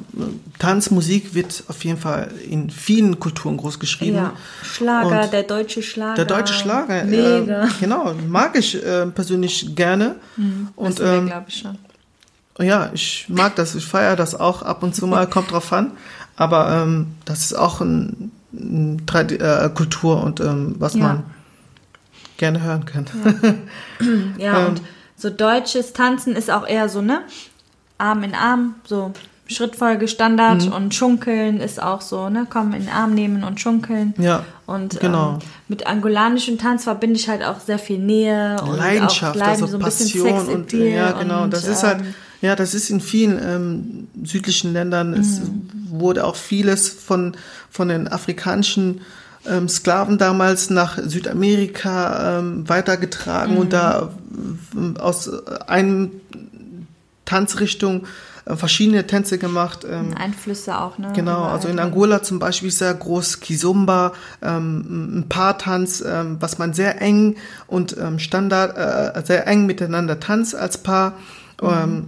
Tanz, 0.59 0.91
Musik 0.91 1.35
wird 1.35 1.65
auf 1.69 1.83
jeden 1.85 1.99
Fall 1.99 2.31
in 2.47 2.69
vielen 2.69 3.19
Kulturen 3.19 3.57
groß 3.57 3.79
geschrieben. 3.79 4.17
Ja, 4.17 4.33
Schlager, 4.63 5.23
Und 5.23 5.33
der 5.33 5.45
deutsche 5.45 5.83
Schlager. 5.83 6.15
Der 6.15 6.25
deutsche 6.27 6.53
Schlager, 6.53 7.05
Mega. 7.05 7.65
Äh, 7.65 7.69
genau, 7.81 8.15
mag 8.29 8.59
ich 8.59 8.75
äh, 8.85 9.07
persönlich 9.07 9.75
gerne. 9.75 10.17
Mhm, 10.37 10.69
und 10.77 11.01
ähm, 11.01 11.27
glaube 11.27 11.47
ich 11.49 11.59
schon. 11.59 11.79
Ja, 12.59 12.91
ich 12.93 13.27
mag 13.29 13.57
das, 13.57 13.75
ich 13.75 13.87
feiere 13.87 14.17
das 14.17 14.35
auch 14.35 14.61
ab 14.61 14.83
und 14.83 14.95
zu 14.95 15.07
mal, 15.07 15.27
kommt 15.31 15.51
drauf 15.51 15.73
an. 15.73 15.93
Aber 16.37 16.83
ähm, 16.83 17.15
das 17.25 17.41
ist 17.41 17.55
auch 17.55 17.81
ein, 17.81 18.31
ein 18.53 19.03
äh, 19.09 19.71
Kultur 19.75 20.23
und 20.23 20.41
ähm, 20.41 20.75
was 20.79 20.95
ja. 20.95 21.03
man 21.03 21.25
gerne 22.37 22.63
hören 22.63 22.85
kann. 22.85 23.07
Ja, 24.39 24.45
ja 24.53 24.67
und 24.67 24.79
ähm, 24.79 24.85
so 25.17 25.31
deutsches 25.31 25.93
Tanzen 25.93 26.37
ist 26.37 26.51
auch 26.51 26.67
eher 26.67 26.89
so, 26.89 27.01
ne? 27.01 27.23
Arm 27.99 28.23
in 28.23 28.35
Arm, 28.35 28.75
so 28.85 29.13
Schrittfolge 29.49 30.09
Standard 30.09 30.67
mhm. 30.67 30.73
und 30.73 30.95
Schunkeln 30.95 31.61
ist 31.61 31.81
auch 31.81 32.01
so, 32.01 32.29
ne? 32.29 32.47
Komm 32.51 32.73
in 32.75 32.83
den 32.83 32.89
Arm 32.89 33.15
nehmen 33.15 33.45
und 33.45 33.61
schunkeln. 33.61 34.13
Ja. 34.19 34.45
Und 34.67 35.01
genau. 35.01 35.35
Ähm, 35.35 35.39
mit 35.69 35.87
angolanischem 35.87 36.59
Tanz 36.59 36.85
verbinde 36.85 37.17
ich 37.19 37.29
halt 37.29 37.45
auch 37.45 37.61
sehr 37.61 37.79
viel 37.79 37.99
Nähe 37.99 38.57
und 38.63 38.77
Leidenschaft, 38.77 39.41
auch 39.41 39.47
also 39.47 39.67
so 39.67 39.77
ein 39.77 39.83
Passion 39.83 40.49
und 40.49 40.73
ja, 40.73 41.13
genau. 41.13 41.45
Und, 41.45 41.53
das 41.53 41.67
ist 41.67 41.83
halt, 41.85 42.01
ähm, 42.01 42.15
ja, 42.41 42.57
das 42.57 42.75
ist 42.75 42.91
in 42.91 43.01
vielen 43.01 43.41
ähm, 43.43 44.09
südlichen 44.25 44.73
Ländern. 44.73 45.13
Mhm. 45.13 45.21
Es 45.21 45.41
wurde 45.91 46.25
auch 46.25 46.37
vieles 46.37 46.89
von 46.89 47.37
von 47.71 47.89
den 47.89 48.09
afrikanischen 48.09 49.01
ähm, 49.49 49.69
Sklaven 49.69 50.19
damals 50.19 50.71
nach 50.71 50.99
Südamerika 50.99 52.39
ähm, 52.39 52.69
weitergetragen 52.69 53.55
mhm. 53.55 53.61
und 53.61 53.73
da 53.73 54.11
äh, 54.75 54.99
aus 54.99 55.31
einem 55.67 56.13
Tanzrichtung 57.25 58.07
äh, 58.47 58.57
verschiedene 58.57 59.07
Tänze 59.07 59.39
gemacht. 59.39 59.85
Ähm, 59.89 60.15
Einflüsse 60.17 60.79
auch, 60.79 60.99
ne? 60.99 61.13
Genau, 61.15 61.45
also 61.45 61.69
in 61.69 61.79
Angola 61.79 62.23
zum 62.23 62.39
Beispiel 62.39 62.71
sehr 62.71 62.95
groß 62.95 63.41
Kizumba, 63.41 64.13
ähm, 64.43 65.19
ein 65.19 65.29
Paartanz, 65.29 66.03
ähm, 66.07 66.37
was 66.41 66.59
man 66.59 66.73
sehr 66.73 67.01
eng 67.03 67.37
und 67.67 67.97
ähm, 67.99 68.19
Standard, 68.19 68.77
äh, 68.77 69.23
sehr 69.27 69.47
eng 69.47 69.67
miteinander 69.67 70.21
tanzt 70.21 70.55
als 70.55 70.79
Paar. 70.79 71.15
Mhm. 71.61 71.69
Ähm, 71.69 72.05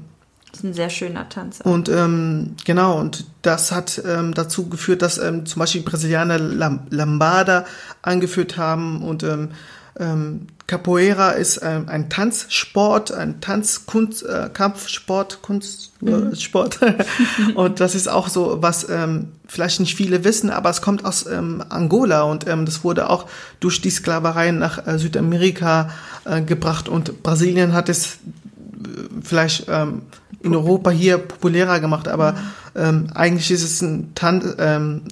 ist 0.58 0.64
ein 0.64 0.74
sehr 0.74 0.90
schöner 0.90 1.28
Tanz. 1.28 1.60
Auch. 1.60 1.66
Und 1.66 1.88
ähm, 1.88 2.56
genau, 2.64 2.98
und 2.98 3.24
das 3.42 3.72
hat 3.72 4.02
ähm, 4.04 4.34
dazu 4.34 4.68
geführt, 4.68 5.02
dass 5.02 5.18
ähm, 5.18 5.46
zum 5.46 5.60
Beispiel 5.60 5.82
Brasilianer 5.82 6.38
Lambada 6.38 7.64
eingeführt 8.02 8.56
haben 8.56 9.02
und 9.02 9.22
ähm, 9.22 9.50
ähm, 9.98 10.46
Capoeira 10.68 11.30
ist 11.30 11.60
ähm, 11.62 11.88
ein 11.88 12.10
Tanzsport, 12.10 13.10
ein 13.10 13.40
Tanzkunst, 13.40 14.22
äh, 14.22 14.50
Kampfsport, 14.52 15.40
Kunstsport. 15.40 16.82
Äh, 16.82 17.04
mhm. 17.38 17.50
und 17.56 17.80
das 17.80 17.94
ist 17.94 18.06
auch 18.06 18.28
so, 18.28 18.58
was 18.60 18.88
ähm, 18.90 19.32
vielleicht 19.46 19.80
nicht 19.80 19.96
viele 19.96 20.24
wissen, 20.24 20.50
aber 20.50 20.68
es 20.68 20.82
kommt 20.82 21.06
aus 21.06 21.26
ähm, 21.26 21.64
Angola 21.70 22.22
und 22.22 22.46
ähm, 22.46 22.66
das 22.66 22.84
wurde 22.84 23.08
auch 23.08 23.26
durch 23.60 23.80
die 23.80 23.90
Sklaverei 23.90 24.50
nach 24.50 24.86
äh, 24.86 24.98
Südamerika 24.98 25.90
äh, 26.26 26.42
gebracht 26.42 26.88
und 26.88 27.22
Brasilien 27.22 27.72
hat 27.72 27.88
es 27.88 28.18
vielleicht 29.28 29.66
ähm, 29.68 30.02
in 30.42 30.54
Europa 30.54 30.90
hier 30.90 31.18
populärer 31.18 31.80
gemacht, 31.80 32.08
aber 32.08 32.32
mhm. 32.32 32.36
ähm, 32.74 33.06
eigentlich 33.14 33.50
ist 33.50 33.62
es 33.62 33.82
ein, 33.82 34.14
Tan 34.14 34.54
ähm, 34.58 35.02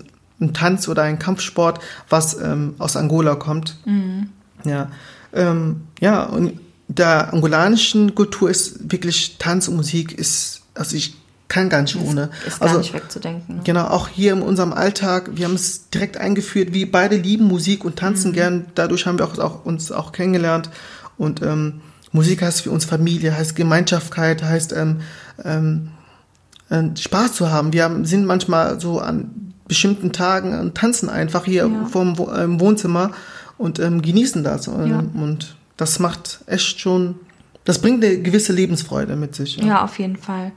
ein 0.41 0.53
Tanz 0.53 0.89
oder 0.89 1.03
ein 1.03 1.19
Kampfsport, 1.19 1.81
was 2.09 2.41
ähm, 2.41 2.75
aus 2.79 2.97
Angola 2.97 3.37
kommt. 3.37 3.77
Mhm. 3.85 4.31
Ja, 4.65 4.91
ähm, 5.33 5.83
ja, 6.01 6.25
und 6.25 6.61
der 6.89 7.33
angolanischen 7.33 8.15
Kultur 8.15 8.51
ist 8.51 8.91
wirklich 8.93 9.39
Tanz 9.39 9.69
und 9.69 9.77
Musik 9.77 10.13
ist, 10.13 10.63
also 10.75 10.97
ich 10.97 11.17
kann 11.49 11.69
gar 11.69 11.83
nicht 11.83 11.97
ohne. 11.97 12.31
Ist, 12.41 12.55
ist 12.55 12.61
gar 12.61 12.69
also, 12.69 12.81
nicht 12.81 12.95
wegzudenken. 12.95 13.57
Ne? 13.57 13.63
Genau, 13.65 13.87
auch 13.87 14.09
hier 14.09 14.33
in 14.33 14.43
unserem 14.43 14.73
Alltag, 14.73 15.31
wir 15.35 15.47
haben 15.47 15.55
es 15.55 15.91
direkt 15.91 16.17
eingeführt, 16.17 16.73
wir 16.73 16.91
beide 16.91 17.17
lieben 17.17 17.47
Musik 17.47 17.85
und 17.85 17.97
tanzen 17.97 18.31
mhm. 18.31 18.35
gern, 18.35 18.67
dadurch 18.75 19.07
haben 19.07 19.19
wir 19.19 19.27
auch, 19.27 19.39
auch, 19.39 19.65
uns 19.65 19.93
auch 19.93 20.13
kennengelernt 20.13 20.71
und 21.19 21.43
ähm, 21.43 21.81
Musik 22.17 22.43
heißt 22.43 22.63
für 22.63 22.71
uns 22.71 22.85
Familie, 22.85 23.37
heißt 23.37 23.55
Gemeinschaftkeit, 23.55 24.43
heißt 24.43 24.73
ähm, 24.73 25.03
ähm, 25.45 25.91
äh, 26.71 26.83
Spaß 26.97 27.35
zu 27.35 27.51
haben. 27.51 27.73
Wir 27.73 27.85
haben, 27.85 28.05
sind 28.05 28.27
manchmal 28.27 28.81
so 28.81 28.99
an 28.99 29.55
bestimmten 29.69 30.13
Tagen 30.13 30.59
und 30.59 30.75
tanzen 30.77 31.09
einfach 31.09 31.45
hier 31.45 31.69
ja. 31.69 31.85
vor 31.87 32.05
dem 32.05 32.61
Wohnzimmer 32.61 33.13
und 33.59 33.79
ähm, 33.79 34.03
genießen 34.03 34.43
das. 34.43 34.67
Und, 34.67 34.91
ja. 34.91 34.99
und 34.99 35.57
das 35.77 35.99
macht 35.99 36.41
echt 36.47 36.81
schon, 36.81 37.17
das 37.65 37.81
bringt 37.81 38.03
eine 38.05 38.21
gewisse 38.21 38.53
Lebensfreude 38.53 39.17
mit 39.17 39.35
sich. 39.35 39.57
Ja, 39.59 39.67
ja 39.67 39.85
auf 39.85 39.99
jeden 39.99 40.17
Fall. 40.17 40.53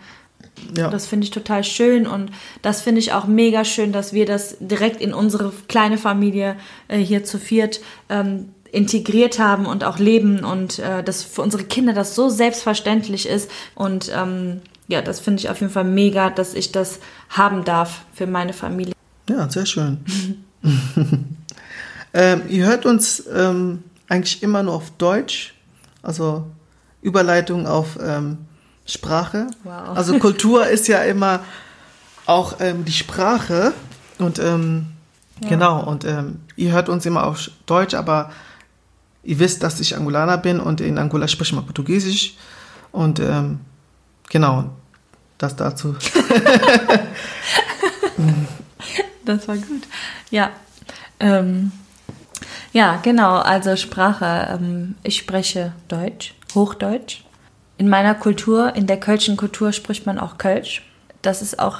Ja. 0.75 0.89
Das 0.89 1.07
finde 1.07 1.23
ich 1.23 1.31
total 1.31 1.63
schön 1.63 2.05
und 2.05 2.31
das 2.61 2.81
finde 2.81 2.99
ich 2.99 3.13
auch 3.13 3.27
mega 3.27 3.63
schön, 3.63 3.91
dass 3.91 4.13
wir 4.13 4.25
das 4.25 4.57
direkt 4.59 5.01
in 5.01 5.13
unsere 5.13 5.53
kleine 5.67 5.97
Familie 5.97 6.57
äh, 6.87 6.97
hier 6.97 7.23
zu 7.23 7.39
viert 7.39 7.79
ähm, 8.09 8.49
integriert 8.71 9.39
haben 9.39 9.65
und 9.65 9.83
auch 9.83 9.99
leben 9.99 10.43
und 10.43 10.79
äh, 10.79 11.03
dass 11.03 11.23
für 11.23 11.41
unsere 11.41 11.63
Kinder 11.63 11.93
das 11.93 12.15
so 12.15 12.29
selbstverständlich 12.29 13.27
ist 13.27 13.49
und 13.75 14.11
ähm, 14.15 14.61
ja, 14.87 15.01
das 15.03 15.19
finde 15.19 15.39
ich 15.39 15.49
auf 15.49 15.61
jeden 15.61 15.71
Fall 15.71 15.83
mega, 15.83 16.29
dass 16.31 16.55
ich 16.55 16.71
das 16.71 16.99
haben 17.29 17.63
darf 17.63 18.01
für 18.13 18.25
meine 18.25 18.53
Familie. 18.53 18.93
Ja, 19.29 19.49
sehr 19.49 19.65
schön. 19.65 19.99
Ähm, 22.13 22.43
ihr 22.49 22.65
hört 22.65 22.85
uns 22.85 23.23
ähm, 23.31 23.83
eigentlich 24.07 24.41
immer 24.41 24.63
nur 24.63 24.73
auf 24.73 24.91
Deutsch, 24.97 25.53
also 26.01 26.47
Überleitung 27.01 27.67
auf 27.67 27.99
ähm, 28.01 28.39
Sprache. 28.85 29.47
Wow. 29.63 29.95
Also 29.95 30.17
Kultur 30.17 30.65
ist 30.67 30.87
ja 30.87 31.03
immer 31.03 31.41
auch 32.25 32.55
ähm, 32.59 32.83
die 32.85 32.93
Sprache 32.93 33.73
und 34.17 34.39
ähm, 34.39 34.87
genau 35.47 35.83
und 35.83 36.05
ihr 36.57 36.71
hört 36.71 36.89
uns 36.89 37.05
immer 37.05 37.25
auf 37.25 37.49
Deutsch, 37.65 37.93
aber 37.93 38.31
ihr 39.29 39.37
wisst, 39.37 39.61
dass 39.61 39.79
ich 39.79 39.95
Angolaner 39.95 40.39
bin 40.39 40.59
und 40.59 40.81
in 40.81 40.97
Angola 40.97 41.27
spreche 41.27 41.51
ich 41.51 41.55
mal 41.55 41.61
Portugiesisch 41.61 42.33
und 42.91 43.19
ähm, 43.19 43.59
genau 44.29 44.71
das 45.37 45.55
dazu. 45.55 45.95
Das 49.29 49.47
war 49.47 49.57
gut. 49.57 49.83
Ja. 50.31 50.49
Ähm, 51.19 51.71
ja, 52.73 52.99
genau. 53.03 53.35
Also 53.35 53.75
Sprache. 53.75 54.57
Ähm, 54.59 54.95
ich 55.03 55.17
spreche 55.17 55.73
Deutsch, 55.87 56.33
Hochdeutsch. 56.55 57.23
In 57.77 57.89
meiner 57.89 58.15
Kultur, 58.15 58.75
in 58.75 58.87
der 58.87 58.99
kölschen 58.99 59.37
Kultur 59.37 59.71
spricht 59.71 60.07
man 60.07 60.17
auch 60.17 60.39
Kölsch. 60.39 60.81
Das 61.21 61.43
ist 61.43 61.59
auch 61.59 61.77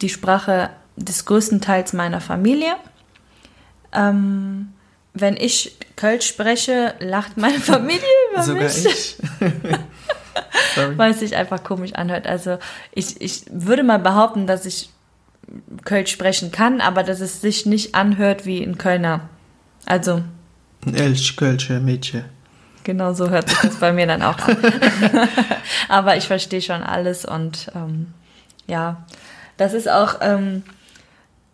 die 0.00 0.08
Sprache 0.08 0.70
des 0.96 1.24
größten 1.24 1.60
Teils 1.60 1.92
meiner 1.92 2.20
Familie. 2.20 2.74
Ähm, 3.92 4.72
wenn 5.14 5.36
ich 5.36 5.76
Kölsch 5.96 6.26
spreche, 6.26 6.94
lacht 7.00 7.36
meine 7.36 7.58
Familie 7.60 8.00
über 8.32 8.42
Sogar 8.42 8.64
mich 8.64 8.84
ich. 8.84 9.16
Weil 10.96 11.10
es 11.10 11.20
sich 11.20 11.36
einfach 11.36 11.62
komisch 11.62 11.92
anhört. 11.94 12.26
Also 12.26 12.58
ich, 12.92 13.20
ich 13.20 13.44
würde 13.50 13.82
mal 13.82 13.98
behaupten, 13.98 14.46
dass 14.46 14.64
ich 14.64 14.90
Kölsch 15.84 16.10
sprechen 16.10 16.50
kann, 16.50 16.80
aber 16.80 17.02
dass 17.02 17.20
es 17.20 17.40
sich 17.40 17.66
nicht 17.66 17.94
anhört 17.94 18.46
wie 18.46 18.62
ein 18.62 18.78
Kölner. 18.78 19.28
Also 19.84 20.22
Elch, 20.94 21.36
Kölsche, 21.36 21.78
Mädchen. 21.80 22.24
genau 22.82 23.12
so 23.12 23.30
hört 23.30 23.48
sich 23.48 23.58
das 23.58 23.76
bei 23.76 23.92
mir 23.92 24.06
dann 24.06 24.22
auch 24.22 24.38
an. 24.38 24.56
aber 25.88 26.16
ich 26.16 26.26
verstehe 26.26 26.62
schon 26.62 26.82
alles 26.82 27.24
und 27.24 27.70
ähm, 27.74 28.08
ja, 28.66 29.04
das 29.58 29.74
ist 29.74 29.88
auch 29.88 30.16
ähm, 30.20 30.62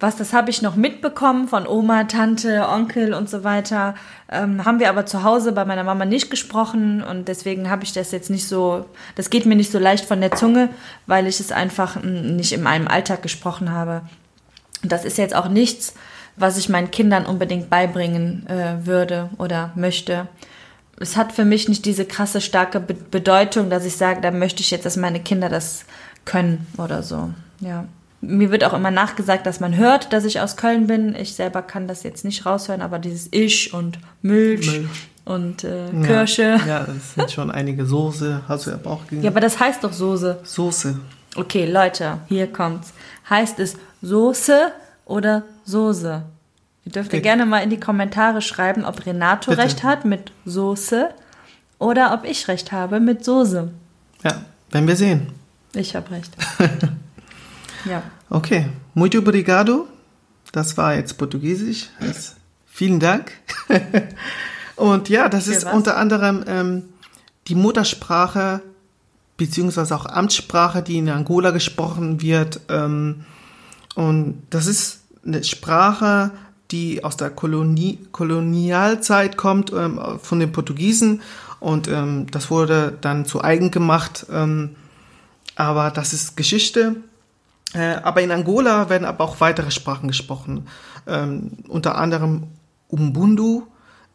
was, 0.00 0.16
das 0.16 0.32
habe 0.32 0.50
ich 0.50 0.62
noch 0.62 0.76
mitbekommen 0.76 1.48
von 1.48 1.66
Oma, 1.66 2.04
Tante, 2.04 2.68
Onkel 2.68 3.12
und 3.14 3.28
so 3.28 3.42
weiter. 3.42 3.96
Ähm, 4.30 4.64
haben 4.64 4.78
wir 4.78 4.90
aber 4.90 5.06
zu 5.06 5.24
Hause 5.24 5.50
bei 5.50 5.64
meiner 5.64 5.82
Mama 5.82 6.04
nicht 6.04 6.30
gesprochen 6.30 7.02
und 7.02 7.26
deswegen 7.26 7.68
habe 7.68 7.82
ich 7.82 7.92
das 7.92 8.12
jetzt 8.12 8.30
nicht 8.30 8.46
so, 8.46 8.84
das 9.16 9.28
geht 9.28 9.44
mir 9.44 9.56
nicht 9.56 9.72
so 9.72 9.80
leicht 9.80 10.04
von 10.04 10.20
der 10.20 10.32
Zunge, 10.32 10.68
weil 11.06 11.26
ich 11.26 11.40
es 11.40 11.50
einfach 11.50 12.00
nicht 12.02 12.52
in 12.52 12.62
meinem 12.62 12.86
Alltag 12.86 13.22
gesprochen 13.22 13.72
habe. 13.72 14.02
Und 14.84 14.92
das 14.92 15.04
ist 15.04 15.18
jetzt 15.18 15.34
auch 15.34 15.48
nichts, 15.48 15.94
was 16.36 16.58
ich 16.58 16.68
meinen 16.68 16.92
Kindern 16.92 17.26
unbedingt 17.26 17.68
beibringen 17.68 18.46
äh, 18.46 18.86
würde 18.86 19.30
oder 19.38 19.72
möchte. 19.74 20.28
Es 21.00 21.16
hat 21.16 21.32
für 21.32 21.44
mich 21.44 21.68
nicht 21.68 21.84
diese 21.84 22.04
krasse, 22.04 22.40
starke 22.40 22.78
Be 22.78 22.94
Bedeutung, 22.94 23.68
dass 23.68 23.84
ich 23.84 23.96
sage, 23.96 24.20
da 24.20 24.30
möchte 24.30 24.60
ich 24.60 24.70
jetzt, 24.70 24.86
dass 24.86 24.96
meine 24.96 25.18
Kinder 25.18 25.48
das 25.48 25.84
können 26.24 26.68
oder 26.76 27.02
so. 27.02 27.30
Ja. 27.58 27.86
Mir 28.20 28.50
wird 28.50 28.64
auch 28.64 28.72
immer 28.74 28.90
nachgesagt, 28.90 29.46
dass 29.46 29.60
man 29.60 29.76
hört, 29.76 30.12
dass 30.12 30.24
ich 30.24 30.40
aus 30.40 30.56
Köln 30.56 30.86
bin. 30.88 31.14
Ich 31.14 31.34
selber 31.34 31.62
kann 31.62 31.86
das 31.86 32.02
jetzt 32.02 32.24
nicht 32.24 32.44
raushören, 32.46 32.82
aber 32.82 32.98
dieses 32.98 33.28
Ich 33.30 33.72
und 33.72 33.98
Milch, 34.22 34.66
Milch. 34.66 34.88
und 35.24 35.62
äh, 35.64 35.86
Kirsche. 36.04 36.56
Ja, 36.60 36.66
ja, 36.66 36.80
das 36.84 37.14
sind 37.14 37.30
schon 37.30 37.50
einige 37.52 37.86
Soße. 37.86 38.42
Hast 38.48 38.66
du 38.66 38.70
ja 38.72 38.78
auch 38.84 39.04
gegeben? 39.04 39.22
Ja, 39.22 39.30
aber 39.30 39.40
das 39.40 39.60
heißt 39.60 39.84
doch 39.84 39.92
Soße. 39.92 40.40
Soße. 40.42 40.98
Okay, 41.36 41.70
Leute, 41.70 42.18
hier 42.28 42.48
kommt's. 42.52 42.92
Heißt 43.30 43.60
es 43.60 43.76
Soße 44.02 44.72
oder 45.04 45.44
Soße? 45.64 46.22
Ihr 46.86 46.92
dürft 46.92 47.12
ja 47.12 47.18
Okay. 47.18 47.22
gerne 47.22 47.46
mal 47.46 47.58
in 47.60 47.70
die 47.70 47.78
Kommentare 47.78 48.42
schreiben, 48.42 48.84
ob 48.84 49.06
Renato 49.06 49.52
Bitte. 49.52 49.62
recht 49.62 49.84
hat 49.84 50.04
mit 50.04 50.32
Soße 50.44 51.10
oder 51.78 52.12
ob 52.14 52.24
ich 52.24 52.48
recht 52.48 52.72
habe 52.72 52.98
mit 52.98 53.24
Soße. 53.24 53.70
Ja, 54.24 54.42
werden 54.72 54.88
wir 54.88 54.96
sehen. 54.96 55.28
Ich 55.74 55.94
habe 55.94 56.10
recht. 56.10 56.32
ja. 57.84 58.02
Okay, 58.30 58.66
muito 58.94 59.18
obrigado. 59.18 59.88
Das 60.52 60.76
war 60.76 60.94
jetzt 60.94 61.18
Portugiesisch. 61.18 61.88
Das, 62.00 62.36
vielen 62.66 63.00
Dank. 63.00 63.32
Und 64.76 65.08
ja, 65.08 65.28
das 65.28 65.44
Für 65.44 65.52
ist 65.52 65.66
was? 65.66 65.74
unter 65.74 65.96
anderem 65.96 66.44
ähm, 66.46 66.84
die 67.48 67.54
Muttersprache 67.54 68.62
beziehungsweise 69.38 69.94
auch 69.96 70.04
Amtssprache, 70.04 70.82
die 70.82 70.98
in 70.98 71.08
Angola 71.08 71.50
gesprochen 71.52 72.20
wird. 72.20 72.60
Ähm, 72.68 73.24
und 73.94 74.42
das 74.50 74.66
ist 74.66 75.00
eine 75.24 75.42
Sprache, 75.42 76.32
die 76.70 77.02
aus 77.02 77.16
der 77.16 77.30
Kolonie, 77.30 77.98
Kolonialzeit 78.12 79.36
kommt, 79.36 79.72
ähm, 79.72 80.00
von 80.20 80.40
den 80.40 80.52
Portugiesen. 80.52 81.22
Und 81.60 81.88
ähm, 81.88 82.26
das 82.30 82.50
wurde 82.50 82.98
dann 83.00 83.24
zu 83.24 83.42
eigen 83.42 83.70
gemacht. 83.70 84.26
Ähm, 84.30 84.76
aber 85.56 85.90
das 85.90 86.12
ist 86.12 86.36
Geschichte. 86.36 86.96
Äh, 87.74 87.96
aber 88.02 88.22
in 88.22 88.30
Angola 88.30 88.88
werden 88.88 89.04
aber 89.04 89.24
auch 89.24 89.40
weitere 89.40 89.70
Sprachen 89.70 90.08
gesprochen. 90.08 90.66
Ähm, 91.06 91.58
unter 91.68 91.98
anderem 91.98 92.44
Umbundu, 92.88 93.66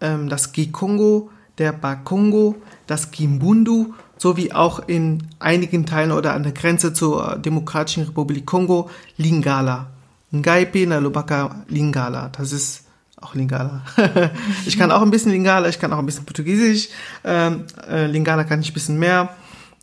ähm, 0.01 0.29
das 0.29 0.51
Gikongo, 0.51 1.29
der 1.57 1.71
Bakongo, 1.71 2.55
das 2.87 3.11
Kimbundu, 3.11 3.93
sowie 4.17 4.53
auch 4.53 4.87
in 4.87 5.27
einigen 5.39 5.85
Teilen 5.85 6.11
oder 6.11 6.33
an 6.33 6.43
der 6.43 6.53
Grenze 6.53 6.93
zur 6.93 7.37
Demokratischen 7.37 8.03
Republik 8.03 8.45
Kongo 8.45 8.89
Lingala. 9.17 9.87
Ngaipi 10.31 10.87
na 10.87 10.97
Lubaka 10.97 11.63
Lingala. 11.67 12.29
Das 12.29 12.51
ist 12.51 12.85
auch 13.17 13.35
Lingala. 13.35 13.83
ich 14.65 14.77
kann 14.77 14.91
auch 14.91 15.01
ein 15.01 15.11
bisschen 15.11 15.31
Lingala, 15.31 15.69
ich 15.69 15.79
kann 15.79 15.93
auch 15.93 15.99
ein 15.99 16.05
bisschen 16.05 16.25
Portugiesisch. 16.25 16.89
Ähm, 17.23 17.65
äh, 17.87 18.07
Lingala 18.07 18.43
kann 18.45 18.61
ich 18.61 18.71
ein 18.71 18.73
bisschen 18.73 18.97
mehr. 18.97 19.29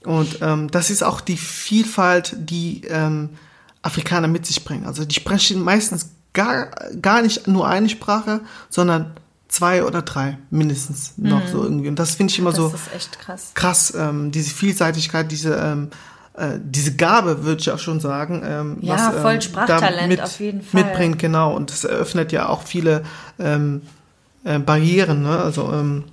Und 0.05 0.39
ähm, 0.41 0.71
das 0.71 0.91
ist 0.91 1.03
auch 1.03 1.21
die 1.21 1.37
Vielfalt, 1.37 2.35
die 2.39 2.83
ähm, 2.89 3.31
Afrikaner 3.83 4.29
mit 4.29 4.47
sich 4.47 4.65
bringen. 4.65 4.87
Also 4.87 5.05
die 5.05 5.15
sprechen 5.15 5.63
meistens 5.63 6.11
gar, 6.33 6.67
gar 7.01 7.23
nicht 7.23 7.47
nur 7.49 7.67
eine 7.69 7.89
Sprache, 7.89 8.41
sondern 8.69 9.13
zwei 9.49 9.85
oder 9.85 10.03
drei 10.03 10.39
mindestens 10.51 11.15
noch 11.17 11.47
so 11.49 11.63
irgendwie. 11.65 11.89
Und 11.89 11.99
das 11.99 12.15
finde 12.15 12.33
ich 12.33 12.39
immer 12.39 12.51
Das 12.51 12.59
so 12.59 12.69
ist 12.69 12.95
echt 12.95 13.19
krass. 13.19 13.51
krass, 13.55 13.93
ähm, 13.97 14.31
diese 14.31 14.55
Vielseitigkeit, 14.55 15.31
diese, 15.33 15.55
ähm, 15.57 15.89
äh, 16.35 16.59
diese 16.63 16.95
Gabe, 16.95 17.43
würde 17.45 17.61
ich 17.61 17.71
auch 17.71 17.79
schon 17.81 17.99
sagen. 18.01 18.43
Ähm, 18.45 18.77
Ja, 18.81 19.13
ähm, 19.13 19.23
voll 19.23 19.43
Sprachtalent 19.43 20.21
auf 20.23 20.39
jeden 20.39 20.63
Fall. 20.63 20.85
Mitbringt, 20.85 21.19
genau. 21.19 21.55
Und 21.57 21.71
das 21.71 21.83
eröffnet 21.85 22.31
ja 22.33 22.49
auch 22.49 22.63
viele 22.63 23.03
ähm, 23.41 23.83
äh, 24.45 24.59
Barrieren. 24.61 25.23
Ne? 25.23 25.37
Also 25.39 25.73
ähm, 25.73 26.05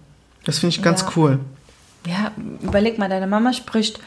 das 0.45 0.57
finde 0.59 0.75
ich 0.75 0.81
ganz 0.81 1.01
Ja. 1.01 1.09
cool. 1.15 1.39
Ja, 2.07 2.31
überleg 2.61 2.97
mal, 2.97 3.09
deine 3.09 3.27
Mama 3.27 3.53
spricht 3.53 3.99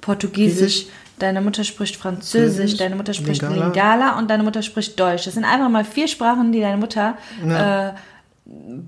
Portugiesisch, 0.00 0.86
deine 1.18 1.40
Mutter 1.40 1.64
spricht 1.64 1.96
Französisch, 1.96 2.50
Französisch, 2.54 2.76
deine 2.78 2.96
Mutter 2.96 3.14
spricht 3.14 3.42
Lingala. 3.42 3.66
Lingala. 3.68 4.18
und 4.18 4.28
deine 4.30 4.42
Mutter 4.42 4.62
spricht 4.62 4.98
Deutsch. 4.98 5.24
Das 5.24 5.34
sind 5.34 5.44
einfach 5.44 5.68
mal 5.68 5.84
vier 5.84 6.08
Sprachen, 6.08 6.52
die 6.52 6.60
deine 6.60 6.76
Mutter 6.76 7.16
Ja. 7.46 7.88
äh, 7.88 7.92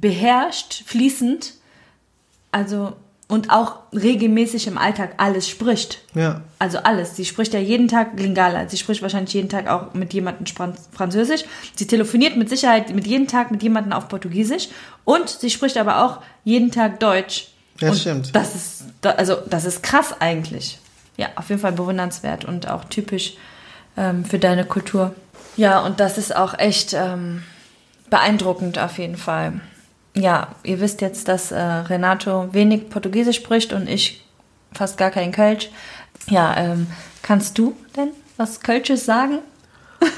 beherrscht, 0.00 0.82
fließend, 0.86 1.54
also 2.52 2.94
und 3.28 3.50
auch 3.50 3.76
regelmäßig 3.92 4.66
im 4.66 4.76
Alltag 4.76 5.14
alles 5.18 5.48
spricht. 5.48 6.00
Ja. 6.14 6.40
Also 6.58 6.78
alles. 6.78 7.14
Sie 7.14 7.24
spricht 7.24 7.54
ja 7.54 7.60
jeden 7.60 7.86
Tag 7.86 8.18
Lingala. 8.18 8.68
Sie 8.68 8.76
spricht 8.76 9.02
wahrscheinlich 9.02 9.32
jeden 9.34 9.48
Tag 9.48 9.68
auch 9.68 9.94
mit 9.94 10.12
jemandem 10.12 10.46
Französisch. 10.90 11.44
Sie 11.76 11.86
telefoniert 11.86 12.36
mit 12.36 12.48
Sicherheit 12.48 12.92
mit 12.92 13.06
jeden 13.06 13.28
Tag 13.28 13.52
mit 13.52 13.62
jemandem 13.62 13.92
auf 13.92 14.08
Portugiesisch. 14.08 14.68
Und 15.04 15.28
sie 15.28 15.48
spricht 15.48 15.76
aber 15.76 16.04
auch 16.04 16.22
jeden 16.42 16.72
Tag 16.72 16.98
Deutsch. 16.98 17.52
Ja, 17.80 17.90
und 17.90 17.98
stimmt. 17.98 18.34
Das 18.34 18.56
ist, 18.56 18.84
also 19.02 19.36
das 19.48 19.64
ist 19.64 19.84
krass 19.84 20.12
eigentlich. 20.20 20.80
Ja, 21.20 21.28
auf 21.36 21.50
jeden 21.50 21.60
Fall 21.60 21.72
bewundernswert 21.72 22.46
und 22.46 22.66
auch 22.66 22.84
typisch 22.84 23.34
ähm, 23.98 24.24
für 24.24 24.38
deine 24.38 24.64
Kultur. 24.64 25.14
Ja, 25.54 25.80
und 25.80 26.00
das 26.00 26.16
ist 26.16 26.34
auch 26.34 26.58
echt 26.58 26.94
ähm, 26.94 27.42
beeindruckend 28.08 28.78
auf 28.78 28.96
jeden 28.96 29.18
Fall. 29.18 29.60
Ja, 30.14 30.48
ihr 30.62 30.80
wisst 30.80 31.02
jetzt, 31.02 31.28
dass 31.28 31.52
äh, 31.52 31.60
Renato 31.60 32.48
wenig 32.54 32.88
Portugiesisch 32.88 33.36
spricht 33.36 33.74
und 33.74 33.86
ich 33.86 34.24
fast 34.72 34.96
gar 34.96 35.10
kein 35.10 35.30
Kölsch. 35.30 35.68
Ja, 36.30 36.56
ähm, 36.56 36.86
kannst 37.20 37.58
du 37.58 37.76
denn 37.94 38.12
was 38.38 38.60
Kölsches 38.60 39.04
sagen? 39.04 39.40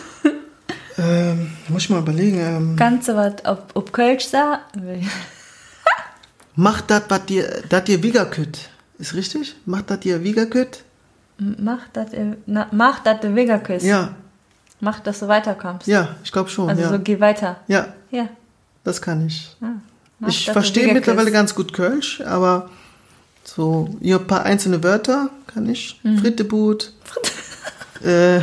Ähm, 0.98 1.50
muss 1.68 1.84
ich 1.84 1.90
mal 1.90 2.00
überlegen. 2.00 2.38
Ähm, 2.38 2.76
Kannst 2.78 3.09
du 3.09 3.16
was 3.16 3.44
ob, 3.46 3.70
ob 3.72 3.92
Kölsch 3.94 4.26
sagen? 4.26 4.61
macht 6.55 6.90
das, 6.90 7.05
was 7.09 7.24
dir, 7.24 7.62
das 7.66 7.84
dir 7.84 7.98
könnt. 8.26 8.68
Ist 8.98 9.14
richtig? 9.14 9.57
Macht 9.64 9.90
das 9.90 10.00
dir 10.00 10.20
könnt? 10.46 10.84
Mach, 11.59 11.88
dass 11.93 12.12
ihr- 12.12 12.36
na, 12.47 12.66
mach, 12.70 13.01
dass 13.01 13.20
du 13.20 13.34
küsst. 13.61 13.84
Ja, 13.86 14.14
Mach, 14.80 14.99
dass 15.01 15.20
du 15.20 15.28
weiterkommst. 15.28 15.86
ja, 15.86 16.16
ich 16.24 16.32
glaube 16.32 16.49
schon. 16.51 16.68
Also 16.68 16.82
ja. 16.82 16.88
so 16.90 16.99
geh 16.99 17.20
weiter. 17.20 17.57
ja, 17.68 17.86
Ja. 18.11 18.28
das 18.84 19.01
kann 19.01 19.26
ich. 19.26 19.57
Mach, 19.61 20.28
ich 20.28 20.45
dass 20.45 20.47
du 20.47 20.53
verstehe 20.53 20.93
mittlerweile 20.93 21.26
küsst. 21.26 21.34
ganz 21.34 21.55
gut 21.55 21.72
Kölsch, 21.72 22.20
aber 22.20 22.68
so 23.45 23.88
hier 24.01 24.18
ein 24.18 24.26
paar 24.26 24.45
einzelne 24.45 24.82
Wörter 24.82 25.30
kann 25.47 25.68
ich. 25.68 26.01
Mhm. 26.03 26.18
Frittebut. 26.18 26.93
äh, 28.05 28.40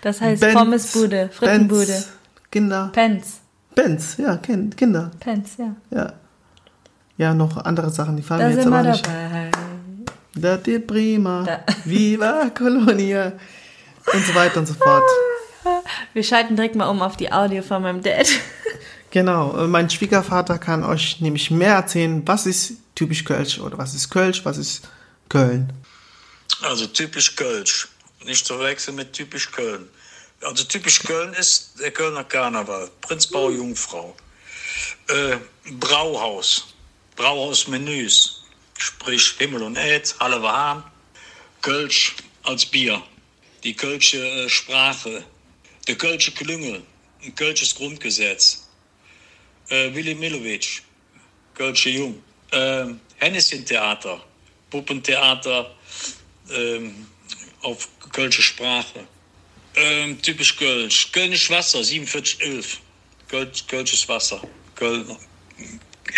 Das 0.00 0.20
heißt 0.20 0.40
Benz, 0.40 0.54
Pommesbude, 0.54 1.28
Frittenbude, 1.32 1.86
Benz, 1.86 2.08
Kinder. 2.50 2.90
Pens. 2.92 3.38
Bands, 3.74 4.16
ja, 4.18 4.36
kind, 4.36 4.76
Kinder. 4.76 5.10
Pens, 5.20 5.50
ja. 5.58 5.74
Ja. 5.90 6.12
Ja, 7.18 7.34
noch 7.34 7.56
andere 7.58 7.90
Sachen, 7.90 8.16
die 8.16 8.22
fallen 8.22 8.40
Da 8.40 8.48
mir 8.48 8.54
jetzt 8.56 8.66
aber 8.66 8.82
nicht. 8.82 9.06
dabei. 9.06 9.50
Das 10.34 10.66
ist 10.66 10.86
prima. 10.86 11.44
Da. 11.44 11.64
Viva 11.84 12.50
Colonia. 12.50 13.32
Und 14.12 14.26
so 14.26 14.34
weiter 14.34 14.58
und 14.58 14.66
so 14.66 14.74
fort. 14.74 15.04
Wir 16.12 16.24
schalten 16.24 16.56
direkt 16.56 16.74
mal 16.74 16.88
um 16.88 17.02
auf 17.02 17.16
die 17.16 17.30
Audio 17.30 17.62
von 17.62 17.82
meinem 17.82 18.02
Dad. 18.02 18.28
Genau, 19.12 19.54
äh, 19.58 19.66
mein 19.66 19.90
Schwiegervater 19.90 20.58
kann 20.58 20.82
euch 20.82 21.20
nämlich 21.20 21.50
mehr 21.50 21.74
erzählen, 21.74 22.22
was 22.24 22.46
ist 22.46 22.78
typisch 22.94 23.24
Kölsch 23.24 23.58
oder 23.58 23.76
was 23.76 23.92
ist 23.92 24.08
Kölsch, 24.08 24.42
was 24.46 24.56
ist 24.56 24.88
Köln. 25.28 25.70
Also 26.62 26.86
typisch 26.86 27.36
Kölsch. 27.36 27.88
Nicht 28.24 28.46
zu 28.46 28.54
verwechseln 28.54 28.96
mit 28.96 29.12
typisch 29.12 29.50
Köln. 29.52 29.86
Also 30.40 30.64
typisch 30.64 31.00
Köln 31.00 31.34
ist 31.34 31.78
der 31.78 31.90
Kölner 31.90 32.24
Karneval. 32.24 32.88
Prinzbau 33.02 33.50
Jungfrau. 33.50 34.16
Äh, 35.08 35.36
Brauhaus. 35.72 36.68
Brauhausmenüs. 37.14 38.41
Sprich 38.82 39.34
Himmel 39.38 39.62
und 39.62 39.76
Erd, 39.76 40.12
Halle 40.18 40.42
Wahn. 40.42 40.82
Kölsch 41.60 42.16
als 42.42 42.66
Bier. 42.66 43.00
Die 43.62 43.74
Kölsche 43.74 44.18
äh, 44.18 44.48
Sprache. 44.48 45.24
Der 45.86 45.94
Kölsche 45.94 46.32
Klüngel. 46.32 46.82
Ein 47.22 47.32
Kölsches 47.36 47.76
Grundgesetz. 47.76 48.66
Äh, 49.68 49.94
Willy 49.94 50.16
Milovic. 50.16 50.82
Kölsche 51.54 51.90
Jung. 51.90 52.20
Ähm, 52.50 52.98
Henneschen-Theater. 53.18 54.20
Puppentheater 54.68 55.72
ähm, 56.50 57.06
auf 57.60 57.88
Kölsche 58.10 58.42
Sprache. 58.42 59.06
Ähm, 59.76 60.20
typisch 60.20 60.56
Kölsch. 60.56 61.12
Kölnisch 61.12 61.48
Wasser, 61.50 61.84
4711. 61.84 62.80
Kölsch, 63.28 63.64
Kölsches 63.68 64.08
Wasser. 64.08 64.42
Köln, 64.74 65.16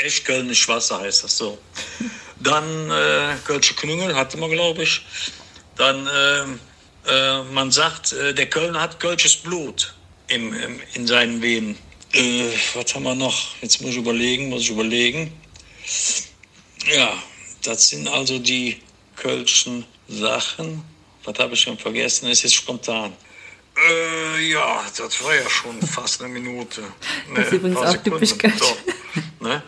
echt 0.03 0.25
Kölnisch 0.25 0.67
Wasser 0.67 1.01
heißt 1.01 1.25
das 1.25 1.37
so. 1.37 1.59
Dann 2.45 2.91
äh, 2.91 3.37
Kölsche 3.45 3.75
Knüngel 3.75 4.15
hatte 4.15 4.37
man, 4.37 4.51
glaube 4.51 4.83
ich. 4.85 5.05
Dann, 5.77 6.09
ähm, 6.15 6.61
äh, 7.07 7.43
man 7.53 7.71
sagt, 7.73 8.13
äh, 8.13 8.33
der 8.35 8.47
Kölner 8.49 8.81
hat 8.81 9.01
Kölsches 9.01 9.37
Blut 9.37 9.95
im, 10.29 10.53
im, 10.55 10.81
in 10.95 11.07
seinen 11.07 11.43
Venen. 11.43 11.77
Äh, 12.13 12.51
was 12.75 12.95
haben 12.95 13.03
wir 13.05 13.15
noch? 13.15 13.57
Jetzt 13.61 13.81
muss 13.81 13.91
ich 13.93 13.97
überlegen, 13.97 14.49
muss 14.51 14.63
ich 14.63 14.71
überlegen. 14.71 15.33
Ja, 16.95 17.13
das 17.65 17.89
sind 17.89 18.07
also 18.09 18.39
die 18.39 18.81
Kölschen 19.17 19.85
Sachen. 20.09 20.85
Was 21.25 21.39
habe 21.39 21.55
ich 21.55 21.61
schon 21.61 21.79
vergessen? 21.79 22.29
Ist 22.29 22.43
jetzt 22.43 22.55
spontan. 22.55 23.13
Äh, 23.77 24.51
ja, 24.51 24.85
das 24.97 25.25
war 25.25 25.35
ja 25.35 25.49
schon 25.49 25.81
fast 25.83 26.23
eine 26.23 26.33
Minute. 26.33 26.83
Das 27.35 27.47
ist 27.47 27.53
Ne, 27.53 27.59
übrigens 27.59 27.79
auch 27.79 27.91
Sekunden. 27.91 28.11
typisch 28.21 28.39
Kölsch. 28.39 28.59
So, 28.59 28.77
ne? 29.41 29.63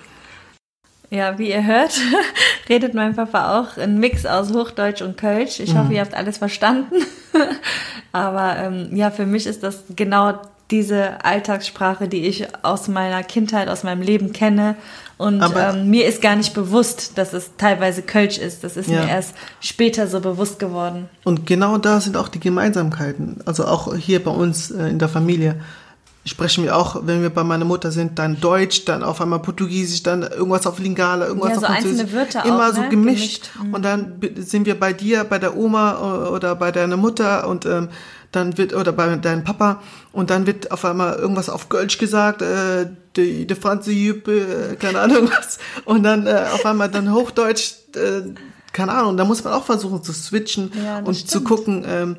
Ja, 1.10 1.38
wie 1.38 1.50
ihr 1.50 1.64
hört, 1.64 1.98
redet 2.68 2.94
mein 2.94 3.14
Papa 3.14 3.60
auch 3.60 3.76
ein 3.76 3.98
Mix 4.00 4.26
aus 4.26 4.52
Hochdeutsch 4.52 5.02
und 5.02 5.16
Kölsch. 5.16 5.60
Ich 5.60 5.76
hoffe, 5.76 5.92
ihr 5.92 6.00
habt 6.00 6.14
alles 6.14 6.38
verstanden. 6.38 6.94
Aber 8.12 8.56
ähm, 8.56 8.88
ja, 8.94 9.10
für 9.10 9.26
mich 9.26 9.46
ist 9.46 9.62
das 9.62 9.84
genau 9.94 10.34
diese 10.70 11.24
Alltagssprache, 11.24 12.08
die 12.08 12.26
ich 12.26 12.48
aus 12.64 12.88
meiner 12.88 13.22
Kindheit, 13.22 13.68
aus 13.68 13.84
meinem 13.84 14.02
Leben 14.02 14.32
kenne. 14.32 14.74
Und 15.16 15.42
ähm, 15.56 15.88
mir 15.88 16.06
ist 16.06 16.20
gar 16.20 16.34
nicht 16.34 16.54
bewusst, 16.54 17.16
dass 17.16 17.32
es 17.32 17.52
teilweise 17.56 18.02
Kölsch 18.02 18.38
ist. 18.38 18.64
Das 18.64 18.76
ist 18.76 18.88
Ja. 18.90 19.02
mir 19.04 19.08
erst 19.08 19.34
später 19.60 20.08
so 20.08 20.20
bewusst 20.20 20.58
geworden. 20.58 21.08
Und 21.24 21.46
genau 21.46 21.78
da 21.78 22.00
sind 22.00 22.16
auch 22.16 22.28
die 22.28 22.40
Gemeinsamkeiten. 22.40 23.38
Also 23.46 23.64
auch 23.66 23.94
hier 23.94 24.22
bei 24.24 24.32
uns 24.32 24.70
äh, 24.72 24.88
in 24.88 24.98
der 24.98 25.08
Familie 25.08 25.54
sprechen 26.26 26.64
wir 26.64 26.76
auch, 26.76 27.06
wenn 27.06 27.22
wir 27.22 27.30
bei 27.30 27.44
meiner 27.44 27.64
Mutter 27.64 27.92
sind, 27.92 28.18
dann 28.18 28.40
Deutsch, 28.40 28.84
dann 28.84 29.02
auf 29.02 29.20
einmal 29.20 29.38
Portugiesisch, 29.38 30.02
dann 30.02 30.22
irgendwas 30.22 30.66
auf 30.66 30.78
Lingala, 30.78 31.26
irgendwas 31.28 31.50
Ja, 31.50 31.56
auf 31.56 31.62
so 31.62 31.66
einzelne 31.66 31.96
Französisch. 32.06 32.34
Wörter 32.34 32.48
Immer 32.48 32.68
auch, 32.68 32.74
so 32.74 32.80
ne? 32.82 32.88
gemischt. 32.88 33.50
Gemischt. 33.52 33.66
Mhm. 33.68 33.74
Und 33.74 33.84
dann 33.84 34.20
sind 34.36 34.66
wir 34.66 34.78
bei 34.78 34.92
dir, 34.92 35.24
bei 35.24 35.38
der 35.38 35.56
Oma 35.56 36.26
äh, 36.26 36.28
oder 36.30 36.54
bei 36.56 36.72
deiner 36.72 36.96
Mutter 36.96 37.48
und 37.48 37.64
ähm, 37.64 37.88
dann 38.32 38.58
wird, 38.58 38.74
oder 38.74 38.92
bei 38.92 39.14
deinem 39.16 39.44
Papa, 39.44 39.80
und 40.12 40.30
dann 40.30 40.46
wird 40.46 40.70
auf 40.72 40.84
einmal 40.84 41.14
irgendwas 41.14 41.48
auf 41.48 41.68
Kölsch 41.68 41.96
gesagt, 41.96 42.42
äh, 42.42 42.86
die, 43.14 43.46
die 43.46 43.54
Franze 43.54 43.92
Jüppe, 43.92 44.72
äh, 44.72 44.76
keine 44.76 45.00
Ahnung 45.00 45.30
was. 45.38 45.58
Und 45.84 46.02
dann 46.02 46.26
äh, 46.26 46.44
auf 46.52 46.66
einmal 46.66 46.90
dann 46.90 47.12
Hochdeutsch, 47.12 47.74
äh, 47.94 48.22
keine 48.72 48.92
Ahnung, 48.92 49.16
da 49.16 49.24
muss 49.24 49.42
man 49.44 49.52
auch 49.54 49.64
versuchen 49.64 50.02
zu 50.02 50.12
switchen 50.12 50.70
Ja, 50.84 50.98
und 50.98 51.14
zu 51.14 51.26
stimmt. 51.26 51.44
gucken, 51.46 51.84
ähm, 51.86 52.16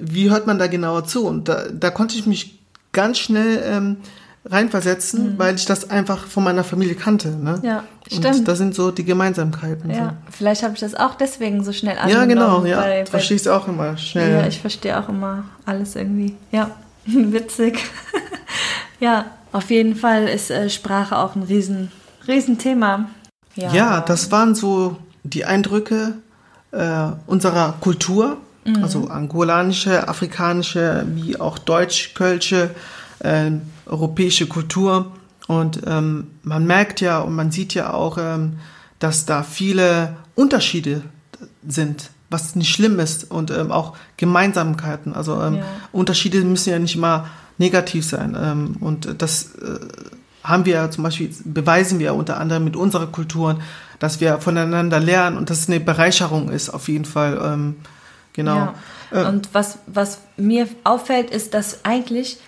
wie 0.00 0.30
hört 0.30 0.46
man 0.46 0.58
da 0.58 0.66
genauer 0.66 1.04
zu. 1.04 1.24
Und 1.24 1.48
da, 1.48 1.64
da 1.72 1.90
konnte 1.90 2.16
ich 2.18 2.26
mich 2.26 2.55
ganz 2.96 3.18
schnell 3.18 3.62
ähm, 3.64 3.96
reinversetzen, 4.44 5.38
weil 5.38 5.54
ich 5.56 5.64
das 5.66 5.90
einfach 5.90 6.26
von 6.26 6.42
meiner 6.44 6.64
Familie 6.64 6.94
kannte. 6.94 7.28
Ne? 7.28 7.58
Mhm. 7.58 7.64
Ja, 7.64 7.84
und 8.10 8.24
stimmt. 8.24 8.48
das 8.48 8.58
sind 8.58 8.74
so 8.74 8.90
die 8.90 9.04
Gemeinsamkeiten. 9.04 9.90
Ja, 9.90 10.14
vielleicht 10.30 10.62
habe 10.62 10.74
ich 10.74 10.80
das 10.80 10.94
auch 10.94 11.14
deswegen 11.14 11.62
so 11.64 11.72
schnell 11.72 11.96
so. 11.96 12.00
angenommen. 12.18 12.30
ja 12.30 12.50
genau, 12.56 12.64
ja. 12.66 12.78
weil- 12.78 13.06
Verstehst 13.06 13.46
du 13.46 13.52
auch 13.52 13.68
immer 13.68 13.96
schnell. 13.96 14.40
Ja, 14.40 14.46
ich 14.46 14.60
verstehe 14.60 14.98
auch 14.98 15.08
immer 15.08 15.44
alles 15.64 15.94
irgendwie. 15.96 16.34
Ja, 16.52 16.70
witzig. 17.06 17.84
ja, 19.00 19.26
auf 19.52 19.70
jeden 19.70 19.94
Fall 19.96 20.28
ist 20.28 20.50
äh, 20.50 20.70
Sprache 20.70 21.18
auch 21.18 21.34
ein 21.36 21.42
riesen, 21.42 21.90
riesen 22.26 22.58
Thema. 22.58 23.10
Ja, 23.56 23.72
Ja, 23.72 24.00
das 24.00 24.30
waren 24.30 24.54
so 24.54 24.96
die 25.24 25.44
Eindrücke 25.44 26.14
äh, 26.72 27.06
unserer 27.26 27.74
Kultur, 27.80 28.36
Mhm. 28.66 28.82
also 28.82 29.08
angolanische, 29.08 30.08
afrikanische, 30.08 31.06
wie 31.14 31.38
auch 31.38 31.58
deutsch-kölsche, 31.58 32.70
äh, 33.20 33.50
europäische 33.86 34.46
Kultur. 34.46 35.12
Und 35.46 35.82
ähm, 35.86 36.28
man 36.42 36.66
merkt 36.66 37.00
ja 37.00 37.20
und 37.20 37.34
man 37.34 37.50
sieht 37.52 37.74
ja 37.74 37.92
auch, 37.94 38.18
ähm, 38.18 38.58
dass 38.98 39.26
da 39.26 39.42
viele 39.42 40.16
Unterschiede 40.34 41.02
sind, 41.66 42.10
was 42.30 42.56
nicht 42.56 42.70
schlimm 42.70 42.98
ist 42.98 43.30
und 43.30 43.50
ähm, 43.50 43.70
auch 43.70 43.96
Gemeinsamkeiten. 44.16 45.14
Also 45.14 45.40
ähm, 45.40 45.56
Ja. 45.56 45.62
Unterschiede 45.92 46.40
müssen 46.42 46.70
ja 46.70 46.78
nicht 46.78 46.96
immer 46.96 47.26
negativ 47.58 48.04
sein. 48.04 48.36
Ähm, 48.40 48.76
und 48.80 49.22
das 49.22 49.54
äh, 49.54 49.78
haben 50.42 50.64
wir 50.64 50.74
ja 50.74 50.90
zum 50.90 51.04
Beispiel, 51.04 51.30
beweisen 51.44 51.98
wir 51.98 52.14
unter 52.14 52.38
anderem 52.38 52.64
mit 52.64 52.76
unserer 52.76 53.06
Kulturen, 53.06 53.60
dass 53.98 54.20
wir 54.20 54.38
voneinander 54.38 55.00
lernen 55.00 55.36
und 55.36 55.50
dass 55.50 55.60
es 55.60 55.68
eine 55.68 55.80
Bereicherung 55.80 56.50
ist, 56.50 56.70
auf 56.70 56.88
jeden 56.88 57.04
Fall. 57.04 57.40
Ähm, 57.42 57.76
genau. 58.36 58.74
Ja. 59.10 59.28
Und 59.28 59.52
was, 59.52 59.78
was 59.86 60.20
mir 60.36 60.68
auffällt, 60.84 61.30
ist, 61.30 61.54
dass 61.54 61.84
eigentlich 61.84 62.38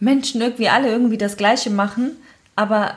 Menschen 0.00 0.40
irgendwie 0.40 0.68
alle 0.68 0.88
irgendwie 0.88 1.18
das 1.18 1.36
Gleiche 1.36 1.70
machen, 1.70 2.16
aber 2.56 2.94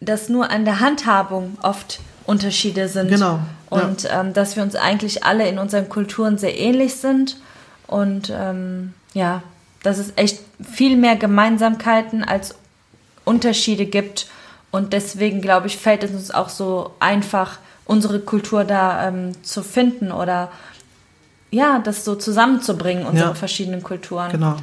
dass 0.00 0.28
nur 0.28 0.50
an 0.50 0.64
der 0.64 0.80
Handhabung 0.80 1.58
oft 1.62 2.00
Unterschiede 2.26 2.88
sind. 2.88 3.08
Genau, 3.08 3.40
ja. 3.70 3.78
Und 3.78 4.08
ähm, 4.10 4.32
dass 4.32 4.56
wir 4.56 4.62
uns 4.62 4.76
eigentlich 4.76 5.24
alle 5.24 5.48
in 5.48 5.58
unseren 5.58 5.88
Kulturen 5.88 6.38
sehr 6.38 6.58
ähnlich 6.58 6.96
sind. 6.96 7.36
Und 7.86 8.32
ähm, 8.34 8.94
ja, 9.12 9.42
dass 9.82 9.98
es 9.98 10.12
echt 10.16 10.40
viel 10.62 10.96
mehr 10.96 11.16
Gemeinsamkeiten 11.16 12.24
als 12.24 12.54
Unterschiede 13.24 13.86
gibt. 13.86 14.26
Und 14.70 14.92
deswegen, 14.92 15.40
glaube 15.40 15.66
ich, 15.66 15.76
fällt 15.76 16.02
es 16.02 16.10
uns 16.12 16.30
auch 16.30 16.48
so 16.48 16.92
einfach, 16.98 17.58
unsere 17.86 18.20
Kultur 18.20 18.64
da 18.64 19.08
ähm, 19.08 19.32
zu 19.42 19.62
finden 19.62 20.10
oder 20.10 20.50
ja, 21.50 21.78
das 21.78 22.04
so 22.04 22.14
zusammenzubringen, 22.14 23.06
unsere 23.06 23.28
Ja. 23.30 23.34
verschiedenen 23.34 23.82
Kulturen. 23.82 24.30
Genau. 24.32 24.56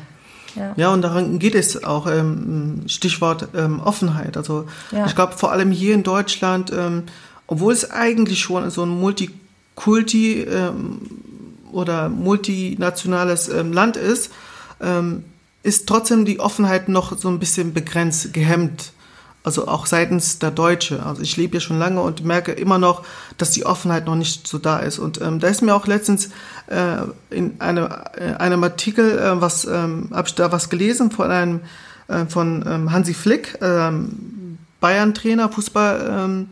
Ja. 0.55 0.73
Ja, 0.75 0.93
und 0.93 1.01
daran 1.01 1.39
geht 1.39 1.55
es 1.55 1.81
auch, 1.83 2.07
ähm, 2.07 2.83
Stichwort 2.87 3.47
ähm, 3.55 3.79
Offenheit. 3.79 4.35
Also 4.35 4.65
Ja. 4.91 5.05
ich 5.05 5.15
glaube 5.15 5.33
vor 5.37 5.51
allem 5.53 5.71
hier 5.71 5.93
in 5.93 6.03
Deutschland, 6.03 6.71
ähm, 6.75 7.03
obwohl 7.47 7.71
es 7.71 7.89
eigentlich 7.89 8.39
schon 8.39 8.69
so 8.69 8.83
ein 8.83 8.89
Multikulti 8.89 10.41
ähm, 10.41 10.99
oder 11.71 12.09
multinationales 12.09 13.47
ähm, 13.49 13.71
Land 13.73 13.95
ist, 13.97 14.31
ähm, 14.81 15.23
ist 15.63 15.87
trotzdem 15.87 16.25
die 16.25 16.39
Offenheit 16.39 16.89
noch 16.89 17.17
so 17.17 17.29
ein 17.29 17.39
bisschen 17.39 17.73
begrenzt, 17.73 18.33
gehemmt. 18.33 18.91
Also 19.43 19.67
auch 19.67 19.87
seitens 19.87 20.37
der 20.37 20.51
Deutsche. 20.51 21.03
Also 21.03 21.23
ich 21.23 21.35
lebe 21.35 21.51
hier 21.51 21.61
schon 21.61 21.79
lange 21.79 22.01
und 22.01 22.23
merke 22.23 22.51
immer 22.51 22.77
noch, 22.77 23.03
dass 23.37 23.51
die 23.51 23.65
Offenheit 23.65 24.05
noch 24.05 24.15
nicht 24.15 24.47
so 24.47 24.59
da 24.59 24.79
ist. 24.79 24.99
Und 24.99 25.19
ähm, 25.19 25.39
da 25.39 25.47
ist 25.47 25.63
mir 25.63 25.75
auch 25.75 25.87
letztens 25.87 26.29
äh, 26.67 26.97
in 27.31 27.59
einem, 27.59 27.89
äh, 28.17 28.33
einem 28.37 28.63
Artikel, 28.63 29.17
äh, 29.17 29.41
was 29.41 29.65
ähm, 29.65 30.09
habe 30.13 30.27
ich 30.27 30.35
da 30.35 30.51
was 30.51 30.69
gelesen 30.69 31.09
von 31.09 31.31
einem 31.31 31.61
äh, 32.07 32.25
von 32.25 32.63
ähm, 32.67 32.91
Hansi 32.91 33.13
Flick, 33.13 33.57
ähm, 33.61 34.59
Bayern-Trainer, 34.79 35.49
Fußballtrainer 35.49 36.47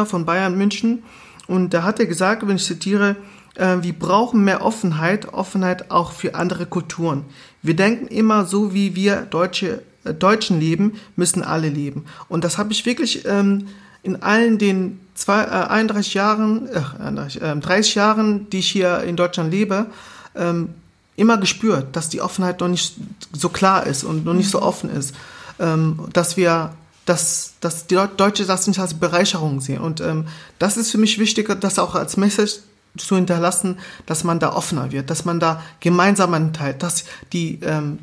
ähm, 0.00 0.06
von 0.06 0.24
Bayern 0.24 0.56
München. 0.56 1.02
Und 1.46 1.74
da 1.74 1.82
hat 1.82 2.00
er 2.00 2.06
gesagt, 2.06 2.46
wenn 2.46 2.56
ich 2.56 2.64
zitiere, 2.64 3.16
äh, 3.54 3.76
wir 3.80 3.92
brauchen 3.92 4.44
mehr 4.44 4.64
Offenheit, 4.64 5.32
Offenheit 5.32 5.90
auch 5.90 6.12
für 6.12 6.34
andere 6.34 6.66
Kulturen. 6.66 7.24
Wir 7.62 7.76
denken 7.76 8.06
immer 8.06 8.44
so, 8.44 8.72
wie 8.72 8.94
wir 8.94 9.22
Deutsche, 9.22 9.82
Deutschen 10.12 10.60
leben, 10.60 10.94
müssen 11.16 11.42
alle 11.42 11.68
leben. 11.68 12.04
Und 12.28 12.44
das 12.44 12.58
habe 12.58 12.72
ich 12.72 12.86
wirklich 12.86 13.24
ähm, 13.26 13.68
in 14.02 14.22
allen 14.22 14.58
den 14.58 15.00
zwei, 15.14 15.42
äh, 15.44 15.68
31 15.68 16.14
Jahren, 16.14 16.68
äh, 16.68 16.82
31, 17.00 17.42
äh, 17.42 17.56
30 17.56 17.94
Jahren, 17.94 18.50
die 18.50 18.58
ich 18.58 18.70
hier 18.70 19.02
in 19.04 19.16
Deutschland 19.16 19.50
lebe, 19.50 19.86
ähm, 20.34 20.70
immer 21.16 21.38
gespürt, 21.38 21.94
dass 21.96 22.08
die 22.08 22.20
Offenheit 22.20 22.60
noch 22.60 22.68
nicht 22.68 22.96
so 23.32 23.48
klar 23.48 23.86
ist 23.86 24.04
und 24.04 24.24
noch 24.24 24.34
nicht 24.34 24.50
so 24.50 24.60
offen 24.60 24.90
ist. 24.90 25.14
ähm, 25.60 26.08
dass 26.12 26.36
wir 26.36 26.72
dass, 27.04 27.54
dass 27.60 27.86
die 27.86 27.98
Deutsche 28.16 28.46
das 28.46 28.66
nicht 28.66 28.80
als 28.80 28.94
Bereicherung 28.94 29.60
sehen. 29.60 29.80
Und 29.80 30.00
ähm, 30.00 30.26
das 30.58 30.76
ist 30.76 30.90
für 30.90 30.98
mich 30.98 31.18
wichtiger, 31.18 31.54
das 31.54 31.78
auch 31.78 31.94
als 31.94 32.16
Message 32.16 32.60
zu 32.96 33.16
hinterlassen, 33.16 33.78
dass 34.06 34.24
man 34.24 34.38
da 34.38 34.54
offener 34.54 34.92
wird, 34.92 35.10
dass 35.10 35.24
man 35.24 35.40
da 35.40 35.62
gemeinsam 35.80 36.52
teilt, 36.52 36.82
dass 36.82 37.04
die, 37.32 37.58
ähm, 37.62 37.98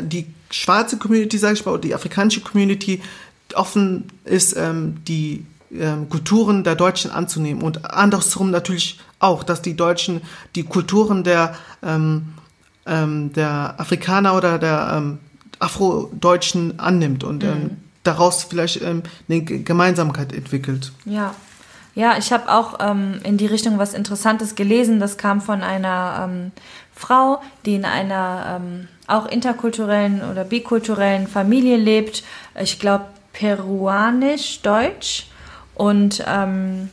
die 0.00 0.26
schwarze 0.50 0.98
Community, 0.98 1.38
sage 1.38 1.54
ich 1.54 1.66
mal, 1.66 1.72
oder 1.72 1.82
die 1.82 1.94
afrikanische 1.94 2.40
Community 2.40 3.02
offen 3.54 4.04
ist, 4.24 4.56
ähm, 4.56 4.96
die 5.06 5.44
ähm, 5.72 6.08
Kulturen 6.08 6.64
der 6.64 6.74
Deutschen 6.74 7.10
anzunehmen 7.10 7.62
und 7.62 7.90
andersrum 7.90 8.50
natürlich 8.50 9.00
auch, 9.18 9.42
dass 9.42 9.62
die 9.62 9.76
Deutschen 9.76 10.22
die 10.54 10.62
Kulturen 10.62 11.24
der, 11.24 11.54
ähm, 11.82 12.34
ähm, 12.86 13.32
der 13.32 13.74
Afrikaner 13.78 14.34
oder 14.34 14.58
der 14.58 14.94
ähm, 14.96 15.18
Afrodeutschen 15.58 16.78
annimmt 16.78 17.24
und 17.24 17.42
ähm, 17.44 17.50
mhm. 17.50 17.70
daraus 18.04 18.44
vielleicht 18.44 18.82
eine 18.82 19.02
Gemeinsamkeit 19.42 20.32
entwickelt. 20.32 20.92
Ja, 21.04 21.34
ja, 21.94 22.16
ich 22.16 22.32
habe 22.32 22.50
auch 22.50 22.78
ähm, 22.80 23.20
in 23.24 23.38
die 23.38 23.46
Richtung 23.46 23.78
was 23.78 23.94
Interessantes 23.94 24.54
gelesen. 24.54 25.00
Das 25.00 25.18
kam 25.18 25.40
von 25.40 25.62
einer 25.62 26.28
ähm, 26.28 26.52
Frau, 26.94 27.42
die 27.64 27.74
in 27.74 27.84
einer 27.84 28.60
ähm, 28.60 28.88
auch 29.06 29.26
interkulturellen 29.26 30.22
oder 30.22 30.44
bikulturellen 30.44 31.26
Familie 31.26 31.76
lebt. 31.76 32.22
Ich 32.60 32.78
glaube 32.78 33.06
peruanisch-deutsch. 33.32 35.26
Und 35.74 36.24
ähm, 36.26 36.90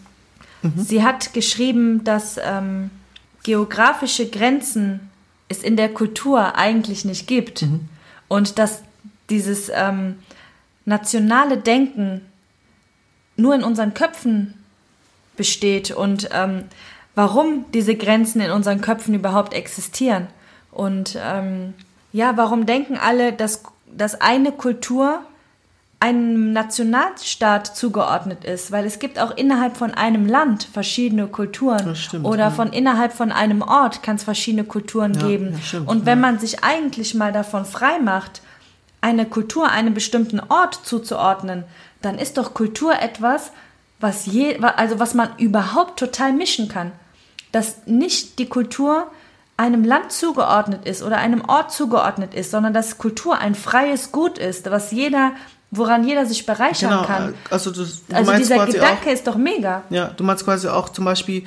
mhm. 0.62 0.74
sie 0.78 1.04
hat 1.04 1.34
geschrieben, 1.34 2.04
dass 2.04 2.40
ähm, 2.42 2.92
geografische 3.44 4.30
Grenzen 4.30 5.10
es 5.50 5.64
in 5.64 5.76
der 5.76 5.90
Kultur 5.90 6.56
eigentlich 6.56 7.06
nicht 7.06 7.28
gibt. 7.28 7.64
Mhm. 7.64 7.90
Und 8.28 8.60
dass 8.60 8.82
dieses 9.30 9.72
ähm, 9.74 10.18
nationale 10.86 11.58
Denken 11.58 12.22
nur 13.38 13.56
in 13.56 13.64
unseren 13.64 13.94
Köpfen 13.94 14.54
besteht 15.36 15.92
und 15.92 16.30
ähm, 16.34 16.64
warum 17.16 17.66
diese 17.74 17.96
Grenzen 17.96 18.42
in 18.42 18.52
unseren 18.52 18.82
Köpfen 18.82 19.14
überhaupt 19.14 19.54
existieren. 19.54 20.28
Und 20.72 21.18
ähm, 21.22 21.74
ja, 22.12 22.36
warum 22.36 22.66
denken 22.66 22.98
alle, 22.98 23.34
dass, 23.34 23.64
dass 23.92 24.20
eine 24.20 24.52
Kultur 24.52 25.22
einem 26.00 26.52
Nationalstaat 26.52 27.76
zugeordnet 27.76 28.44
ist, 28.44 28.72
weil 28.72 28.86
es 28.86 29.00
gibt 29.00 29.18
auch 29.18 29.36
innerhalb 29.36 29.78
von 29.78 29.94
einem 29.94 30.28
Land 30.28 30.68
verschiedene 30.72 31.28
Kulturen 31.28 31.96
stimmt, 31.96 32.26
oder 32.26 32.46
ja. 32.46 32.52
von 32.52 32.74
innerhalb 32.74 33.14
von 33.14 33.32
einem 33.32 33.62
Ort 33.62 34.04
kann 34.04 34.18
es 34.18 34.24
verschiedene 34.24 34.66
Kulturen 34.66 35.14
ja, 35.14 35.26
geben. 35.26 35.54
Ja, 35.54 35.60
stimmt, 35.62 35.88
und 35.88 36.06
wenn 36.06 36.20
man 36.20 36.38
sich 36.38 36.64
eigentlich 36.64 37.16
mal 37.16 37.32
davon 37.32 37.66
frei 37.66 38.00
macht, 38.00 38.42
eine 39.02 39.26
Kultur 39.26 39.70
einem 39.72 39.94
bestimmten 39.94 40.40
Ort 40.40 40.80
zuzuordnen, 40.84 41.64
dann 42.02 42.20
ist 42.20 42.38
doch 42.38 42.54
Kultur 42.54 42.94
etwas, 43.02 43.52
was 44.06 44.28
je, 44.28 44.58
also 44.60 45.00
was 45.00 45.16
man 45.16 45.30
überhaupt 45.38 46.00
total 46.00 46.32
mischen 46.32 46.70
kann. 46.70 46.92
Dass 47.52 47.88
nicht 47.88 48.38
die 48.38 48.48
Kultur 48.48 49.08
einem 49.58 49.84
Land 49.84 50.12
zugeordnet 50.12 50.86
ist 50.86 51.02
oder 51.02 51.18
einem 51.18 51.42
Ort 51.48 51.72
zugeordnet 51.72 52.34
ist, 52.34 52.52
sondern 52.52 52.74
dass 52.74 52.98
Kultur 52.98 53.40
ein 53.40 53.56
freies 53.56 54.12
Gut 54.12 54.38
ist, 54.38 54.70
was 54.70 54.92
jeder, 54.92 55.32
woran 55.72 56.08
jeder 56.08 56.26
sich 56.26 56.46
bereichern 56.46 56.92
genau, 56.92 57.04
kann. 57.06 57.34
Also, 57.50 57.72
du, 57.72 57.84
du 57.84 58.16
also 58.16 58.34
dieser 58.34 58.66
Gedanke 58.66 59.10
auch, 59.10 59.14
ist 59.14 59.26
doch 59.26 59.38
mega. 59.38 59.84
Ja, 59.90 60.08
du 60.16 60.24
meinst 60.24 60.46
quasi 60.46 60.68
auch 60.68 60.90
zum 60.90 61.06
Beispiel, 61.06 61.44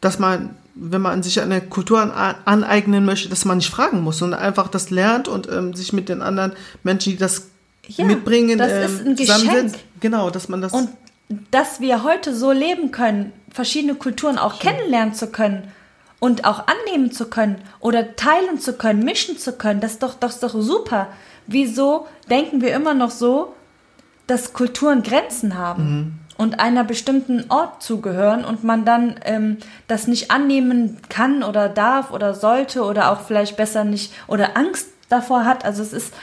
dass 0.00 0.18
man, 0.18 0.56
wenn 0.74 1.00
man 1.00 1.22
sich 1.22 1.40
eine 1.40 1.60
Kultur 1.60 2.00
an, 2.00 2.34
aneignen 2.44 3.04
möchte, 3.04 3.28
dass 3.28 3.44
man 3.44 3.56
nicht 3.56 3.70
fragen 3.70 4.02
muss, 4.02 4.18
sondern 4.18 4.40
einfach 4.40 4.68
das 4.68 4.90
lernt 4.90 5.26
und 5.26 5.48
ähm, 5.50 5.74
sich 5.74 5.92
mit 5.92 6.08
den 6.08 6.22
anderen 6.22 6.52
Menschen, 6.84 7.12
die 7.12 7.18
das 7.18 7.48
ja, 7.88 8.04
mitbringen, 8.04 8.58
das 8.58 8.70
ähm, 8.70 8.84
ist 8.84 9.06
ein 9.06 9.16
Geschenk. 9.16 9.74
Genau, 10.00 10.30
dass 10.30 10.48
man 10.48 10.60
das. 10.60 10.72
Und 10.72 10.90
dass 11.28 11.80
wir 11.80 12.02
heute 12.02 12.34
so 12.34 12.52
leben 12.52 12.90
können, 12.90 13.32
verschiedene 13.50 13.94
Kulturen 13.94 14.38
auch 14.38 14.60
Schön. 14.60 14.70
kennenlernen 14.70 15.14
zu 15.14 15.30
können 15.30 15.72
und 16.20 16.44
auch 16.44 16.64
annehmen 16.66 17.12
zu 17.12 17.28
können 17.28 17.60
oder 17.80 18.16
teilen 18.16 18.58
zu 18.58 18.72
können, 18.74 19.04
mischen 19.04 19.38
zu 19.38 19.52
können, 19.52 19.80
das 19.80 19.92
ist 19.92 20.02
doch, 20.02 20.14
das 20.14 20.34
ist 20.34 20.42
doch 20.42 20.54
super. 20.54 21.08
Wieso 21.46 22.06
denken 22.30 22.60
wir 22.60 22.74
immer 22.74 22.94
noch 22.94 23.10
so, 23.10 23.54
dass 24.26 24.52
Kulturen 24.52 25.02
Grenzen 25.02 25.56
haben 25.56 25.82
mhm. 25.82 26.18
und 26.36 26.60
einer 26.60 26.84
bestimmten 26.84 27.46
Ort 27.50 27.82
zugehören 27.82 28.44
und 28.44 28.64
man 28.64 28.84
dann 28.84 29.20
ähm, 29.24 29.58
das 29.86 30.06
nicht 30.06 30.30
annehmen 30.30 30.98
kann 31.08 31.42
oder 31.42 31.68
darf 31.68 32.10
oder 32.10 32.34
sollte 32.34 32.82
oder 32.82 33.10
auch 33.10 33.22
vielleicht 33.22 33.56
besser 33.56 33.84
nicht 33.84 34.12
oder 34.26 34.56
Angst 34.56 34.88
davor 35.08 35.44
hat? 35.44 35.64
Also 35.64 35.82
es 35.82 35.92
ist, 35.92 36.14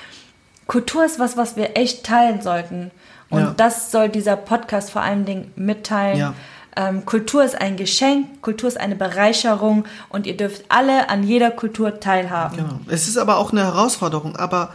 Kultur 0.68 1.06
ist 1.06 1.20
was, 1.20 1.38
was 1.38 1.56
wir 1.56 1.78
echt 1.78 2.06
teilen 2.06 2.42
sollten. 2.42 2.92
Und 3.30 3.42
ja. 3.42 3.54
das 3.58 3.92
soll 3.92 4.10
dieser 4.10 4.36
Podcast 4.36 4.92
vor 4.92 5.02
allen 5.02 5.26
Dingen 5.26 5.52
mitteilen. 5.56 6.18
Ja. 6.18 6.34
Ähm, 6.76 7.06
Kultur 7.06 7.44
ist 7.44 7.60
ein 7.60 7.78
Geschenk, 7.78 8.42
Kultur 8.42 8.68
ist 8.68 8.80
eine 8.80 8.96
Bereicherung 8.96 9.86
und 10.10 10.28
ihr 10.28 10.36
dürft 10.36 10.66
alle 10.68 11.10
an 11.10 11.24
jeder 11.24 11.52
Kultur 11.52 12.00
teilhaben. 12.00 12.58
Genau. 12.58 12.80
Es 12.88 13.08
ist 13.08 13.18
aber 13.18 13.38
auch 13.38 13.52
eine 13.52 13.64
Herausforderung, 13.64 14.36
aber 14.36 14.74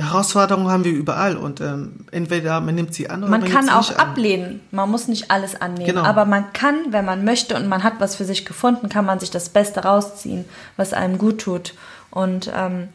Herausforderungen 0.00 0.70
haben 0.70 0.84
wir 0.84 0.92
überall 0.92 1.36
und 1.36 1.60
ähm, 1.60 2.06
entweder 2.10 2.60
man 2.60 2.74
nimmt 2.74 2.94
sie 2.94 3.10
an 3.10 3.22
oder 3.22 3.30
man, 3.30 3.42
man 3.42 3.50
kann 3.50 3.68
auch 3.68 3.94
ablehnen. 3.96 4.60
Man 4.70 4.90
muss 4.90 5.08
nicht 5.08 5.30
alles 5.30 5.60
annehmen, 5.60 5.86
genau. 5.86 6.02
aber 6.02 6.24
man 6.24 6.52
kann, 6.52 6.76
wenn 6.90 7.04
man 7.04 7.24
möchte 7.24 7.54
und 7.54 7.68
man 7.68 7.84
hat 7.84 7.94
was 7.98 8.16
für 8.16 8.24
sich 8.24 8.44
gefunden, 8.46 8.88
kann 8.88 9.04
man 9.04 9.20
sich 9.20 9.30
das 9.30 9.50
Beste 9.50 9.80
rausziehen, 9.84 10.46
was 10.76 10.94
einem 10.94 11.18
gut 11.18 11.42
tut. 11.42 11.74
Und 12.10 12.50
ähm, 12.54 12.88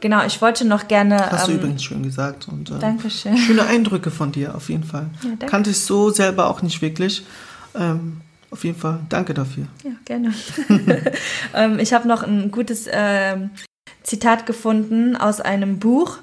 Genau, 0.00 0.24
ich 0.26 0.42
wollte 0.42 0.64
noch 0.66 0.88
gerne. 0.88 1.30
Hast 1.30 1.48
du 1.48 1.52
ähm, 1.52 1.58
übrigens 1.58 1.82
schön 1.84 2.02
gesagt. 2.02 2.48
Und, 2.48 2.70
äh, 2.70 2.78
Dankeschön. 2.78 3.36
Schöne 3.36 3.66
Eindrücke 3.66 4.10
von 4.10 4.30
dir, 4.30 4.54
auf 4.54 4.68
jeden 4.68 4.84
Fall. 4.84 5.06
Ja, 5.22 5.46
Kannte 5.46 5.70
ich 5.70 5.80
so 5.80 6.10
selber 6.10 6.48
auch 6.48 6.62
nicht 6.62 6.82
wirklich. 6.82 7.24
Ähm, 7.74 8.20
auf 8.50 8.64
jeden 8.64 8.78
Fall, 8.78 9.00
danke 9.08 9.34
dafür. 9.34 9.66
Ja, 9.84 9.92
gerne. 10.04 10.32
ähm, 11.54 11.78
ich 11.78 11.92
habe 11.92 12.06
noch 12.06 12.22
ein 12.22 12.50
gutes 12.50 12.86
ähm, 12.90 13.50
Zitat 14.02 14.46
gefunden 14.46 15.16
aus 15.16 15.40
einem 15.40 15.78
Buch. 15.78 16.18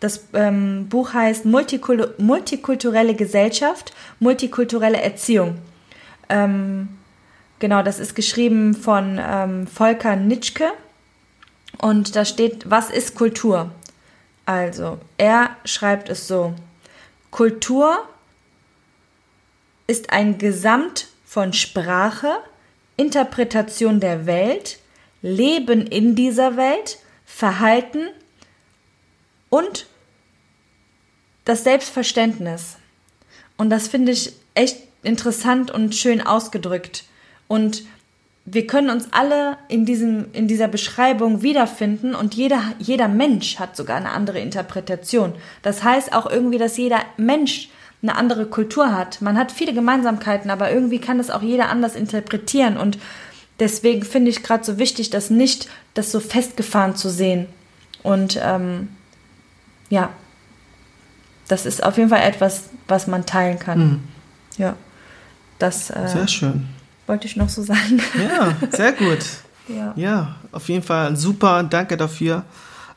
Das 0.00 0.24
ähm, 0.34 0.88
Buch 0.88 1.14
heißt 1.14 1.46
Multikul 1.46 2.14
Multikulturelle 2.18 3.14
Gesellschaft, 3.14 3.94
multikulturelle 4.18 5.00
Erziehung. 5.00 5.56
Ähm, 6.28 6.88
genau, 7.60 7.82
das 7.82 8.00
ist 8.00 8.14
geschrieben 8.14 8.74
von 8.74 9.20
Volker 9.72 10.16
Nitschke 10.16 10.72
und 11.84 12.16
da 12.16 12.24
steht, 12.24 12.70
was 12.70 12.88
ist 12.88 13.14
Kultur? 13.14 13.70
Also, 14.46 14.98
er 15.18 15.54
schreibt 15.66 16.08
es 16.08 16.26
so. 16.26 16.54
Kultur 17.30 18.08
ist 19.86 20.08
ein 20.08 20.38
Gesamt 20.38 21.08
von 21.26 21.52
Sprache, 21.52 22.38
Interpretation 22.96 24.00
der 24.00 24.24
Welt, 24.24 24.78
Leben 25.20 25.86
in 25.86 26.14
dieser 26.14 26.56
Welt, 26.56 27.00
Verhalten 27.26 28.08
und 29.50 29.84
das 31.44 31.64
Selbstverständnis. 31.64 32.78
Und 33.58 33.68
das 33.68 33.88
finde 33.88 34.12
ich 34.12 34.32
echt 34.54 34.78
interessant 35.02 35.70
und 35.70 35.94
schön 35.94 36.22
ausgedrückt. 36.22 37.04
Und 37.46 37.82
wir 38.46 38.66
können 38.66 38.90
uns 38.90 39.08
alle 39.10 39.56
in, 39.68 39.86
diesem, 39.86 40.26
in 40.32 40.48
dieser 40.48 40.68
Beschreibung 40.68 41.42
wiederfinden 41.42 42.14
und 42.14 42.34
jeder, 42.34 42.60
jeder 42.78 43.08
Mensch 43.08 43.58
hat 43.58 43.74
sogar 43.74 43.96
eine 43.96 44.10
andere 44.10 44.38
Interpretation. 44.38 45.32
Das 45.62 45.82
heißt 45.82 46.12
auch 46.12 46.30
irgendwie, 46.30 46.58
dass 46.58 46.76
jeder 46.76 47.00
Mensch 47.16 47.70
eine 48.02 48.16
andere 48.16 48.44
Kultur 48.44 48.92
hat. 48.92 49.22
Man 49.22 49.38
hat 49.38 49.50
viele 49.50 49.72
Gemeinsamkeiten, 49.72 50.50
aber 50.50 50.70
irgendwie 50.70 50.98
kann 50.98 51.16
das 51.16 51.30
auch 51.30 51.40
jeder 51.40 51.70
anders 51.70 51.96
interpretieren 51.96 52.76
und 52.76 52.98
deswegen 53.60 54.02
finde 54.02 54.30
ich 54.30 54.42
gerade 54.42 54.62
so 54.62 54.78
wichtig, 54.78 55.08
das 55.08 55.30
nicht, 55.30 55.68
das 55.94 56.12
so 56.12 56.20
festgefahren 56.20 56.96
zu 56.96 57.08
sehen. 57.08 57.46
Und 58.02 58.38
ähm, 58.42 58.88
ja, 59.88 60.10
das 61.48 61.64
ist 61.64 61.82
auf 61.82 61.96
jeden 61.96 62.10
Fall 62.10 62.22
etwas, 62.22 62.68
was 62.88 63.06
man 63.06 63.24
teilen 63.24 63.58
kann. 63.58 63.78
Mhm. 63.78 64.00
Ja. 64.58 64.76
Das, 65.58 65.88
äh, 65.88 66.08
Sehr 66.08 66.28
schön 66.28 66.73
wollte 67.06 67.26
ich 67.26 67.36
noch 67.36 67.48
so 67.48 67.62
sagen. 67.62 68.00
Ja, 68.18 68.56
sehr 68.70 68.92
gut. 68.92 69.18
ja. 69.68 69.92
ja, 69.96 70.34
auf 70.52 70.68
jeden 70.68 70.82
Fall 70.82 71.16
super, 71.16 71.62
danke 71.62 71.96
dafür. 71.96 72.44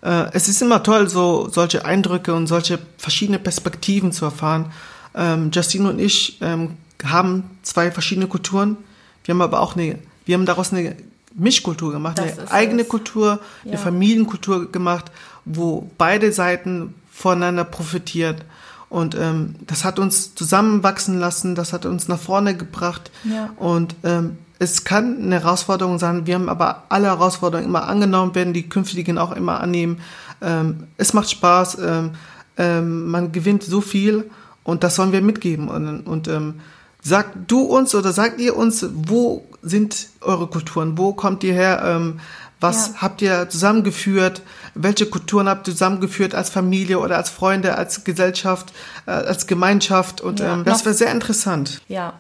Äh, 0.02 0.26
es 0.34 0.48
ist 0.48 0.62
immer 0.62 0.84
toll, 0.84 1.10
so 1.10 1.50
solche 1.50 1.86
Eindrücke 1.86 2.34
und 2.34 2.48
solche 2.48 2.80
verschiedene 2.98 3.40
Perspektiven 3.40 4.12
zu 4.12 4.26
erfahren. 4.26 4.72
Ähm, 5.16 5.52
Justine 5.52 5.90
und 5.90 6.00
ich 6.00 6.38
ähm, 6.42 6.78
haben 7.04 7.58
zwei 7.64 7.92
verschiedene 7.92 8.28
Kulturen. 8.28 8.78
Wir 9.24 9.34
haben 9.34 9.42
aber 9.42 9.62
auch 9.62 9.76
eine, 9.76 10.00
wir 10.26 10.36
haben 10.36 10.46
daraus 10.46 10.72
eine 10.72 10.96
Mischkultur 11.34 11.92
gemacht, 11.92 12.18
das 12.18 12.40
eine 12.40 12.52
eigene 12.52 12.82
es. 12.84 12.90
Kultur, 12.90 13.40
ja. 13.64 13.72
eine 13.72 13.78
Familienkultur 13.78 14.72
gemacht, 14.72 15.12
wo 15.46 15.90
beide 15.98 16.32
Seiten 16.32 16.96
voneinander 17.12 17.64
profitiert. 17.64 18.44
Und 18.90 19.16
ähm, 19.16 19.56
das 19.66 19.84
hat 19.84 20.00
uns 20.00 20.34
zusammenwachsen 20.36 21.20
lassen, 21.20 21.56
das 21.56 21.74
hat 21.74 21.86
uns 21.86 22.08
nach 22.08 22.20
vorne 22.20 22.56
gebracht. 22.56 23.12
Ja. 23.24 23.50
Und 23.58 23.96
ähm, 24.04 24.38
es 24.60 24.84
kann 24.84 25.22
eine 25.22 25.42
Herausforderung 25.42 26.00
sein. 26.00 26.26
Wir 26.26 26.36
haben 26.36 26.50
aber 26.50 26.84
alle 26.90 27.08
Herausforderungen 27.08 27.68
immer 27.68 27.88
angenommen, 27.88 28.34
werden 28.34 28.54
die 28.54 28.70
künftigen 28.70 29.18
auch 29.18 29.34
immer 29.34 29.60
annehmen. 29.60 30.00
Ähm, 30.42 30.88
es 30.98 31.14
macht 31.14 31.30
Spaß. 31.30 31.78
Ähm, 31.80 32.12
ähm, 32.58 33.08
man 33.08 33.32
gewinnt 33.32 33.64
so 33.64 33.82
viel 33.82 34.30
und 34.64 34.84
das 34.84 34.96
sollen 34.96 35.12
wir 35.12 35.22
mitgeben. 35.22 35.68
Und, 35.68 36.02
und 36.02 36.28
ähm, 36.28 36.56
sagt 37.02 37.36
du 37.48 37.62
uns 37.62 37.94
oder 37.94 38.12
sagt 38.14 38.40
ihr 38.40 38.56
uns, 38.56 38.86
wo 38.94 39.48
sind 39.62 40.08
eure 40.22 40.48
Kulturen? 40.48 40.98
Wo 40.98 41.14
kommt 41.14 41.44
ihr 41.44 41.54
her? 41.54 41.82
Ähm, 41.86 42.20
was 42.60 42.88
ja. 42.88 42.94
habt 43.02 43.22
ihr 43.22 43.50
zusammengeführt? 43.50 44.42
Welche 44.78 45.08
Kulturen 45.08 45.50
habt 45.50 45.68
ihr 45.68 45.74
zusammengeführt 45.74 46.36
als 46.36 46.50
Familie 46.50 47.00
oder 47.00 47.18
als 47.18 47.30
Freunde, 47.30 47.78
als 47.78 48.04
Gesellschaft, 48.04 48.74
äh, 49.06 49.12
als 49.12 49.48
Gemeinschaft? 49.48 50.22
Und 50.22 50.40
ja, 50.40 50.54
ähm, 50.54 50.66
das 50.66 50.86
wäre 50.86 50.96
sehr 50.96 51.12
interessant. 51.12 51.82
Ja. 51.88 52.14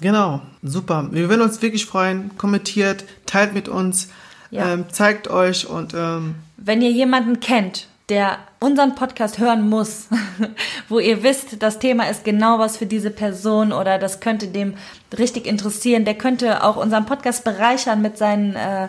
Genau, 0.00 0.40
super. 0.62 1.08
Wir 1.10 1.28
würden 1.28 1.42
uns 1.42 1.60
wirklich 1.60 1.84
freuen. 1.86 2.30
Kommentiert, 2.38 3.04
teilt 3.26 3.52
mit 3.52 3.68
uns, 3.68 4.08
ja. 4.50 4.72
ähm, 4.72 4.86
zeigt 4.90 5.28
euch 5.28 5.66
und 5.68 5.92
ähm, 5.94 6.36
wenn 6.62 6.82
ihr 6.82 6.90
jemanden 6.90 7.40
kennt, 7.40 7.86
der 8.10 8.38
unseren 8.58 8.94
Podcast 8.94 9.38
hören 9.38 9.68
muss, 9.68 10.08
wo 10.88 10.98
ihr 10.98 11.22
wisst, 11.22 11.62
das 11.62 11.78
Thema 11.78 12.10
ist 12.10 12.24
genau 12.24 12.58
was 12.58 12.76
für 12.76 12.86
diese 12.86 13.10
Person 13.10 13.72
oder 13.72 13.98
das 13.98 14.20
könnte 14.20 14.48
dem 14.48 14.74
richtig 15.16 15.46
interessieren, 15.46 16.04
der 16.04 16.14
könnte 16.14 16.62
auch 16.62 16.76
unseren 16.76 17.06
Podcast 17.06 17.44
bereichern 17.44 18.02
mit 18.02 18.18
seinen 18.18 18.54
äh, 18.56 18.88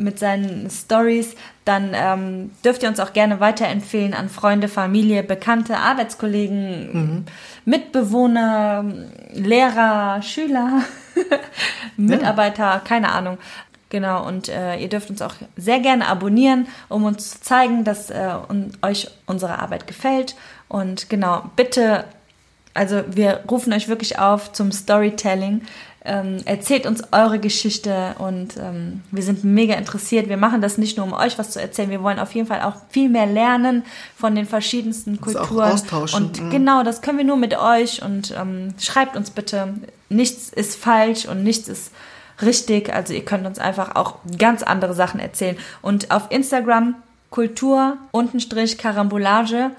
mit 0.00 0.18
seinen 0.18 0.70
Stories, 0.70 1.34
dann 1.64 1.90
ähm, 1.94 2.50
dürft 2.64 2.82
ihr 2.82 2.88
uns 2.88 3.00
auch 3.00 3.12
gerne 3.12 3.38
weiterempfehlen 3.38 4.14
an 4.14 4.28
Freunde, 4.28 4.68
Familie, 4.68 5.22
Bekannte, 5.22 5.76
Arbeitskollegen, 5.76 6.92
mhm. 6.92 7.24
Mitbewohner, 7.64 8.84
Lehrer, 9.32 10.22
Schüler, 10.22 10.82
Mitarbeiter, 11.96 12.64
ja. 12.64 12.78
keine 12.80 13.12
Ahnung. 13.12 13.38
Genau, 13.90 14.24
und 14.26 14.48
äh, 14.48 14.76
ihr 14.76 14.88
dürft 14.88 15.10
uns 15.10 15.20
auch 15.20 15.34
sehr 15.56 15.80
gerne 15.80 16.06
abonnieren, 16.06 16.68
um 16.88 17.04
uns 17.04 17.30
zu 17.32 17.40
zeigen, 17.40 17.82
dass 17.82 18.08
äh, 18.10 18.34
un 18.48 18.72
euch 18.82 19.08
unsere 19.26 19.58
Arbeit 19.58 19.88
gefällt. 19.88 20.36
Und 20.68 21.10
genau, 21.10 21.50
bitte, 21.56 22.04
also 22.72 23.02
wir 23.08 23.40
rufen 23.50 23.72
euch 23.72 23.88
wirklich 23.88 24.18
auf 24.20 24.52
zum 24.52 24.70
Storytelling. 24.70 25.62
Ähm, 26.10 26.38
erzählt 26.44 26.86
uns 26.86 27.04
eure 27.12 27.38
Geschichte 27.38 28.16
und 28.18 28.56
ähm, 28.56 29.02
wir 29.12 29.22
sind 29.22 29.44
mega 29.44 29.74
interessiert. 29.74 30.28
Wir 30.28 30.38
machen 30.38 30.60
das 30.60 30.76
nicht 30.76 30.96
nur, 30.96 31.06
um 31.06 31.12
euch 31.12 31.38
was 31.38 31.52
zu 31.52 31.60
erzählen. 31.60 31.88
Wir 31.88 32.02
wollen 32.02 32.18
auf 32.18 32.34
jeden 32.34 32.48
Fall 32.48 32.62
auch 32.62 32.74
viel 32.88 33.08
mehr 33.08 33.26
lernen 33.26 33.84
von 34.16 34.34
den 34.34 34.44
verschiedensten 34.44 35.20
Kulturen. 35.20 35.68
Auch 35.68 35.74
austauschen. 35.74 36.24
Und 36.24 36.42
mhm. 36.42 36.50
genau, 36.50 36.82
das 36.82 37.00
können 37.00 37.18
wir 37.18 37.24
nur 37.24 37.36
mit 37.36 37.56
euch. 37.56 38.02
Und 38.02 38.34
ähm, 38.36 38.74
schreibt 38.80 39.16
uns 39.16 39.30
bitte. 39.30 39.74
Nichts 40.08 40.48
ist 40.48 40.74
falsch 40.74 41.26
und 41.26 41.44
nichts 41.44 41.68
ist 41.68 41.92
richtig. 42.42 42.92
Also 42.92 43.12
ihr 43.14 43.24
könnt 43.24 43.46
uns 43.46 43.60
einfach 43.60 43.94
auch 43.94 44.16
ganz 44.36 44.64
andere 44.64 44.94
Sachen 44.94 45.20
erzählen. 45.20 45.56
Und 45.80 46.10
auf 46.10 46.24
Instagram 46.30 46.96
Kultur 47.30 47.98
untenstrich 48.10 48.78
Karambolage 48.78 49.70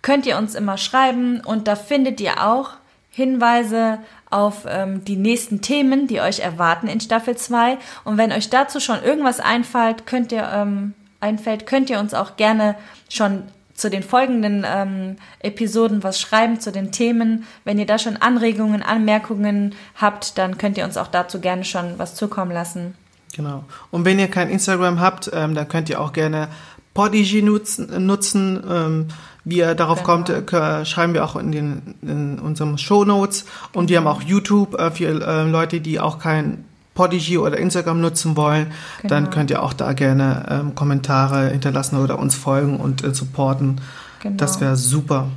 könnt 0.00 0.24
ihr 0.24 0.38
uns 0.38 0.54
immer 0.54 0.78
schreiben 0.78 1.42
und 1.44 1.68
da 1.68 1.76
findet 1.76 2.22
ihr 2.22 2.42
auch 2.42 2.70
Hinweise 3.14 4.00
auf 4.28 4.66
ähm, 4.68 5.04
die 5.04 5.16
nächsten 5.16 5.60
Themen, 5.62 6.08
die 6.08 6.20
euch 6.20 6.40
erwarten 6.40 6.88
in 6.88 7.00
Staffel 7.00 7.36
2. 7.36 7.78
Und 8.04 8.18
wenn 8.18 8.32
euch 8.32 8.50
dazu 8.50 8.80
schon 8.80 9.02
irgendwas 9.02 9.38
einfällt, 9.38 10.04
könnt 10.06 10.32
ihr, 10.32 10.50
ähm, 10.52 10.94
einfällt, 11.20 11.66
könnt 11.66 11.90
ihr 11.90 12.00
uns 12.00 12.12
auch 12.12 12.36
gerne 12.36 12.74
schon 13.08 13.44
zu 13.74 13.88
den 13.88 14.02
folgenden 14.02 14.66
ähm, 14.66 15.16
Episoden 15.38 16.02
was 16.02 16.20
schreiben, 16.20 16.58
zu 16.58 16.72
den 16.72 16.90
Themen. 16.90 17.44
Wenn 17.64 17.78
ihr 17.78 17.86
da 17.86 17.98
schon 17.98 18.16
Anregungen, 18.16 18.82
Anmerkungen 18.82 19.76
habt, 19.94 20.36
dann 20.36 20.58
könnt 20.58 20.76
ihr 20.76 20.84
uns 20.84 20.96
auch 20.96 21.08
dazu 21.08 21.40
gerne 21.40 21.64
schon 21.64 21.98
was 21.98 22.16
zukommen 22.16 22.50
lassen. 22.50 22.94
Genau. 23.34 23.64
Und 23.92 24.04
wenn 24.04 24.18
ihr 24.18 24.28
kein 24.28 24.50
Instagram 24.50 25.00
habt, 25.00 25.30
ähm, 25.32 25.54
dann 25.54 25.68
könnt 25.68 25.88
ihr 25.88 26.00
auch 26.00 26.12
gerne 26.12 26.48
Podigy 26.94 27.42
nutzen. 27.42 28.06
nutzen 28.06 28.62
ähm, 28.68 29.08
wie 29.44 29.58
ihr 29.58 29.74
darauf 29.74 30.02
genau. 30.02 30.24
kommt, 30.24 30.52
äh, 30.52 30.84
schreiben 30.84 31.14
wir 31.14 31.24
auch 31.24 31.36
in, 31.36 31.52
den, 31.52 31.94
in 32.02 32.38
unseren 32.38 32.78
Show 32.78 33.04
Notes. 33.04 33.44
Und 33.72 33.90
wir 33.90 33.98
haben 33.98 34.06
auch 34.06 34.22
YouTube 34.22 34.78
äh, 34.78 34.90
für 34.90 35.08
äh, 35.08 35.42
Leute, 35.48 35.80
die 35.80 36.00
auch 36.00 36.18
kein 36.18 36.64
Podigy 36.94 37.38
oder 37.38 37.58
Instagram 37.58 38.00
nutzen 38.00 38.36
wollen. 38.36 38.72
Genau. 39.02 39.14
Dann 39.14 39.30
könnt 39.30 39.50
ihr 39.50 39.62
auch 39.62 39.72
da 39.72 39.92
gerne 39.92 40.46
ähm, 40.48 40.74
Kommentare 40.74 41.50
hinterlassen 41.50 41.98
oder 41.98 42.18
uns 42.18 42.34
folgen 42.34 42.78
und 42.78 43.04
äh, 43.04 43.12
supporten. 43.12 43.80
Genau. 44.20 44.36
Das 44.36 44.60
wäre 44.60 44.76
super. 44.76 45.28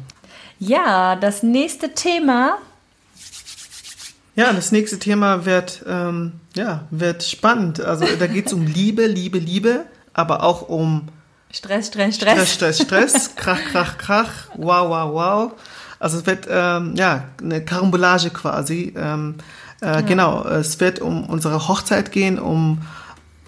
Ja, 0.59 1.15
das 1.15 1.43
nächste 1.43 1.93
Thema. 1.93 2.57
Ja, 4.35 4.53
das 4.53 4.71
nächste 4.71 4.99
Thema 4.99 5.45
wird, 5.45 5.83
ähm, 5.87 6.33
ja, 6.55 6.83
wird 6.91 7.23
spannend. 7.23 7.81
Also 7.81 8.05
da 8.19 8.27
geht 8.27 8.47
es 8.47 8.53
um 8.53 8.65
Liebe, 8.65 9.07
Liebe, 9.07 9.39
Liebe, 9.39 9.85
aber 10.13 10.43
auch 10.43 10.69
um 10.69 11.09
Stress, 11.51 11.87
Stress, 11.87 12.15
Stress. 12.15 12.53
Stress, 12.53 12.53
Stress, 12.53 12.81
Stress, 12.81 13.35
Krach, 13.35 13.59
Krach, 13.71 13.97
Krach, 13.97 14.31
wow, 14.55 14.89
wow, 14.89 15.13
wow. 15.13 15.51
Also 15.99 16.19
es 16.19 16.25
wird 16.25 16.47
ähm, 16.49 16.93
ja 16.95 17.23
eine 17.41 17.63
Karambolage 17.63 18.29
quasi. 18.29 18.93
Ähm, 18.95 19.35
äh, 19.81 19.85
ja. 19.85 20.01
Genau, 20.01 20.43
es 20.45 20.79
wird 20.79 20.99
um 20.99 21.25
unsere 21.25 21.67
Hochzeit 21.67 22.11
gehen, 22.11 22.37
um 22.39 22.81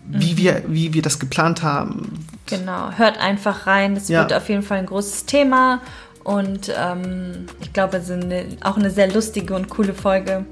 wie, 0.05 0.33
mhm. 0.33 0.37
wir, 0.37 0.63
wie 0.67 0.93
wir 0.93 1.01
das 1.01 1.19
geplant 1.19 1.61
haben. 1.61 2.25
Genau, 2.47 2.91
hört 2.91 3.19
einfach 3.19 3.67
rein. 3.67 3.95
Das 3.95 4.09
ja. 4.09 4.21
wird 4.21 4.33
auf 4.33 4.49
jeden 4.49 4.63
Fall 4.63 4.79
ein 4.79 4.85
großes 4.87 5.25
Thema. 5.25 5.81
Und 6.23 6.71
ähm, 6.75 7.45
ich 7.61 7.73
glaube, 7.73 7.97
es 7.97 8.09
ist 8.09 8.23
eine, 8.23 8.45
auch 8.61 8.77
eine 8.77 8.89
sehr 8.89 9.11
lustige 9.11 9.53
und 9.53 9.69
coole 9.69 9.93
Folge. 9.93 10.45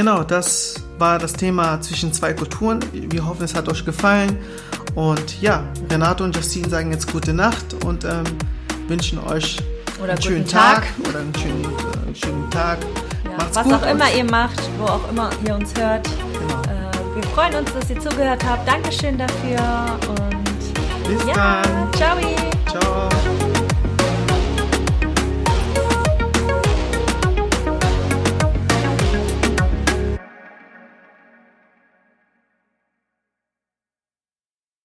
Genau, 0.00 0.24
das 0.24 0.76
war 0.96 1.18
das 1.18 1.34
Thema 1.34 1.78
zwischen 1.82 2.10
zwei 2.10 2.32
Kulturen. 2.32 2.80
Wir 2.90 3.26
hoffen, 3.26 3.44
es 3.44 3.54
hat 3.54 3.68
euch 3.68 3.84
gefallen. 3.84 4.38
Und 4.94 5.42
ja, 5.42 5.62
Renato 5.90 6.24
und 6.24 6.34
Justine 6.34 6.70
sagen 6.70 6.90
jetzt 6.90 7.12
gute 7.12 7.34
Nacht 7.34 7.84
und 7.84 8.06
ähm, 8.06 8.24
wünschen 8.88 9.18
euch 9.18 9.58
oder 10.02 10.12
einen 10.12 10.22
schönen 10.22 10.46
Tag. 10.46 10.84
Tag. 10.86 11.08
oder 11.10 11.18
einen 11.20 11.34
schönen, 11.34 11.64
äh, 11.64 12.06
einen 12.06 12.14
schönen 12.16 12.50
Tag. 12.50 12.78
Ja, 13.24 13.46
was 13.52 13.58
auch 13.58 13.86
immer 13.86 14.10
ihr 14.10 14.24
macht, 14.24 14.58
wo 14.78 14.84
auch 14.84 15.06
immer 15.10 15.28
ihr 15.46 15.54
uns 15.54 15.74
hört. 15.78 16.08
Genau. 16.32 16.62
Äh, 16.62 17.16
wir 17.16 17.22
freuen 17.34 17.56
uns, 17.56 17.70
dass 17.74 17.90
ihr 17.90 18.00
zugehört 18.00 18.42
habt. 18.48 18.66
Dankeschön 18.66 19.18
dafür 19.18 19.98
und 20.08 21.08
bis 21.08 21.26
ja, 21.26 21.60
dann. 21.60 21.92
Ciao. 22.66 23.10